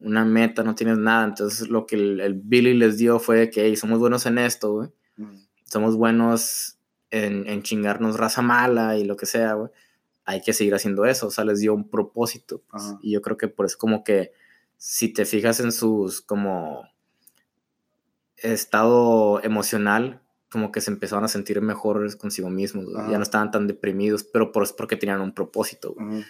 [0.00, 1.24] una meta, no tienes nada.
[1.24, 4.88] Entonces lo que el, Billy les dio fue que somos buenos en esto, güey.
[5.64, 6.78] Somos buenos
[7.10, 9.70] en, en, chingarnos raza mala y lo que sea, güey.
[10.24, 11.26] Hay que seguir haciendo eso.
[11.26, 12.62] O sea, les dio un propósito.
[12.70, 14.32] Pues, y yo creo que por eso como que
[14.76, 16.88] si te fijas en sus como
[18.36, 22.86] estado emocional, como que se empezaron a sentir mejores consigo mismos.
[23.10, 25.94] Ya no estaban tan deprimidos, pero por, es porque tenían un propósito.
[25.94, 26.24] Güey.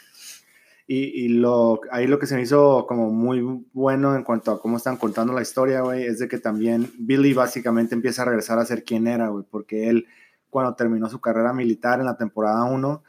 [0.90, 3.42] Y, lo, ahí lo que se me hizo como muy
[3.74, 7.34] bueno en cuanto a cómo están contando la historia, güey, es de que también Billy
[7.34, 10.06] básicamente empieza a regresar a ser quien era, güey, porque él
[10.48, 13.02] cuando terminó su carrera militar en la temporada 1,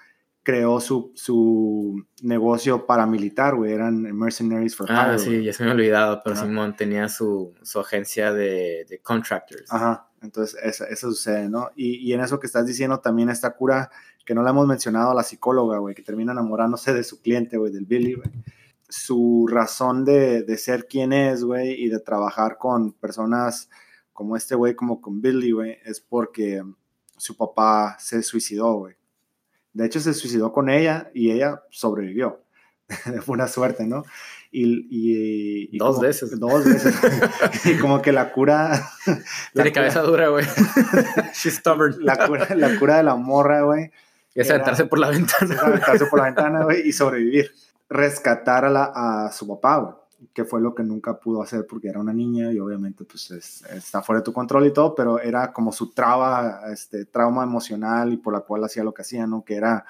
[0.43, 4.99] creó su, su negocio paramilitar, güey, eran Mercenaries for Hire.
[4.99, 8.99] Ah, sí, ya se me ha olvidado, pero Simón tenía su, su agencia de, de,
[8.99, 9.71] contractors.
[9.71, 11.71] Ajá, entonces eso, eso sucede, ¿no?
[11.75, 13.89] Y, y en eso que estás diciendo también esta cura
[14.25, 17.57] que no la hemos mencionado, a la psicóloga, güey, que termina enamorándose de su cliente,
[17.57, 18.29] güey, del Billy, güey.
[18.87, 23.69] Su razón de, de ser quien es, güey, y de trabajar con personas
[24.13, 26.61] como este güey, como con Billy, güey, es porque
[27.17, 28.95] su papá se suicidó, güey.
[29.73, 32.43] De hecho, se suicidó con ella y ella sobrevivió.
[33.23, 34.03] Fue una suerte, ¿no?
[34.51, 36.39] Y, y, dos veces.
[36.39, 36.95] Dos veces.
[37.65, 38.89] y como que la cura.
[39.53, 40.45] Tiene cabeza dura, güey.
[41.33, 41.97] She's stubborn.
[41.99, 43.91] La cura, la cura de la morra, güey
[44.41, 45.55] es aventarse por la ventana.
[45.61, 47.51] aventarse por la ventana, güey, y sobrevivir.
[47.89, 49.95] Rescatar a, la, a su papá, güey,
[50.33, 54.01] que fue lo que nunca pudo hacer porque era una niña y obviamente pues está
[54.03, 58.17] fuera de tu control y todo, pero era como su traba, este, trauma emocional y
[58.17, 59.43] por la cual hacía lo que hacía, ¿no?
[59.43, 59.85] Que era...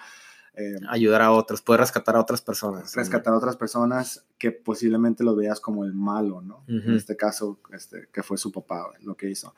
[0.60, 2.94] Eh, Ayudar a otros, poder rescatar a otras personas.
[2.96, 6.64] Rescatar a otras personas que posiblemente lo veas como el malo, ¿no?
[6.68, 9.54] En este caso, este, que fue su papá, lo que hizo.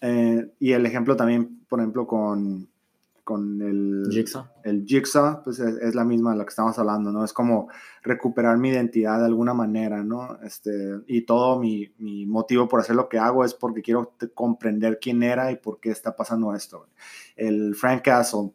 [0.00, 2.68] Eh, y el ejemplo también, por ejemplo, con
[3.24, 7.24] con el Jigsaw, el Jigsaw pues es, la misma de la que estamos hablando, ¿no?
[7.24, 7.68] Es como
[8.02, 10.38] recuperar mi identidad de alguna manera, ¿no?
[10.42, 14.98] Este, y todo mi, mi motivo por hacer lo que hago es porque quiero comprender
[15.00, 16.86] quién era y por qué está pasando esto.
[17.34, 18.50] El Frank Castle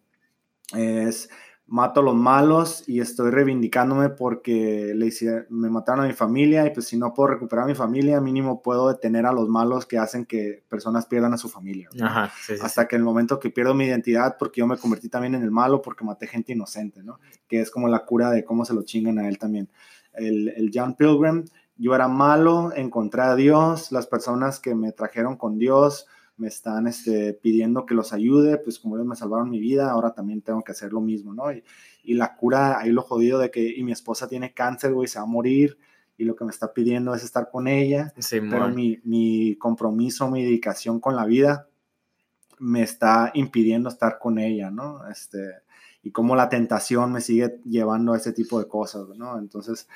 [0.75, 1.29] es
[1.69, 6.65] mato a los malos y estoy reivindicándome porque le hice, me mataron a mi familia
[6.65, 9.85] y pues si no puedo recuperar a mi familia, mínimo puedo detener a los malos
[9.85, 11.89] que hacen que personas pierdan a su familia.
[12.01, 12.31] Ajá,
[12.61, 15.51] Hasta que el momento que pierdo mi identidad porque yo me convertí también en el
[15.51, 17.19] malo porque maté gente inocente, ¿no?
[17.47, 19.69] Que es como la cura de cómo se lo chingan a él también.
[20.13, 21.45] El, el John Pilgrim,
[21.77, 26.07] yo era malo, encontré a Dios, las personas que me trajeron con Dios,
[26.39, 30.13] me están este, pidiendo que los ayude, pues como ellos me salvaron mi vida, ahora
[30.13, 31.51] también tengo que hacer lo mismo, ¿no?
[31.51, 31.63] Y,
[32.03, 35.19] y la cura, ahí lo jodido de que, y mi esposa tiene cáncer, güey, se
[35.19, 35.77] va a morir,
[36.19, 40.43] y lo que me está pidiendo es estar con ella, pero mi, mi, compromiso, mi
[40.43, 41.69] dedicación con la vida
[42.59, 45.07] me está impidiendo estar con ella, ¿no?
[45.07, 45.39] Este,
[46.03, 49.39] y cómo la tentación me sigue llevando a ese tipo de cosas, ¿no?
[49.39, 49.87] Entonces,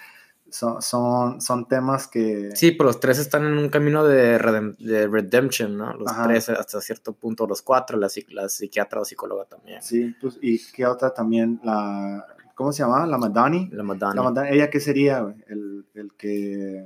[0.54, 2.52] son, son, son, temas que...
[2.56, 4.38] Sí, pero los tres están en un camino de,
[4.78, 5.94] de redemption, ¿no?
[5.96, 9.82] Los tres hasta cierto punto, los cuatro, la, la psiquiatra o psicóloga también.
[9.82, 12.24] Sí, pues, y qué otra también, la...
[12.54, 13.08] ¿Cómo se llama?
[13.08, 13.68] La Madani.
[13.72, 14.22] La Madani.
[14.52, 15.26] ¿Ella qué sería?
[15.48, 16.86] El, el que...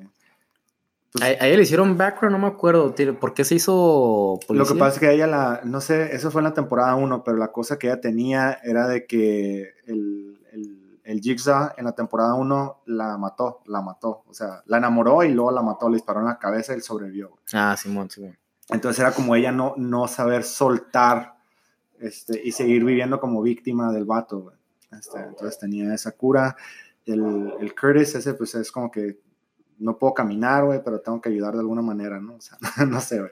[1.11, 2.95] Pues a, ella le hicieron background, no me acuerdo.
[3.19, 4.64] ¿Por qué se hizo policía?
[4.64, 5.60] Lo que pasa es que ella la...
[5.65, 8.88] No sé, eso fue en la temporada 1, pero la cosa que ella tenía era
[8.88, 10.39] de que el
[11.07, 14.23] el Jigsaw en la temporada 1 la mató, la mató.
[14.27, 16.81] O sea, la enamoró y luego la mató, le disparó en la cabeza y él
[16.81, 17.31] sobrevivió.
[17.53, 18.38] Ah, Simón, Simón.
[18.69, 21.38] Entonces era como ella no, no saber soltar
[21.99, 24.57] este, y seguir viviendo como víctima del vato, güey.
[24.91, 26.57] Este, entonces tenía esa cura.
[27.05, 29.21] El, el Curtis, ese pues es como que
[29.79, 32.35] no puedo caminar, güey, pero tengo que ayudar de alguna manera, ¿no?
[32.35, 33.31] O sea, no sé, güey.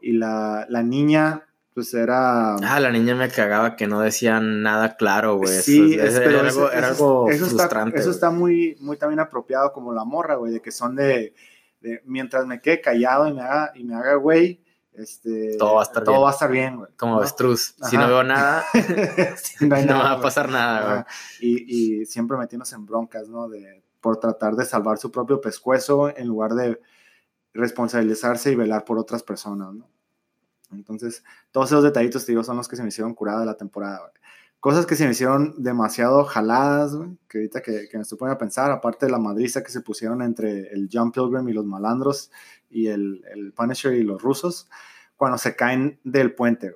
[0.00, 1.44] Y la, la niña,
[1.76, 2.54] pues era...
[2.54, 5.60] Ah, la niña me cagaba que no decía nada claro, güey.
[5.60, 7.98] Sí, eso, era, algo, era algo frustrante.
[7.98, 11.34] Está, eso está muy, muy también apropiado como la morra, güey, de que son de,
[11.82, 15.80] de, mientras me quede callado y me haga, y me haga, güey, este, todo va
[15.80, 16.24] a estar todo bien.
[16.24, 16.90] va a estar bien, güey.
[16.96, 17.74] Como avestruz.
[17.90, 18.64] Si no veo nada,
[19.60, 21.04] no, no va a pasar nada, güey.
[21.42, 23.50] Y, y siempre metiéndose en broncas, ¿no?
[23.50, 26.80] De, por tratar de salvar su propio pescuezo en lugar de
[27.52, 29.90] responsabilizarse y velar por otras personas, ¿no?
[30.72, 33.56] Entonces, todos esos detallitos, te digo, son los que se me hicieron curada de la
[33.56, 34.12] temporada,
[34.58, 38.36] Cosas que se me hicieron demasiado jaladas, güey, que ahorita que, que me estoy poniendo
[38.36, 41.66] a pensar, aparte de la madriza que se pusieron entre el John Pilgrim y los
[41.66, 42.32] malandros
[42.68, 44.68] y el, el Punisher y los rusos,
[45.16, 46.74] cuando se caen del puente,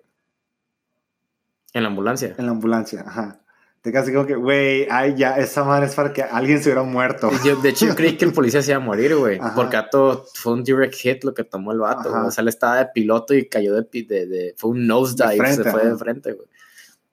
[1.73, 2.35] En la ambulancia.
[2.37, 3.41] En la ambulancia, ajá.
[3.83, 6.83] Te casi como que, güey, ay, ya, esa madre es para que alguien se hubiera
[6.83, 7.31] muerto.
[7.43, 9.41] Yo, de hecho, yo creí que el policía se iba a morir, güey.
[9.55, 12.13] Porque a todo fue un direct hit lo que tomó el vato.
[12.27, 13.87] O sea, él estaba de piloto y cayó de.
[13.91, 16.47] de, de fue un nosedive, se fue de frente, güey.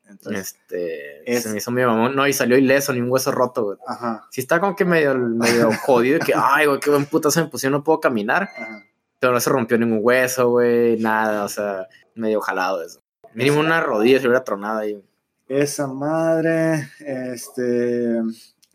[0.10, 3.64] Entonces, este, se me hizo mi mamón, no, y salió ileso, ni un hueso roto,
[3.64, 3.77] güey.
[3.85, 4.26] Ajá.
[4.31, 7.48] Sí está como que medio, medio jodido, que, ay, güey, qué buen puta se me
[7.49, 8.44] pusieron, no puedo caminar.
[8.44, 8.84] Ajá.
[9.19, 13.02] Pero no se rompió ningún hueso, güey, nada, o sea, medio jalado eso.
[13.34, 15.03] Mínimo una rodilla se hubiera tronado ahí.
[15.48, 18.22] Esa madre, este,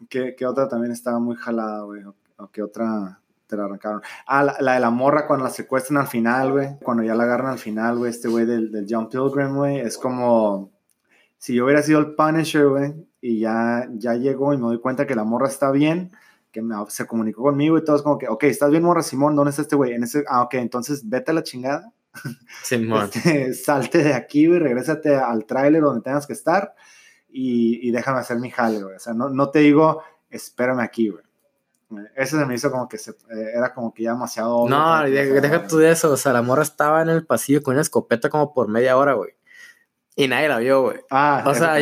[0.09, 2.03] ¿qué, otra también estaba muy jalada, güey?
[2.05, 2.15] ¿O,
[2.51, 4.01] qué otra te la arrancaron?
[4.27, 6.79] Ah, la, de la morra cuando la secuestran al final, güey.
[6.83, 9.81] Cuando ya la agarran al final, güey, este güey del, del John Pilgrim, güey.
[9.81, 10.71] Es como,
[11.37, 15.07] si yo hubiera sido el Punisher, güey, y ya, ya llegó y me doy cuenta
[15.07, 16.11] que la morra está bien,
[16.53, 19.37] que se comunicó conmigo y todo es como que, ok, ¿estás bien, morra Simón?
[19.37, 19.93] ¿Dónde está este güey?
[19.93, 21.93] En ese, ah, ok, entonces vete a la chingada
[22.71, 26.75] este, salte de aquí, güey, regrésate al tráiler donde tengas que estar
[27.31, 28.97] y, y, déjame hacer mi jale, güey.
[28.97, 31.25] O sea, no, no te digo, espérame aquí, güey.
[32.17, 34.67] Eso se me hizo como que se, eh, era como que ya demasiado.
[34.69, 36.13] No, deja, tú de eso.
[36.13, 39.13] O sea, la morra estaba en el pasillo con una escopeta como por media hora,
[39.13, 39.33] güey.
[40.17, 41.01] Y nadie la vio, güey.
[41.11, 41.77] Ah, o sea,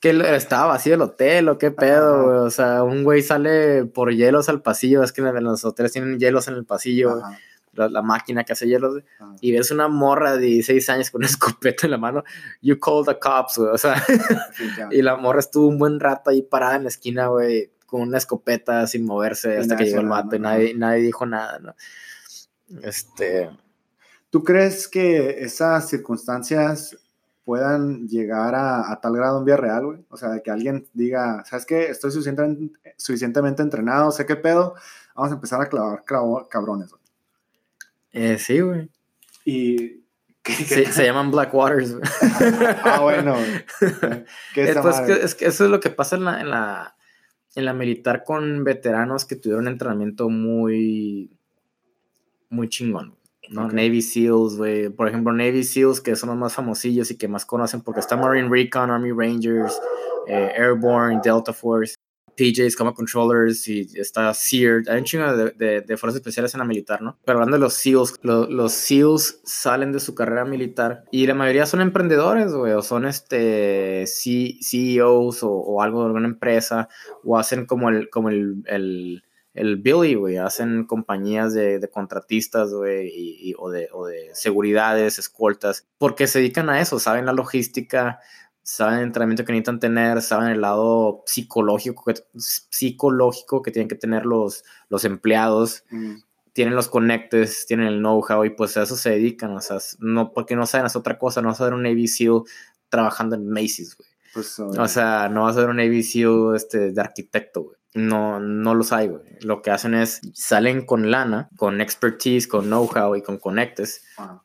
[0.00, 2.36] que estaba vacío el hotel o qué pedo, güey.
[2.38, 5.02] O sea, un güey sale por hielos al pasillo.
[5.02, 7.38] Es que en los hoteles tienen hielos en el pasillo, Ajá
[7.72, 9.34] la, máquina que hace hielo, ah.
[9.40, 12.24] y ves una morra de 16 años con una escopeta en la mano,
[12.60, 14.02] you call the cops, güey, o sea,
[14.90, 18.18] y la morra estuvo un buen rato ahí parada en la esquina, güey, con una
[18.18, 21.74] escopeta sin moverse hasta que llegó el vato y nadie, nadie dijo nada, ¿no?
[22.82, 23.50] Este...
[24.32, 26.96] ¿Tú crees que esas circunstancias
[27.44, 30.06] puedan llegar a, tal grado en vía real, güey?
[30.08, 31.90] O sea, de que alguien diga, ¿sabes qué?
[31.90, 34.74] Estoy suficientemente, suficientemente entrenado, sé qué pedo,
[35.14, 36.02] vamos a empezar a clavar
[36.48, 37.01] cabrones, güey.
[38.12, 38.90] Eh, sí, güey.
[39.44, 40.02] Y.
[40.44, 41.96] se llaman Black Waters.
[42.84, 43.36] ah, bueno.
[43.36, 43.92] es,
[44.54, 46.96] que, es, que, eso es lo que pasa en la, en la,
[47.54, 51.38] en la militar con veteranos que tuvieron entrenamiento muy.
[52.50, 53.16] muy chingón.
[53.50, 53.68] ¿no?
[53.68, 54.88] Navy SEALs, güey.
[54.88, 58.16] Por ejemplo, Navy SEALs, que son los más famosillos y que más conocen porque está
[58.16, 59.80] Marine Recon, Army Rangers,
[60.26, 61.96] eh, Airborne, Delta Force.
[62.36, 64.88] PJs, como controllers y está Seared.
[64.88, 67.18] Hay un chingo de, de, fuerzas especiales en la militar, ¿no?
[67.24, 71.66] Pero hablando de los SEALs, los SEALs salen de su carrera militar y la mayoría
[71.66, 76.88] son emprendedores, güey, o son este CEOs o, algo de alguna empresa,
[77.24, 79.22] o hacen como el, como el, el,
[79.54, 85.18] el Billy, güey, hacen compañías de, de contratistas, güey, y, o, de, o de seguridades,
[85.18, 88.20] escoltas, porque se dedican a eso, saben la logística
[88.62, 93.96] saben el entrenamiento que necesitan tener, saben el lado psicológico que, psicológico que tienen que
[93.96, 96.16] tener los, los empleados, mm.
[96.52, 100.32] tienen los conectes, tienen el know-how y pues a eso se dedican, o sea, no,
[100.32, 102.42] porque no saben hacer otra cosa, no vas a ver un Navy SEAL
[102.88, 104.08] trabajando en Macy's, güey.
[104.34, 107.76] Pues, o sea, no vas a ver un Navy SEAL este, de arquitecto, güey.
[107.94, 109.22] No, no los hay, güey.
[109.42, 114.02] Lo que hacen es salen con lana, con expertise, con know-how y con conectes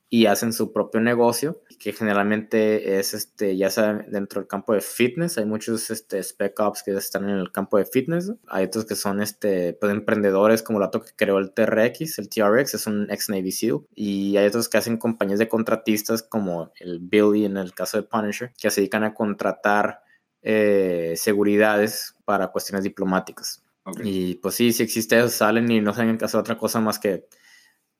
[0.10, 4.81] y hacen su propio negocio que generalmente es este, ya sea dentro del campo de
[4.81, 8.85] fitness, hay muchos este, spec ops que están en el campo de fitness, hay otros
[8.85, 13.09] que son este, pues, emprendedores como el que creó el TRX, el TRX es un
[13.11, 17.57] ex Navy SEAL, y hay otros que hacen compañías de contratistas como el Billy en
[17.57, 20.01] el caso de Punisher, que se dedican a contratar
[20.41, 23.63] eh, seguridades para cuestiones diplomáticas.
[24.03, 27.25] Y pues sí, si existe eso, salen y no saben hacer otra cosa más que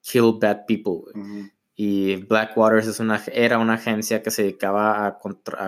[0.02, 1.12] kill bad people.
[1.80, 5.20] Y Blackwaters es una, era una agencia que se dedicaba a,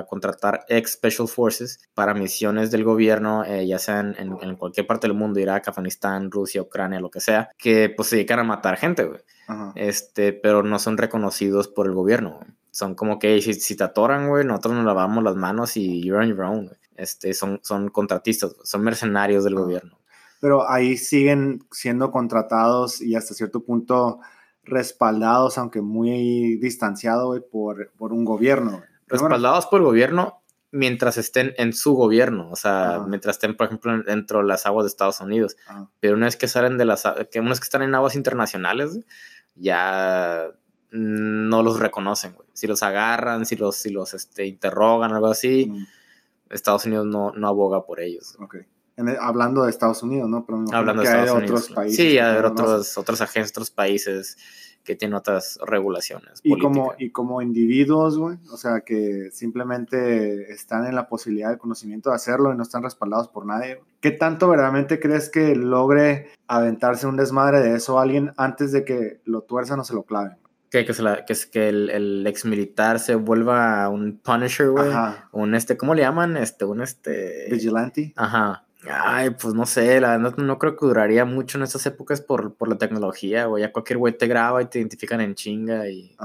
[0.08, 5.16] contratar ex Special Forces para misiones del gobierno, eh, ya sea en, cualquier parte del
[5.16, 9.08] mundo, Irak, Afganistán, Rusia, Ucrania, lo que sea, que pues se dedican a matar gente,
[9.76, 12.40] Este, pero no son reconocidos por el gobierno,
[12.72, 16.20] son como que si, si te atoran, güey, nosotros nos lavamos las manos y you're
[16.20, 20.00] on your own, Este, son, son contratistas, son mercenarios del gobierno.
[20.40, 24.18] Pero ahí siguen siendo contratados y hasta cierto punto
[24.64, 28.82] respaldados, aunque muy distanciados, por, por un gobierno.
[29.06, 30.40] Respaldados por el gobierno
[30.72, 34.84] mientras estén en su gobierno, o sea, mientras estén, por ejemplo, dentro de las aguas
[34.84, 35.56] de Estados Unidos.
[35.98, 39.00] Pero una vez que salen de las, que una vez que están en aguas internacionales,
[39.56, 40.48] ya
[40.90, 42.48] no los reconocen, güey.
[42.52, 45.72] Si los agarran, si los, si los este, interrogan, algo así,
[46.50, 48.36] Estados Unidos no, no aboga por ellos.
[48.40, 48.62] Okay.
[49.20, 50.44] Hablando de Estados Unidos, ¿no?
[50.72, 51.60] hablando de Estados Unidos.
[51.60, 54.36] Otros países, sí, hay otros, otras agencias, otros países
[54.84, 56.40] que tienen otras regulaciones.
[56.42, 61.58] Y como, y como individuos, güey, o sea, que simplemente están en la posibilidad de
[61.58, 63.80] conocimiento de hacerlo y no están respaldados por nadie.
[64.00, 68.84] ¿Qué tanto verdaderamente crees que logre aventarse un desmadre de eso a alguien antes de
[68.84, 70.36] que lo tuerzan o se lo claven?
[70.70, 70.94] que, que,
[71.26, 74.90] que, que el, el, ex militar se vuelva un Punisher, güey.
[75.32, 76.36] Un este, ¿cómo le llaman?
[76.36, 77.48] Este, un este.
[77.50, 78.12] Vigilante.
[78.16, 78.64] Ajá.
[78.88, 82.54] Ay, pues no sé, la verdad no creo que duraría mucho en estas épocas por,
[82.54, 83.62] por la tecnología, güey.
[83.62, 86.16] Ya cualquier güey te graba y te identifican en chinga y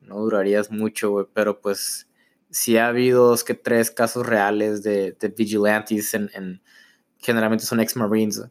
[0.00, 1.26] no durarías mucho, güey.
[1.32, 2.08] Pero pues
[2.50, 6.62] sí ha habido dos que tres casos reales de, de vigilantes en, en,
[7.18, 8.42] generalmente son ex-marines,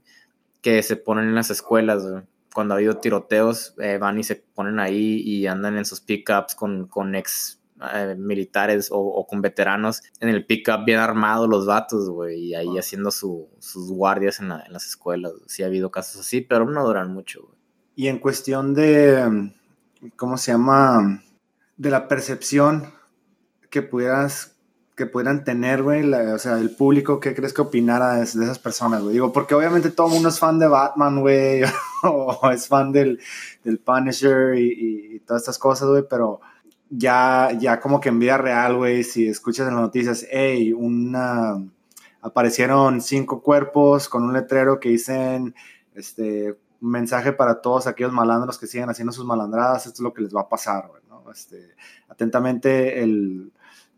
[0.61, 4.35] que se ponen en las escuelas, güey cuando ha habido tiroteos, eh, van y se
[4.35, 7.59] ponen ahí y andan en sus pickups con, con ex
[7.93, 12.77] eh, militares o, con veteranos en el pickup bien armados los vatos, güey, y ahí
[12.77, 15.34] haciendo sus guardias en, las escuelas.
[15.47, 17.57] Sí ha habido casos así, pero no duran mucho, güey.
[17.95, 19.51] Y en cuestión de,
[20.15, 21.23] ¿cómo se llama?
[21.77, 22.91] De la percepción
[23.69, 24.53] que pudieras
[24.95, 29.01] que pudieran tener, güey, o sea, el público, ¿qué crees que opinara de, esas personas,
[29.01, 29.14] güey?
[29.14, 31.64] Digo, porque obviamente todo el mundo es fan de Batman, güey,
[32.03, 33.19] o es fan del,
[33.64, 36.41] del Punisher y, todas estas cosas, güey, pero
[36.95, 41.63] ya, ya como que en vida real, güey, si escuchas en las noticias, hey, una,
[42.21, 45.55] aparecieron cinco cuerpos con un letrero que dicen,
[45.95, 50.13] este, un mensaje para todos aquellos malandros que siguen haciendo sus malandradas, esto es lo
[50.13, 51.31] que les va a pasar, güey, ¿no?
[51.31, 51.75] Este,
[52.09, 53.51] atentamente el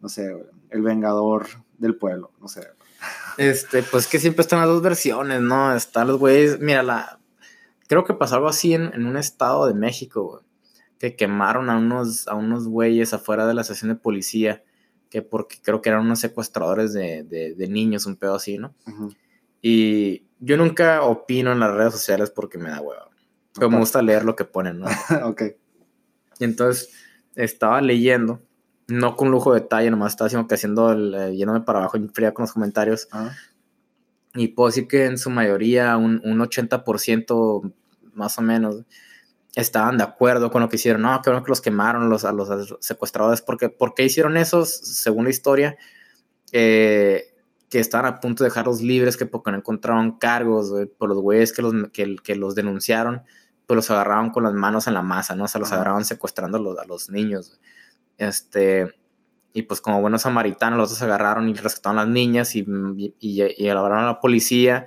[0.05, 0.35] no sé,
[0.69, 1.47] el vengador
[1.80, 2.61] del pueblo, no sé.
[3.38, 5.76] Este, pues que siempre están las dos versiones, ¿no?
[5.76, 7.19] Están los güeyes, mira, la,
[7.88, 10.43] creo que pasó algo así en, un estado de México, güey,
[11.06, 14.64] que quemaron a unos, a unos güeyes afuera de la estación de policía,
[15.10, 18.73] que porque creo que eran unos secuestradores de, niños, un pedo así, ¿no?
[19.61, 23.10] Y yo nunca opino en las redes sociales porque me da hueva.
[23.53, 24.88] Pero me gusta leer lo que ponen, ¿no?
[25.26, 25.44] ok.
[26.40, 26.90] Y entonces
[27.36, 28.41] estaba leyendo
[28.88, 31.98] no con lujo de detalle, nomás estaba sino que haciendo el, eh, yéndome para abajo
[31.98, 33.07] y fría con los comentarios.
[33.11, 33.32] Ah.
[34.34, 37.73] Y puedo decir que en su mayoría, un, un 80%
[38.14, 38.84] más o menos,
[39.56, 41.02] estaban de acuerdo con lo que hicieron.
[41.02, 43.41] No, que los quemaron los, a los secuestradores.
[43.41, 44.65] Porque, ¿Por qué hicieron eso?
[44.65, 45.77] Según la historia,
[46.52, 47.34] eh,
[47.69, 51.52] que estaban a punto de dejarlos libres, que porque no encontraron cargos por los güeyes
[51.52, 53.23] que los, que, que, los denunciaron,
[53.65, 55.45] pues los agarraron con las manos en la masa, ¿no?
[55.45, 57.60] O sea, los agarraban secuestrando a los, a los niños.
[58.18, 58.94] Este,
[59.53, 62.65] y pues como buenos samaritanos, los dos agarraron y rescataron a las niñas y,
[63.19, 64.86] y, y, a la policía,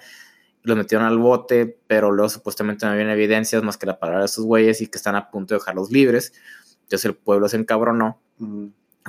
[0.63, 4.27] los metieron al bote, pero luego supuestamente no había evidencias más que la palabra de
[4.27, 6.33] esos güeyes y que están a punto de dejarlos libres.
[6.83, 8.21] Entonces el pueblo se encabronó,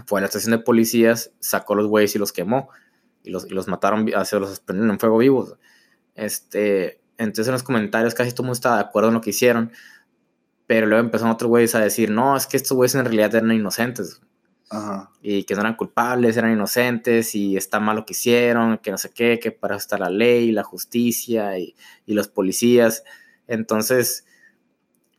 [0.05, 2.69] fue a la estación de policías, sacó los güeyes y los quemó
[3.23, 5.55] y los, y los mataron, se los prendieron en fuego vivos.
[6.15, 9.31] Este, entonces en los comentarios casi todo el mundo estaba de acuerdo en lo que
[9.31, 9.71] hicieron,
[10.67, 13.51] pero luego empezaron otros güeyes a decir, no, es que estos güeyes en realidad eran
[13.51, 14.21] inocentes.
[14.69, 15.11] Ajá.
[15.21, 18.97] Y que no eran culpables, eran inocentes y está mal lo que hicieron, que no
[18.97, 21.75] sé qué, que para eso está la ley, la justicia y,
[22.05, 23.03] y los policías.
[23.47, 24.25] Entonces,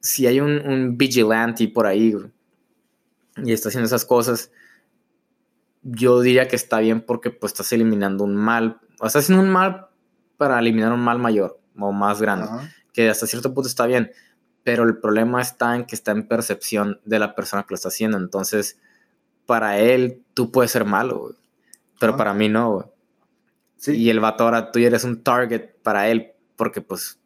[0.00, 2.14] si hay un, un vigilante por ahí
[3.36, 4.52] y está haciendo esas cosas,
[5.82, 9.50] yo diría que está bien porque pues estás eliminando un mal, o estás haciendo un
[9.50, 9.88] mal
[10.36, 12.46] para eliminar un mal mayor o más grande,
[12.92, 14.10] que hasta cierto punto está bien
[14.62, 17.88] pero el problema está en que está en percepción de la persona que lo está
[17.88, 18.18] haciendo.
[18.18, 18.78] Entonces,
[19.50, 21.34] para él, tú puedes ser malo,
[21.98, 22.92] pero para mí no.
[23.78, 23.96] Sí.
[23.96, 27.18] Y el vato ahora, tú eres un target para él, porque pues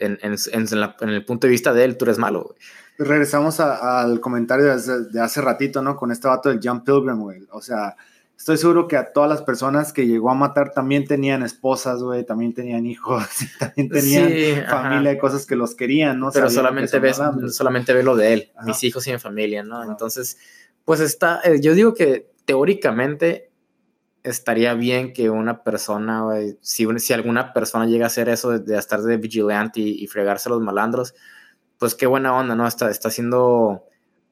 [0.00, 2.56] en, en, en, el punto de vista de él, tú eres malo.
[2.98, 5.94] Regresamos al comentario de de hace, ratito, ¿no?
[5.94, 7.46] Con este vato del John Pilgrim, güey.
[7.52, 7.94] O sea,
[8.36, 12.26] estoy seguro que a todas las personas que llegó a matar también tenían esposas, güey,
[12.26, 13.22] también tenían hijos,
[13.60, 16.32] también tenían familia y cosas que los querían, ¿no?
[16.32, 17.20] Pero solamente ves,
[17.52, 19.84] solamente ve lo de él, mis hijos y mi familia, ¿no?
[19.84, 20.36] Entonces,
[20.90, 23.52] pues está, eh, yo digo que teóricamente
[24.24, 26.24] estaría bien que una persona,
[26.62, 30.50] si, si alguna persona llega a hacer eso de, estar de vigilante y, fregarse a
[30.50, 31.14] los malandros,
[31.78, 32.66] pues qué buena onda, ¿no?
[32.66, 33.84] Está, está haciendo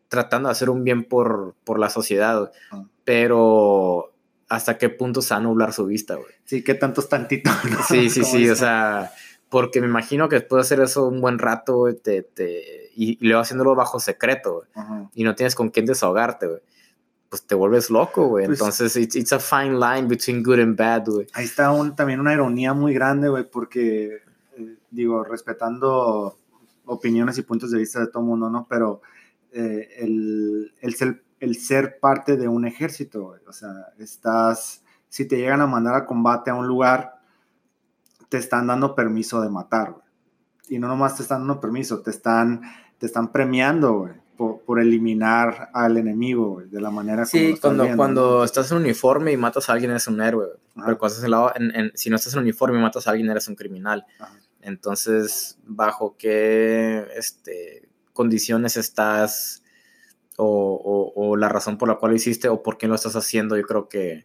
[0.09, 2.83] tratando de hacer un bien por, por la sociedad, ah.
[3.05, 4.13] pero
[4.49, 6.35] hasta qué punto se va a nublar su vista, güey.
[6.45, 7.53] Sí, qué tanto es tantito,
[7.89, 9.13] Sí, sí, sí, o sea,
[9.49, 13.43] porque me imagino que después de hacer eso un buen rato, te, te, y, luego
[13.43, 16.61] haciéndolo bajo secreto, güey, y no tienes con quién desahogarte, güey
[17.29, 18.47] pues te vuelves loco, güey.
[18.47, 21.27] Pues Entonces, it's, a fine line between good and bad, güey.
[21.35, 24.23] Ahí está un, también una ironía muy grande, güey, porque,
[24.57, 26.39] eh, digo, respetando
[26.87, 28.67] opiniones y puntos de vista de todo el mundo, ¿no?
[28.69, 29.03] Pero
[29.53, 33.41] eh, el, el, ser, el ser parte de un ejército, güey.
[33.47, 37.21] O sea, estás, si te llegan a mandar a combate a un lugar,
[38.31, 40.05] te están dando permiso de matar, güey.
[40.71, 42.63] Y no nomás te están dando permiso, te están,
[42.99, 48.45] te están premiando, güey por, eliminar al enemigo, güey, de la manera Sí, cuando, cuando
[48.45, 51.53] estás en uniforme y matas a alguien eres un héroe, pero cuando estás en, lado,
[51.57, 54.07] en, si no estás en uniforme y matas a alguien eres un criminal.
[54.63, 59.65] Entonces, ¿bajo qué este, condiciones estás
[60.37, 63.57] o, o, la razón por la cual lo hiciste o por qué lo estás haciendo?
[63.57, 64.25] Yo creo que,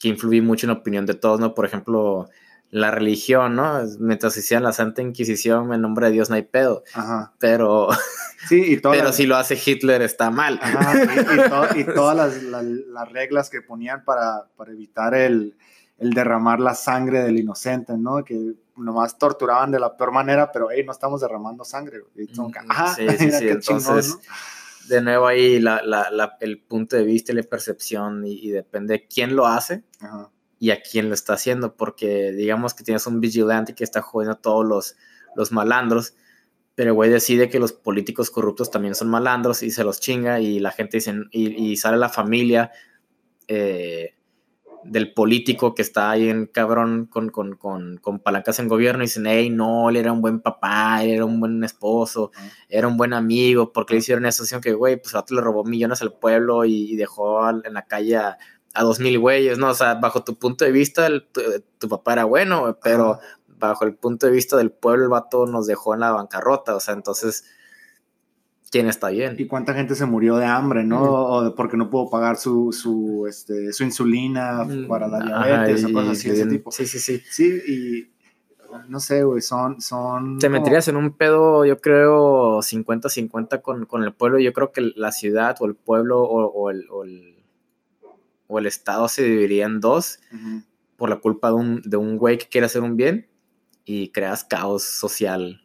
[0.00, 1.54] que influye mucho en la opinión de todos, ¿no?
[1.54, 2.28] Por ejemplo,
[2.74, 3.84] la religión, ¿no?
[4.00, 6.82] Mientras hacían la Santa Inquisición en nombre de Dios no hay pedo.
[6.92, 7.32] Ajá.
[7.38, 7.88] Pero,
[8.48, 10.58] sí, y pero si lo hace Hitler está mal.
[10.60, 15.56] Ajá, y, todas las, reglas que ponían para, evitar el,
[15.98, 18.24] derramar la sangre del inocente, ¿no?
[18.24, 21.98] Que nomás torturaban de la peor manera, pero hey, no estamos derramando sangre.
[22.68, 23.48] Ajá, sí, sí, sí.
[23.50, 24.18] Entonces,
[24.88, 25.64] de nuevo ahí
[26.40, 29.84] el punto de vista y la percepción y, y depende quién lo hace.
[30.00, 34.02] Ajá y a quién lo está haciendo, porque digamos que tienes un vigilante que está
[34.02, 34.96] jodiendo a todos los,
[35.36, 36.14] los malandros,
[36.74, 40.40] pero el güey decide que los políticos corruptos también son malandros y se los chinga
[40.40, 42.72] y la gente dice, y, sale la familia
[43.46, 44.14] eh,
[44.84, 49.06] del político que está ahí en cabrón con, con, con, con, palancas en gobierno y
[49.06, 52.32] dicen, hey, no, él era un buen papá, él era un buen esposo,
[52.68, 54.44] era un buen amigo, porque le hicieron eso?
[54.60, 58.38] que, güey, pues otro le robó millones al pueblo y, dejó en la calle a
[58.74, 59.70] a dos mil güeyes, ¿no?
[59.70, 61.08] O sea, bajo tu punto de vista,
[61.78, 63.20] tu, papá era bueno, pero
[63.58, 66.80] bajo el punto de vista del pueblo, el vato nos dejó en la bancarrota, o
[66.80, 67.44] sea, entonces,
[68.70, 69.36] ¿quién está bien?
[69.38, 71.02] ¿Y cuánta gente se murió de hambre, no?
[71.02, 75.92] O porque no pudo pagar su, su, este, su insulina mm, para la diabetes o
[75.92, 76.72] cosas así, ese tipo.
[76.72, 77.22] Sí, sí, sí.
[77.30, 78.14] Sí, y
[78.88, 80.40] no sé, güey, son, son...
[80.40, 84.40] Te meterías en un pedo, yo creo, 50-50 con, con, el pueblo.
[84.40, 87.33] Yo creo que la ciudad o el pueblo o, el, o el
[88.66, 90.18] Estado se dividiría en dos
[90.96, 93.28] por la culpa de un, de un güey que quiere hacer un bien
[93.84, 95.62] y creas caos social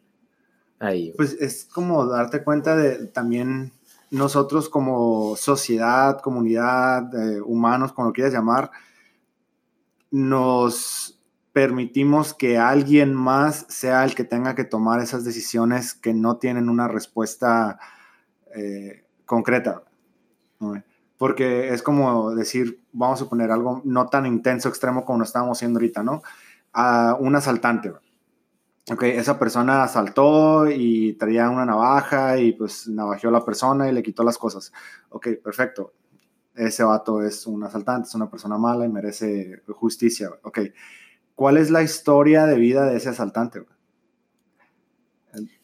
[0.78, 1.12] ahí.
[1.16, 3.72] Pues es como darte cuenta de también
[4.10, 8.70] nosotros como sociedad, comunidad, eh, humanos, como lo quieras llamar,
[10.10, 11.20] nos
[11.52, 16.68] permitimos que alguien más sea el que tenga que tomar esas decisiones que no tienen
[16.68, 17.78] una respuesta
[18.54, 19.84] eh, concreta
[21.16, 25.58] porque es como decir, vamos a poner algo no tan intenso, extremo como lo estábamos
[25.58, 26.22] haciendo ahorita, ¿no?
[26.72, 27.92] A un asaltante.
[28.90, 33.92] Ok, esa persona asaltó y traía una navaja y pues navajeó a la persona y
[33.92, 34.72] le quitó las cosas.
[35.10, 35.92] Ok, perfecto.
[36.54, 40.30] Ese vato es un asaltante, es una persona mala y merece justicia.
[40.42, 40.60] Ok,
[41.34, 43.64] ¿cuál es la historia de vida de ese asaltante?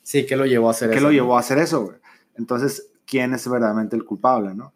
[0.02, 0.96] Sí, ¿qué lo llevó a hacer eso?
[0.96, 1.94] ¿Qué lo llevó a hacer eso?
[2.36, 4.72] Entonces, ¿quién es verdaderamente el culpable, no?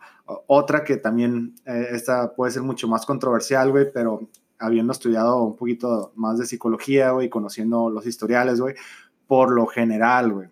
[0.47, 4.28] Otra que también, eh, esta puede ser mucho más controversial, güey, pero
[4.59, 8.74] habiendo estudiado un poquito más de psicología, güey, conociendo los historiales, güey,
[9.27, 10.48] por lo general, güey,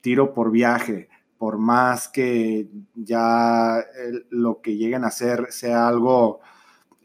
[0.00, 3.84] tiro por viaje, por más que ya
[4.30, 6.40] lo que lleguen a hacer sea algo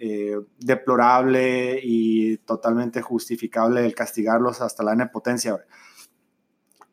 [0.02, 5.60] eh, deplorable y totalmente justificable el castigarlos hasta la nepotencia.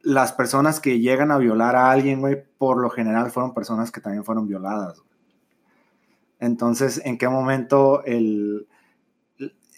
[0.03, 4.01] Las personas que llegan a violar a alguien, güey, por lo general fueron personas que
[4.01, 5.06] también fueron violadas.
[6.47, 8.03] Entonces, ¿en qué momento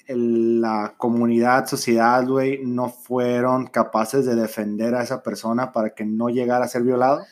[0.07, 6.29] la comunidad, sociedad, güey, no fueron capaces de defender a esa persona para que no
[6.29, 7.23] llegara a ser violado?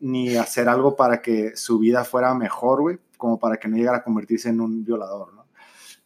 [0.00, 3.98] Ni hacer algo para que su vida fuera mejor, güey, como para que no llegara
[3.98, 5.46] a convertirse en un violador, ¿no?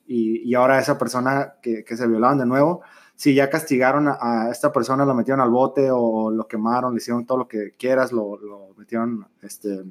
[0.06, 2.82] Y, ahora esa persona que, se violaron de nuevo,
[3.14, 7.24] si ya castigaron a, esta persona, lo metieron al bote o lo quemaron, le hicieron
[7.24, 8.38] todo lo que quieras, lo
[8.76, 9.84] metieron, este,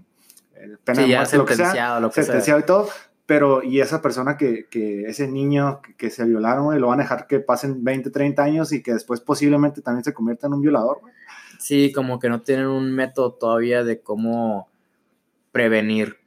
[0.83, 2.59] pena sí, ya lo que sea, lo que sea.
[2.59, 2.89] y todo,
[3.25, 7.27] pero y esa persona que, que ese niño que, se violaron, lo van a dejar
[7.27, 11.01] que pasen 20, 30 años y que después posiblemente también se convierta en un violador,
[11.63, 14.69] Sí, como que no tienen un método todavía de cómo
[15.53, 16.17] prevenir.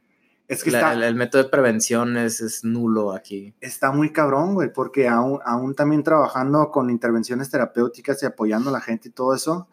[0.48, 3.52] Es que está, el, método de prevención es, es, nulo aquí.
[3.60, 8.72] Está muy cabrón, güey, porque aún, aún también trabajando con intervenciones terapéuticas y apoyando a
[8.72, 9.68] la gente y todo eso,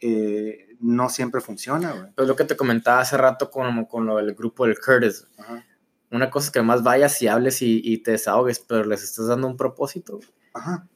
[0.00, 2.12] eh, no siempre funciona, güey.
[2.14, 5.26] Pues lo que te comentaba hace rato con, con lo del grupo del Curtis.
[6.10, 9.46] Una cosa es que más vayas y hables y, te desahogues, pero les estás dando
[9.46, 10.20] un propósito.
[10.52, 10.86] Ajá.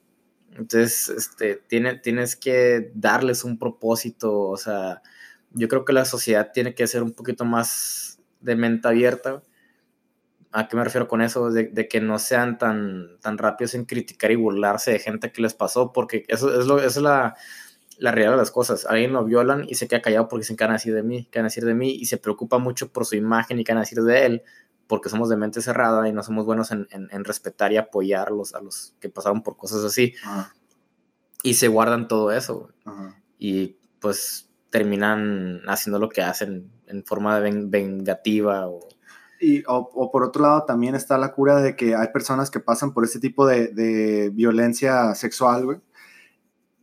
[0.51, 5.03] Entonces, este, tiene, tienes que darles un propósito, o sea,
[5.53, 9.43] yo creo que la sociedad tiene que ser un poquito más de mente abierta.
[10.53, 11.51] ¿A qué me refiero con eso?
[11.51, 15.55] De, que no sean tan, tan rápidos en criticar y burlarse de gente que les
[15.55, 17.37] pasó, porque eso es, lo, es la,
[17.99, 18.87] la realidad de las cosas.
[18.87, 21.27] Alguien lo violan y se queda callado porque dicen que van a decir de mí,
[21.31, 23.73] que van a decir de mí, y se preocupa mucho por su imagen y que
[23.73, 24.43] van a decir de él,
[24.87, 28.55] porque somos de mente cerrada y no somos buenos en, respetar y apoyar a los,
[28.55, 30.15] a los que pasaron por cosas así.
[31.43, 32.71] Y se guardan todo eso.
[33.39, 38.81] Y pues terminan haciendo lo que hacen en forma de vengativa o...
[39.39, 42.95] Y, o, por otro lado, también está la cura de que hay personas que pasan
[42.95, 45.79] por ese tipo de, de violencia sexual, güey,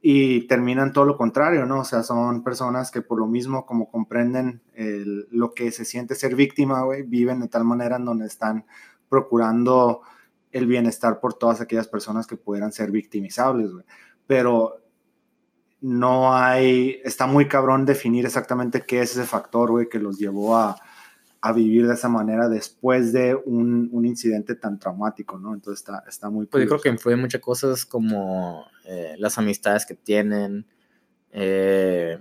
[0.06, 1.80] y terminan todo lo contrario, ¿no?
[1.80, 6.36] O sea, son personas que por lo mismo, como comprenden lo que se siente ser
[6.36, 8.66] víctima, güey, viven de tal manera en donde están
[9.08, 10.02] procurando
[10.52, 13.86] el bienestar por todas aquellas personas que pudieran ser victimizables, güey.
[14.28, 14.82] Pero
[15.80, 20.58] no hay, está muy cabrón definir exactamente qué es ese factor, güey, que los llevó
[20.58, 20.76] a,
[21.46, 25.54] a vivir de esa manera después de un, un, incidente tan traumático, ¿no?
[25.54, 26.46] Entonces está, está muy...
[26.46, 30.66] Pues yo creo que influye muchas cosas como eh, las amistades que tienen,
[31.32, 32.18] eh,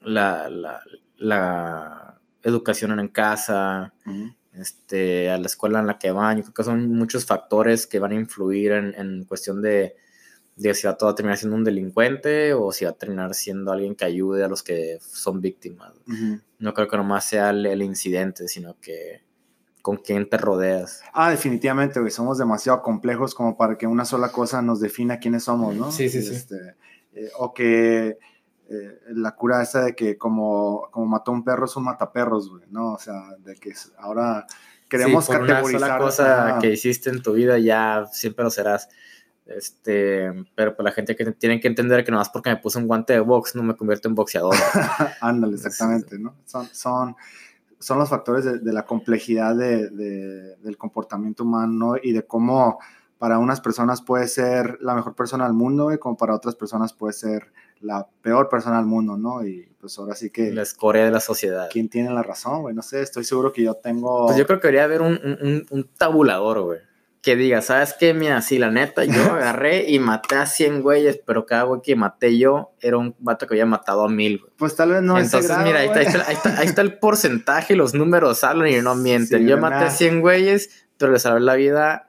[0.00, 0.80] la, la,
[1.18, 3.94] la, educación en casa,
[4.52, 6.38] este, a la escuela en la que van.
[6.38, 9.94] Yo creo que son muchos factores que van a influir en, en cuestión de
[10.58, 13.94] de si va a terminar siendo un delincuente o si va a terminar siendo alguien
[13.94, 15.92] que ayude a los que son víctimas.
[16.58, 19.22] No creo que nomás sea el, incidente, sino que
[19.82, 21.02] con quién te rodeas.
[21.12, 22.10] Ah, definitivamente, güey.
[22.10, 25.92] Somos demasiado complejos como para que una sola cosa nos defina quiénes somos, ¿no?
[25.92, 26.34] Sí, sí, sí.
[26.34, 26.74] Este,
[27.14, 28.18] eh, o que
[28.68, 32.64] eh, la cura esa de que como, como mató un perro es un mataperros, güey,
[32.68, 32.94] ¿no?
[32.94, 34.44] O sea, de que ahora
[34.88, 35.80] queremos sí, por categorizar.
[35.80, 38.88] Una sola cosa que hiciste en tu vida ya siempre lo serás.
[39.48, 42.86] Este, pero pues la gente que tiene que entender que nomás porque me puse un
[42.86, 44.54] guante de box no me convierto en boxeador.
[45.22, 46.34] Ándale, exactamente, ¿no?
[46.44, 47.16] Son, son,
[47.78, 52.78] son los factores de, de la complejidad de, de, del comportamiento humano y de cómo
[53.16, 56.92] para unas personas puede ser la mejor persona del mundo y como para otras personas
[56.92, 57.50] puede ser
[57.80, 59.46] la peor persona del mundo, ¿no?
[59.46, 60.52] Y pues ahora sí que...
[60.52, 61.68] La escoria de la sociedad.
[61.72, 62.74] ¿Quién tiene la razón, güey?
[62.74, 64.26] No sé, estoy seguro que yo tengo...
[64.26, 66.87] Pues yo creo que debería haber un, un, un tabulador, güey
[67.22, 68.14] que diga, ¿sabes qué?
[68.14, 71.96] Mira, sí, la neta, yo agarré y maté a 100 güeyes, pero cada güey que
[71.96, 74.52] maté yo era un vato que había matado a mil, güey.
[74.56, 78.68] Pues tal vez no Entonces, mira, ahí está, ahí, está, el porcentaje los números hablan
[78.68, 79.46] y no mienten.
[79.46, 82.08] yo maté a 100 güeyes, pero le salvé la vida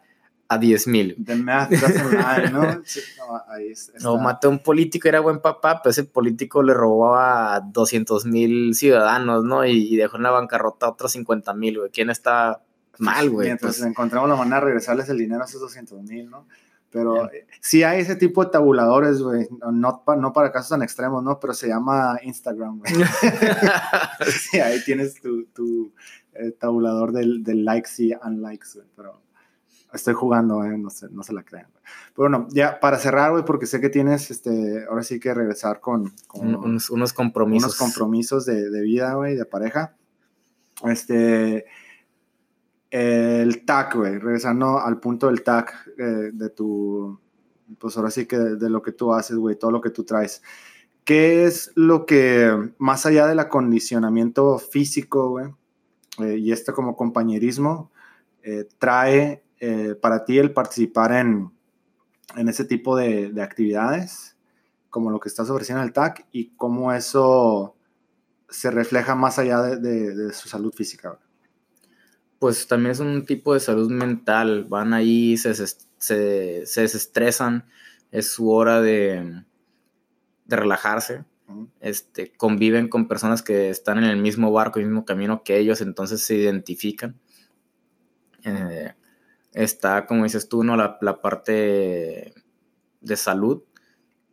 [0.49, 1.15] a 10 mil.
[1.27, 1.35] ¿no?
[2.51, 2.81] no,
[3.47, 7.61] ahí No, maté a un político, era buen papá, pero ese político le robó a
[7.61, 9.63] 200 mil ciudadanos, ¿no?
[9.65, 11.91] Y, dejó en la bancarrota a otros 50 mil, güey.
[11.91, 12.63] ¿Quién está
[12.97, 13.49] mal, güey.
[13.49, 13.89] Entonces pues.
[13.89, 16.45] encontramos la manera de regresarles el dinero a esos 200 mil, ¿no?
[16.91, 17.29] Pero
[17.61, 19.47] sí hay ese tipo de tabuladores, güey.
[19.71, 21.39] No, no, para casos tan extremos, ¿no?
[21.39, 22.93] Pero se llama Instagram, güey.
[24.51, 25.93] sí, ahí tienes tu, tu
[26.33, 28.87] eh, tabulador del, del, likes y unlikes, güey.
[28.95, 29.21] Pero
[29.93, 30.77] estoy jugando, ¿eh?
[30.79, 31.67] No se, no se la crean.
[32.15, 35.81] Pero bueno, ya para cerrar, güey, porque sé que tienes, este, ahora sí que regresar
[35.81, 37.65] con, unos, unos, compromisos.
[37.65, 39.95] Unos compromisos de, de vida, güey, de pareja.
[40.85, 41.65] Este
[42.91, 47.19] el tag, güey, regresando al punto del tag eh, de tu,
[47.77, 50.41] pues ahora sí que de, lo que tú haces, güey, todo lo que tú traes.
[51.03, 55.53] ¿Qué es lo que, más allá del acondicionamiento físico, güey,
[56.19, 57.91] eh, y este como compañerismo,
[58.43, 59.43] eh, trae
[60.01, 61.51] para ti el participar en,
[62.37, 64.37] en ese tipo de, de, actividades,
[64.89, 67.75] como lo que estás ofreciendo en el TAC, y cómo eso
[68.47, 71.09] se refleja más allá de, de, de su salud física?
[71.09, 71.28] Güey?
[72.39, 74.65] Pues también es un tipo de salud mental.
[74.65, 77.65] Van ahí, se, se, se desestresan,
[78.11, 79.43] es su hora de,
[80.45, 81.25] de relajarse.
[81.79, 85.81] Este, conviven con personas que están en el mismo barco, el mismo camino que ellos,
[85.81, 87.19] entonces se identifican.
[88.43, 88.93] Eh,
[89.53, 90.77] está, como dices tú, ¿no?
[90.77, 92.33] la, la parte
[93.01, 93.63] de salud.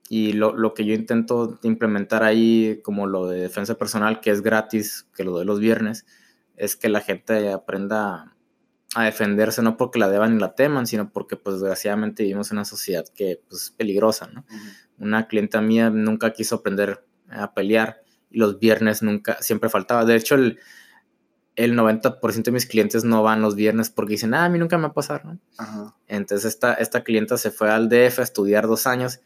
[0.09, 4.41] Y lo, lo, que yo intento implementar ahí, como lo de defensa personal, que es
[4.41, 6.07] gratis, que lo doy los viernes,
[6.57, 8.37] es que la gente aprenda
[8.95, 12.59] a defenderse, no porque la deban y la teman, sino porque, pues, desgraciadamente vivimos en
[12.59, 14.45] una sociedad que pues, es peligrosa, ¿no?
[14.99, 20.05] Una clienta mía nunca quiso aprender a pelear y los viernes nunca, siempre faltaba.
[20.05, 20.59] De hecho, el,
[21.57, 24.79] el 90% de mis clientes no van los viernes porque dicen, ah, a mí nunca
[24.79, 25.39] me va a pasar, ¿no?
[26.07, 29.21] Entonces, esta, esta clienta se fue al DF a estudiar dos años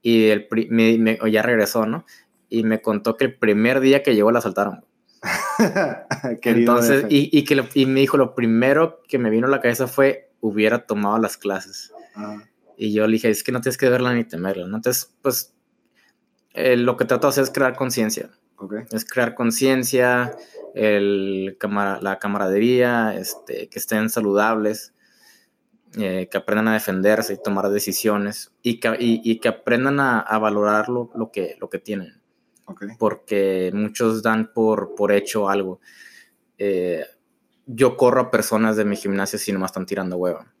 [0.00, 2.06] y el, me, ya regresó, ¿no?
[2.50, 4.84] y me contó que el primer día que llegó la asaltaron.
[6.42, 9.86] Entonces, y, y, que y me dijo, lo primero que me vino a la cabeza
[9.86, 11.92] fue, hubiera tomado las clases.
[12.14, 12.42] Ah.
[12.76, 14.66] Y yo le dije, es que no tienes que verla ni temerla.
[14.66, 14.76] ¿no?
[14.76, 15.54] Entonces, pues,
[16.54, 18.30] eh, lo que trato de hacer es crear conciencia.
[18.90, 20.36] Es crear conciencia,
[20.74, 24.92] la camaradería, este, que estén saludables,
[25.98, 30.38] eh, que aprendan a defenderse y tomar decisiones y que, y, que aprendan a, a
[30.38, 32.19] valorar lo, lo, que, lo que tienen.
[32.98, 35.80] Porque muchos dan por, por hecho algo.
[36.58, 37.04] Eh,
[37.66, 40.52] yo corro a personas de mi gimnasio si no me están tirando hueva.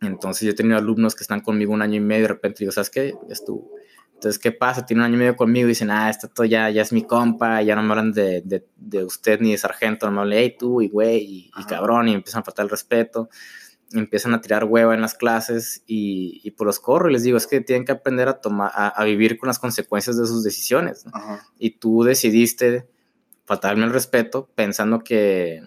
[0.00, 2.58] Entonces yo he tenido alumnos que están conmigo un año y medio y de repente
[2.60, 3.14] digo, ¿sabes qué?
[3.28, 3.70] Estuvo.
[4.14, 4.86] Entonces, ¿qué pasa?
[4.86, 7.60] Tiene un año y medio conmigo y dicen, ah, esto ya, ya es mi compa,
[7.62, 10.56] ya no me hablan de, de, de usted ni de sargento, no me hablan, hey,
[10.58, 13.28] tú y güey, y, cabrón, y empiezan a faltar el respeto,
[13.92, 17.36] empiezan a tirar hueva en las clases y, y por los corro y les digo,
[17.36, 21.04] es que tienen que aprender a, tomar, a, vivir con las consecuencias de sus decisiones.
[21.58, 22.88] Y tú decidiste
[23.44, 25.62] faltarme el respeto pensando que,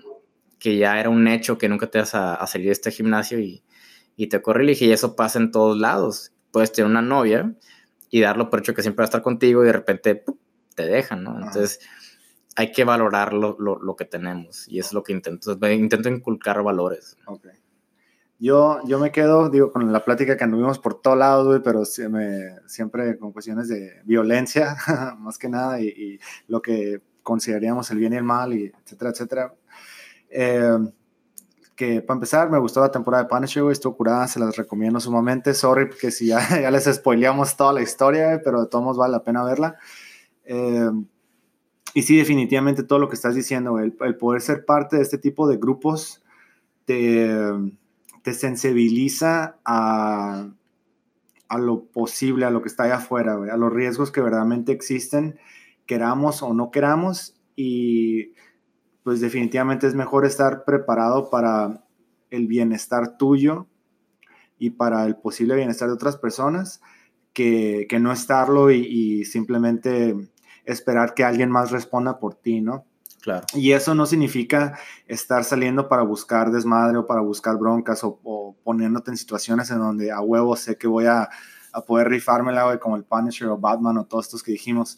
[0.59, 3.39] que ya era un hecho que nunca te vas a, a salir de este gimnasio
[3.39, 3.63] y,
[4.15, 6.33] y te corrí y dije, y eso pasa en todos lados.
[6.51, 7.53] Puedes tener una novia
[8.09, 10.23] y darlo por hecho que siempre va a estar contigo y de repente
[10.75, 11.37] te dejan, ¿no?
[11.37, 11.79] Entonces
[12.55, 15.57] hay que valorar lo, lo, lo, que tenemos y es lo que intento.
[15.69, 17.15] Intento inculcar valores.
[17.27, 17.47] Ok.
[18.39, 21.85] Yo, yo me quedo, digo, con la plática que anduvimos por todos lados, güey, pero
[21.85, 24.77] siempre con cuestiones de violencia,
[25.19, 29.11] más que nada, y, y, lo que consideraríamos el bien y el mal, y etcétera,
[29.11, 29.55] etcétera.
[30.29, 30.77] Eh,
[31.75, 34.99] que para empezar me gustó la temporada de Punisher, güey, estuvo curada, se las recomiendo
[34.99, 35.53] sumamente.
[35.53, 39.11] Sorry que si ya, ya les spoileamos toda la historia, pero de todos modos vale
[39.11, 39.77] la pena verla.
[40.45, 40.89] Eh,
[41.93, 45.17] y sí, definitivamente todo lo que estás diciendo, el, el, poder ser parte de este
[45.17, 46.23] tipo de grupos
[46.85, 47.29] te,
[48.27, 50.49] te sensibiliza a,
[51.47, 55.39] a lo posible, a lo que está allá afuera, a los riesgos que verdaderamente existen,
[55.85, 58.33] queramos o no queramos, y
[59.03, 61.85] pues definitivamente es mejor estar preparado para
[62.29, 63.67] el bienestar tuyo
[64.59, 66.81] y para el posible bienestar de otras personas
[67.31, 70.15] que, no estarlo y, simplemente
[70.65, 72.83] esperar que alguien más responda por ti, ¿no?
[73.27, 73.45] Claro.
[73.55, 79.11] Y eso no significa estar saliendo para buscar desmadre o para buscar broncas o, poniéndote
[79.11, 81.27] en situaciones en donde a huevo sé que voy a,
[81.73, 84.97] a poder rifármela, como el Punisher o Batman o todos estos que dijimos.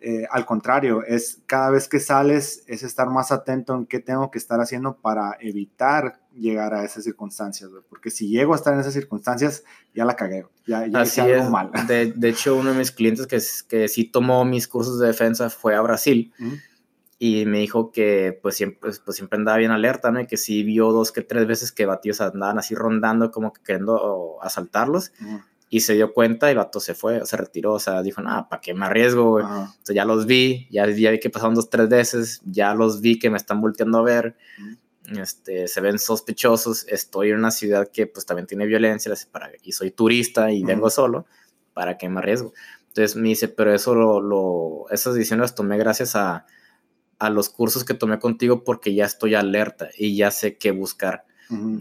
[0.00, 4.32] Eh, al contrario, es cada vez que sales, es estar más atento en qué tengo
[4.32, 8.80] que estar haciendo para evitar llegar a esas circunstancias, porque si llego a estar en
[8.80, 9.62] esas circunstancias,
[9.94, 11.70] ya la cagué, ya, ya Así algo mal.
[11.86, 13.38] De, de, hecho, uno de mis clientes que,
[13.68, 16.32] que sí tomó mis cursos de defensa fue a Brasil
[17.18, 20.20] y me dijo que pues siempre, pues, siempre andaba bien alerta, ¿no?
[20.20, 23.60] Y que sí vio dos que tres veces que batidos andaban así rondando como que
[23.62, 25.12] queriendo asaltarlos
[25.68, 28.48] y se dio cuenta y el vato se fue, se retiró, o sea, dijo, nada,
[28.48, 29.44] ¿para qué me arriesgo, güey?
[29.44, 33.18] Entonces ya los vi, ya, ya, vi que pasaron dos, tres veces, ya los vi
[33.18, 34.36] que me están volteando a ver,
[35.08, 39.12] este, se ven sospechosos, estoy en una ciudad que pues también tiene violencia
[39.62, 41.26] y soy turista y vengo solo,
[41.74, 42.54] ¿para qué me arriesgo?
[42.86, 46.46] Entonces me dice, pero eso lo, lo esas decisiones las tomé gracias a,
[47.18, 51.24] a los cursos que tomé contigo porque ya estoy alerta y ya sé qué buscar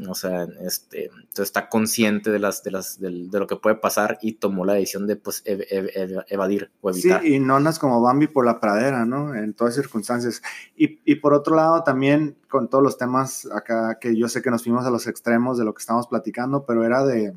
[0.08, 4.34] o sea, este, está consciente de, las, de, las, de, lo que puede pasar y
[4.34, 7.22] tomó la decisión de pues, evadir o evitar.
[7.22, 9.36] Sí, y no andas como Bambi por la pradera, ¿no?
[9.36, 10.42] En todas circunstancias.
[10.78, 14.52] Y, y, por otro lado, también con todos los temas acá, que yo sé que
[14.52, 17.36] nos fuimos a los extremos de lo que estamos platicando, pero era de,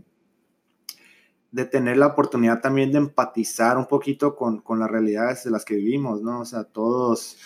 [1.51, 5.65] de tener la oportunidad también de empatizar un poquito con, con las realidades de las
[5.65, 6.41] que vivimos, ¿no?
[6.41, 7.39] O sea, todos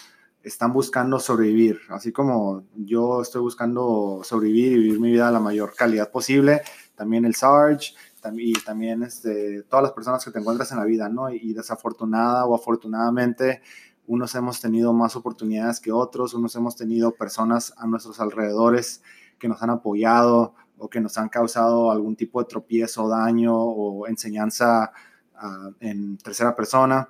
[0.44, 5.40] están buscando sobrevivir, así como yo estoy buscando sobrevivir y vivir mi vida a la
[5.40, 6.60] mayor calidad posible,
[6.94, 7.94] también el Sarge
[8.36, 11.30] y también este, todas las personas que te encuentras en la vida, ¿no?
[11.30, 13.60] Y, desafortunada o afortunadamente,
[14.06, 19.02] unos hemos tenido más oportunidades que otros, unos hemos tenido personas a nuestros alrededores
[19.38, 24.06] que nos han apoyado o que nos han causado algún tipo de tropiezo, daño o
[24.06, 24.92] enseñanza
[25.42, 27.08] uh, en tercera persona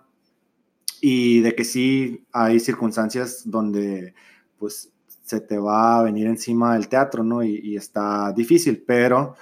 [1.07, 4.15] y de que sí hay circunstancias donde
[4.59, 7.43] pues se te va a venir encima el teatro, ¿no?
[7.43, 9.35] Y, está difícil, pero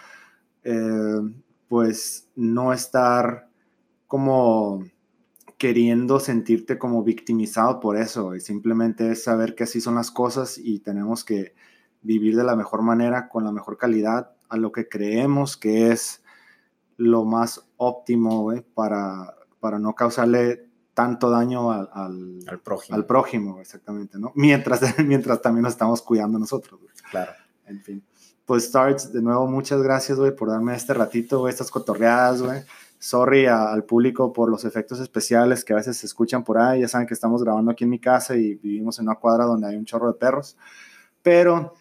[0.64, 1.20] eh,
[1.68, 3.48] pues no estar
[4.08, 4.84] como
[5.56, 10.58] queriendo sentirte como victimizado por eso, y simplemente es saber que así son las cosas
[10.58, 11.54] y tenemos que
[12.02, 16.24] vivir de la mejor manera, con la mejor calidad, a lo que creemos que es
[16.96, 22.96] lo más óptimo para, para no causarle tanto daño al, al, prójimo.
[22.96, 24.32] al prójimo, exactamente, ¿no?
[24.34, 26.80] Mientras, mientras también nos estamos cuidando nosotros.
[27.10, 27.32] Claro.
[27.66, 28.04] En fin.
[28.44, 32.60] Pues Starts, de nuevo, muchas gracias, güey, por darme este ratito, güey, estas cotorreadas, güey.
[32.98, 36.80] sorry al público por los efectos especiales que a veces se escuchan por ahí.
[36.80, 39.68] Ya saben que estamos grabando aquí en mi casa y vivimos en una cuadra donde
[39.68, 40.56] hay un chorro de perros.
[41.22, 41.74] Pero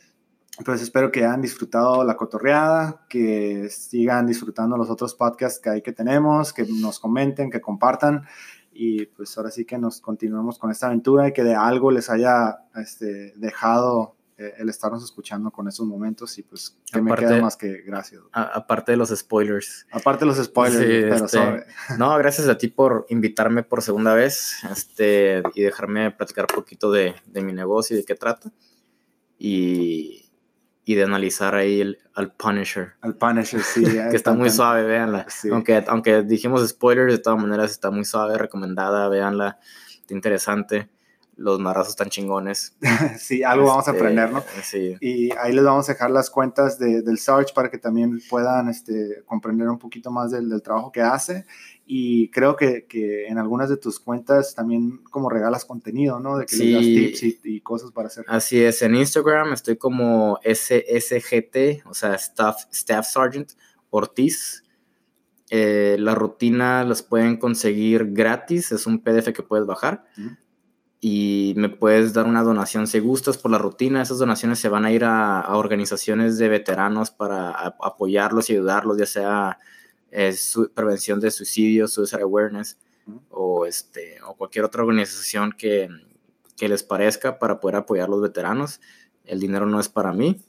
[0.64, 5.82] pues espero que hayan disfrutado la cotorreada, que sigan disfrutando los otros podcasts que hay
[5.82, 8.24] que tenemos, que nos comenten, que compartan
[8.72, 12.10] y pues ahora sí que nos continuemos con esta aventura y que de algo les
[12.10, 17.42] haya este, dejado eh, el estarnos escuchando con esos momentos y pues que me queda
[17.42, 18.22] más que gracias.
[18.32, 19.86] aparte de los spoilers.
[19.92, 21.66] Aparte de los spoilers, este,
[21.98, 26.92] No, gracias a ti por invitarme por segunda vez este, y dejarme platicar un poquito
[26.92, 28.52] de, de mi negocio y de qué trata.
[29.38, 30.21] Y,
[30.84, 32.94] y de analizar ahí el, al Punisher.
[33.02, 33.84] Al Punisher, sí.
[34.10, 35.26] que está muy suave, véanla.
[35.52, 39.60] Aunque, aunque dijimos spoilers, de todas maneras está muy suave, recomendada, véanla,
[40.00, 40.90] está interesante.
[41.38, 42.76] Los marrazos están chingones.
[43.18, 44.44] sí, algo vamos a este, aprender, ¿no?
[44.64, 44.98] Sí.
[45.00, 48.70] Y ahí les vamos a dejar las cuentas de, del Search para que también puedan
[48.70, 51.46] este, comprender un poquito más del, del trabajo que hace
[51.94, 56.38] y creo que, que, en algunas de tus cuentas también como regalas contenido, ¿no?
[56.38, 58.24] De que le das tips y, cosas para hacer.
[58.30, 63.52] Así es, en Instagram estoy como SSGT, o sea, Staff, Staff Sergeant
[63.90, 64.64] Ortiz.
[65.50, 70.06] Eh, la rutina las pueden conseguir gratis, es un PDF que puedes bajar.
[71.02, 74.02] Y me puedes dar una donación si gustas por la rutina.
[74.02, 78.98] Esas donaciones se van a ir a, a organizaciones de veteranos para apoyarlos y ayudarlos,
[78.98, 79.60] ya sea
[80.12, 82.78] es prevención de suicidio, suicide awareness
[83.30, 85.90] o, este, o cualquier otra organización que,
[86.58, 88.82] que, les parezca para poder apoyar a los veteranos.
[89.26, 90.44] El dinero no es para mí.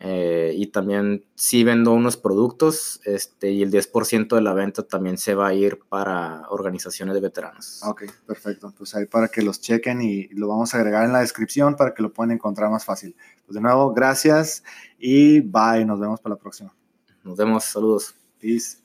[0.00, 5.16] Eh, y también sí vendo unos productos este, y el 10% de la venta también
[5.16, 7.80] se va a ir para organizaciones de veteranos.
[7.84, 8.74] Ok, perfecto.
[8.76, 11.94] Pues ahí para que los chequen y lo vamos a agregar en la descripción para
[11.94, 13.16] que lo puedan encontrar más fácil.
[13.46, 14.64] Pues de nuevo, gracias
[14.98, 15.84] y bye.
[15.86, 16.74] Nos vemos para la próxima.
[17.22, 17.64] Nos vemos.
[17.64, 18.14] Saludos.
[18.38, 18.83] Peace.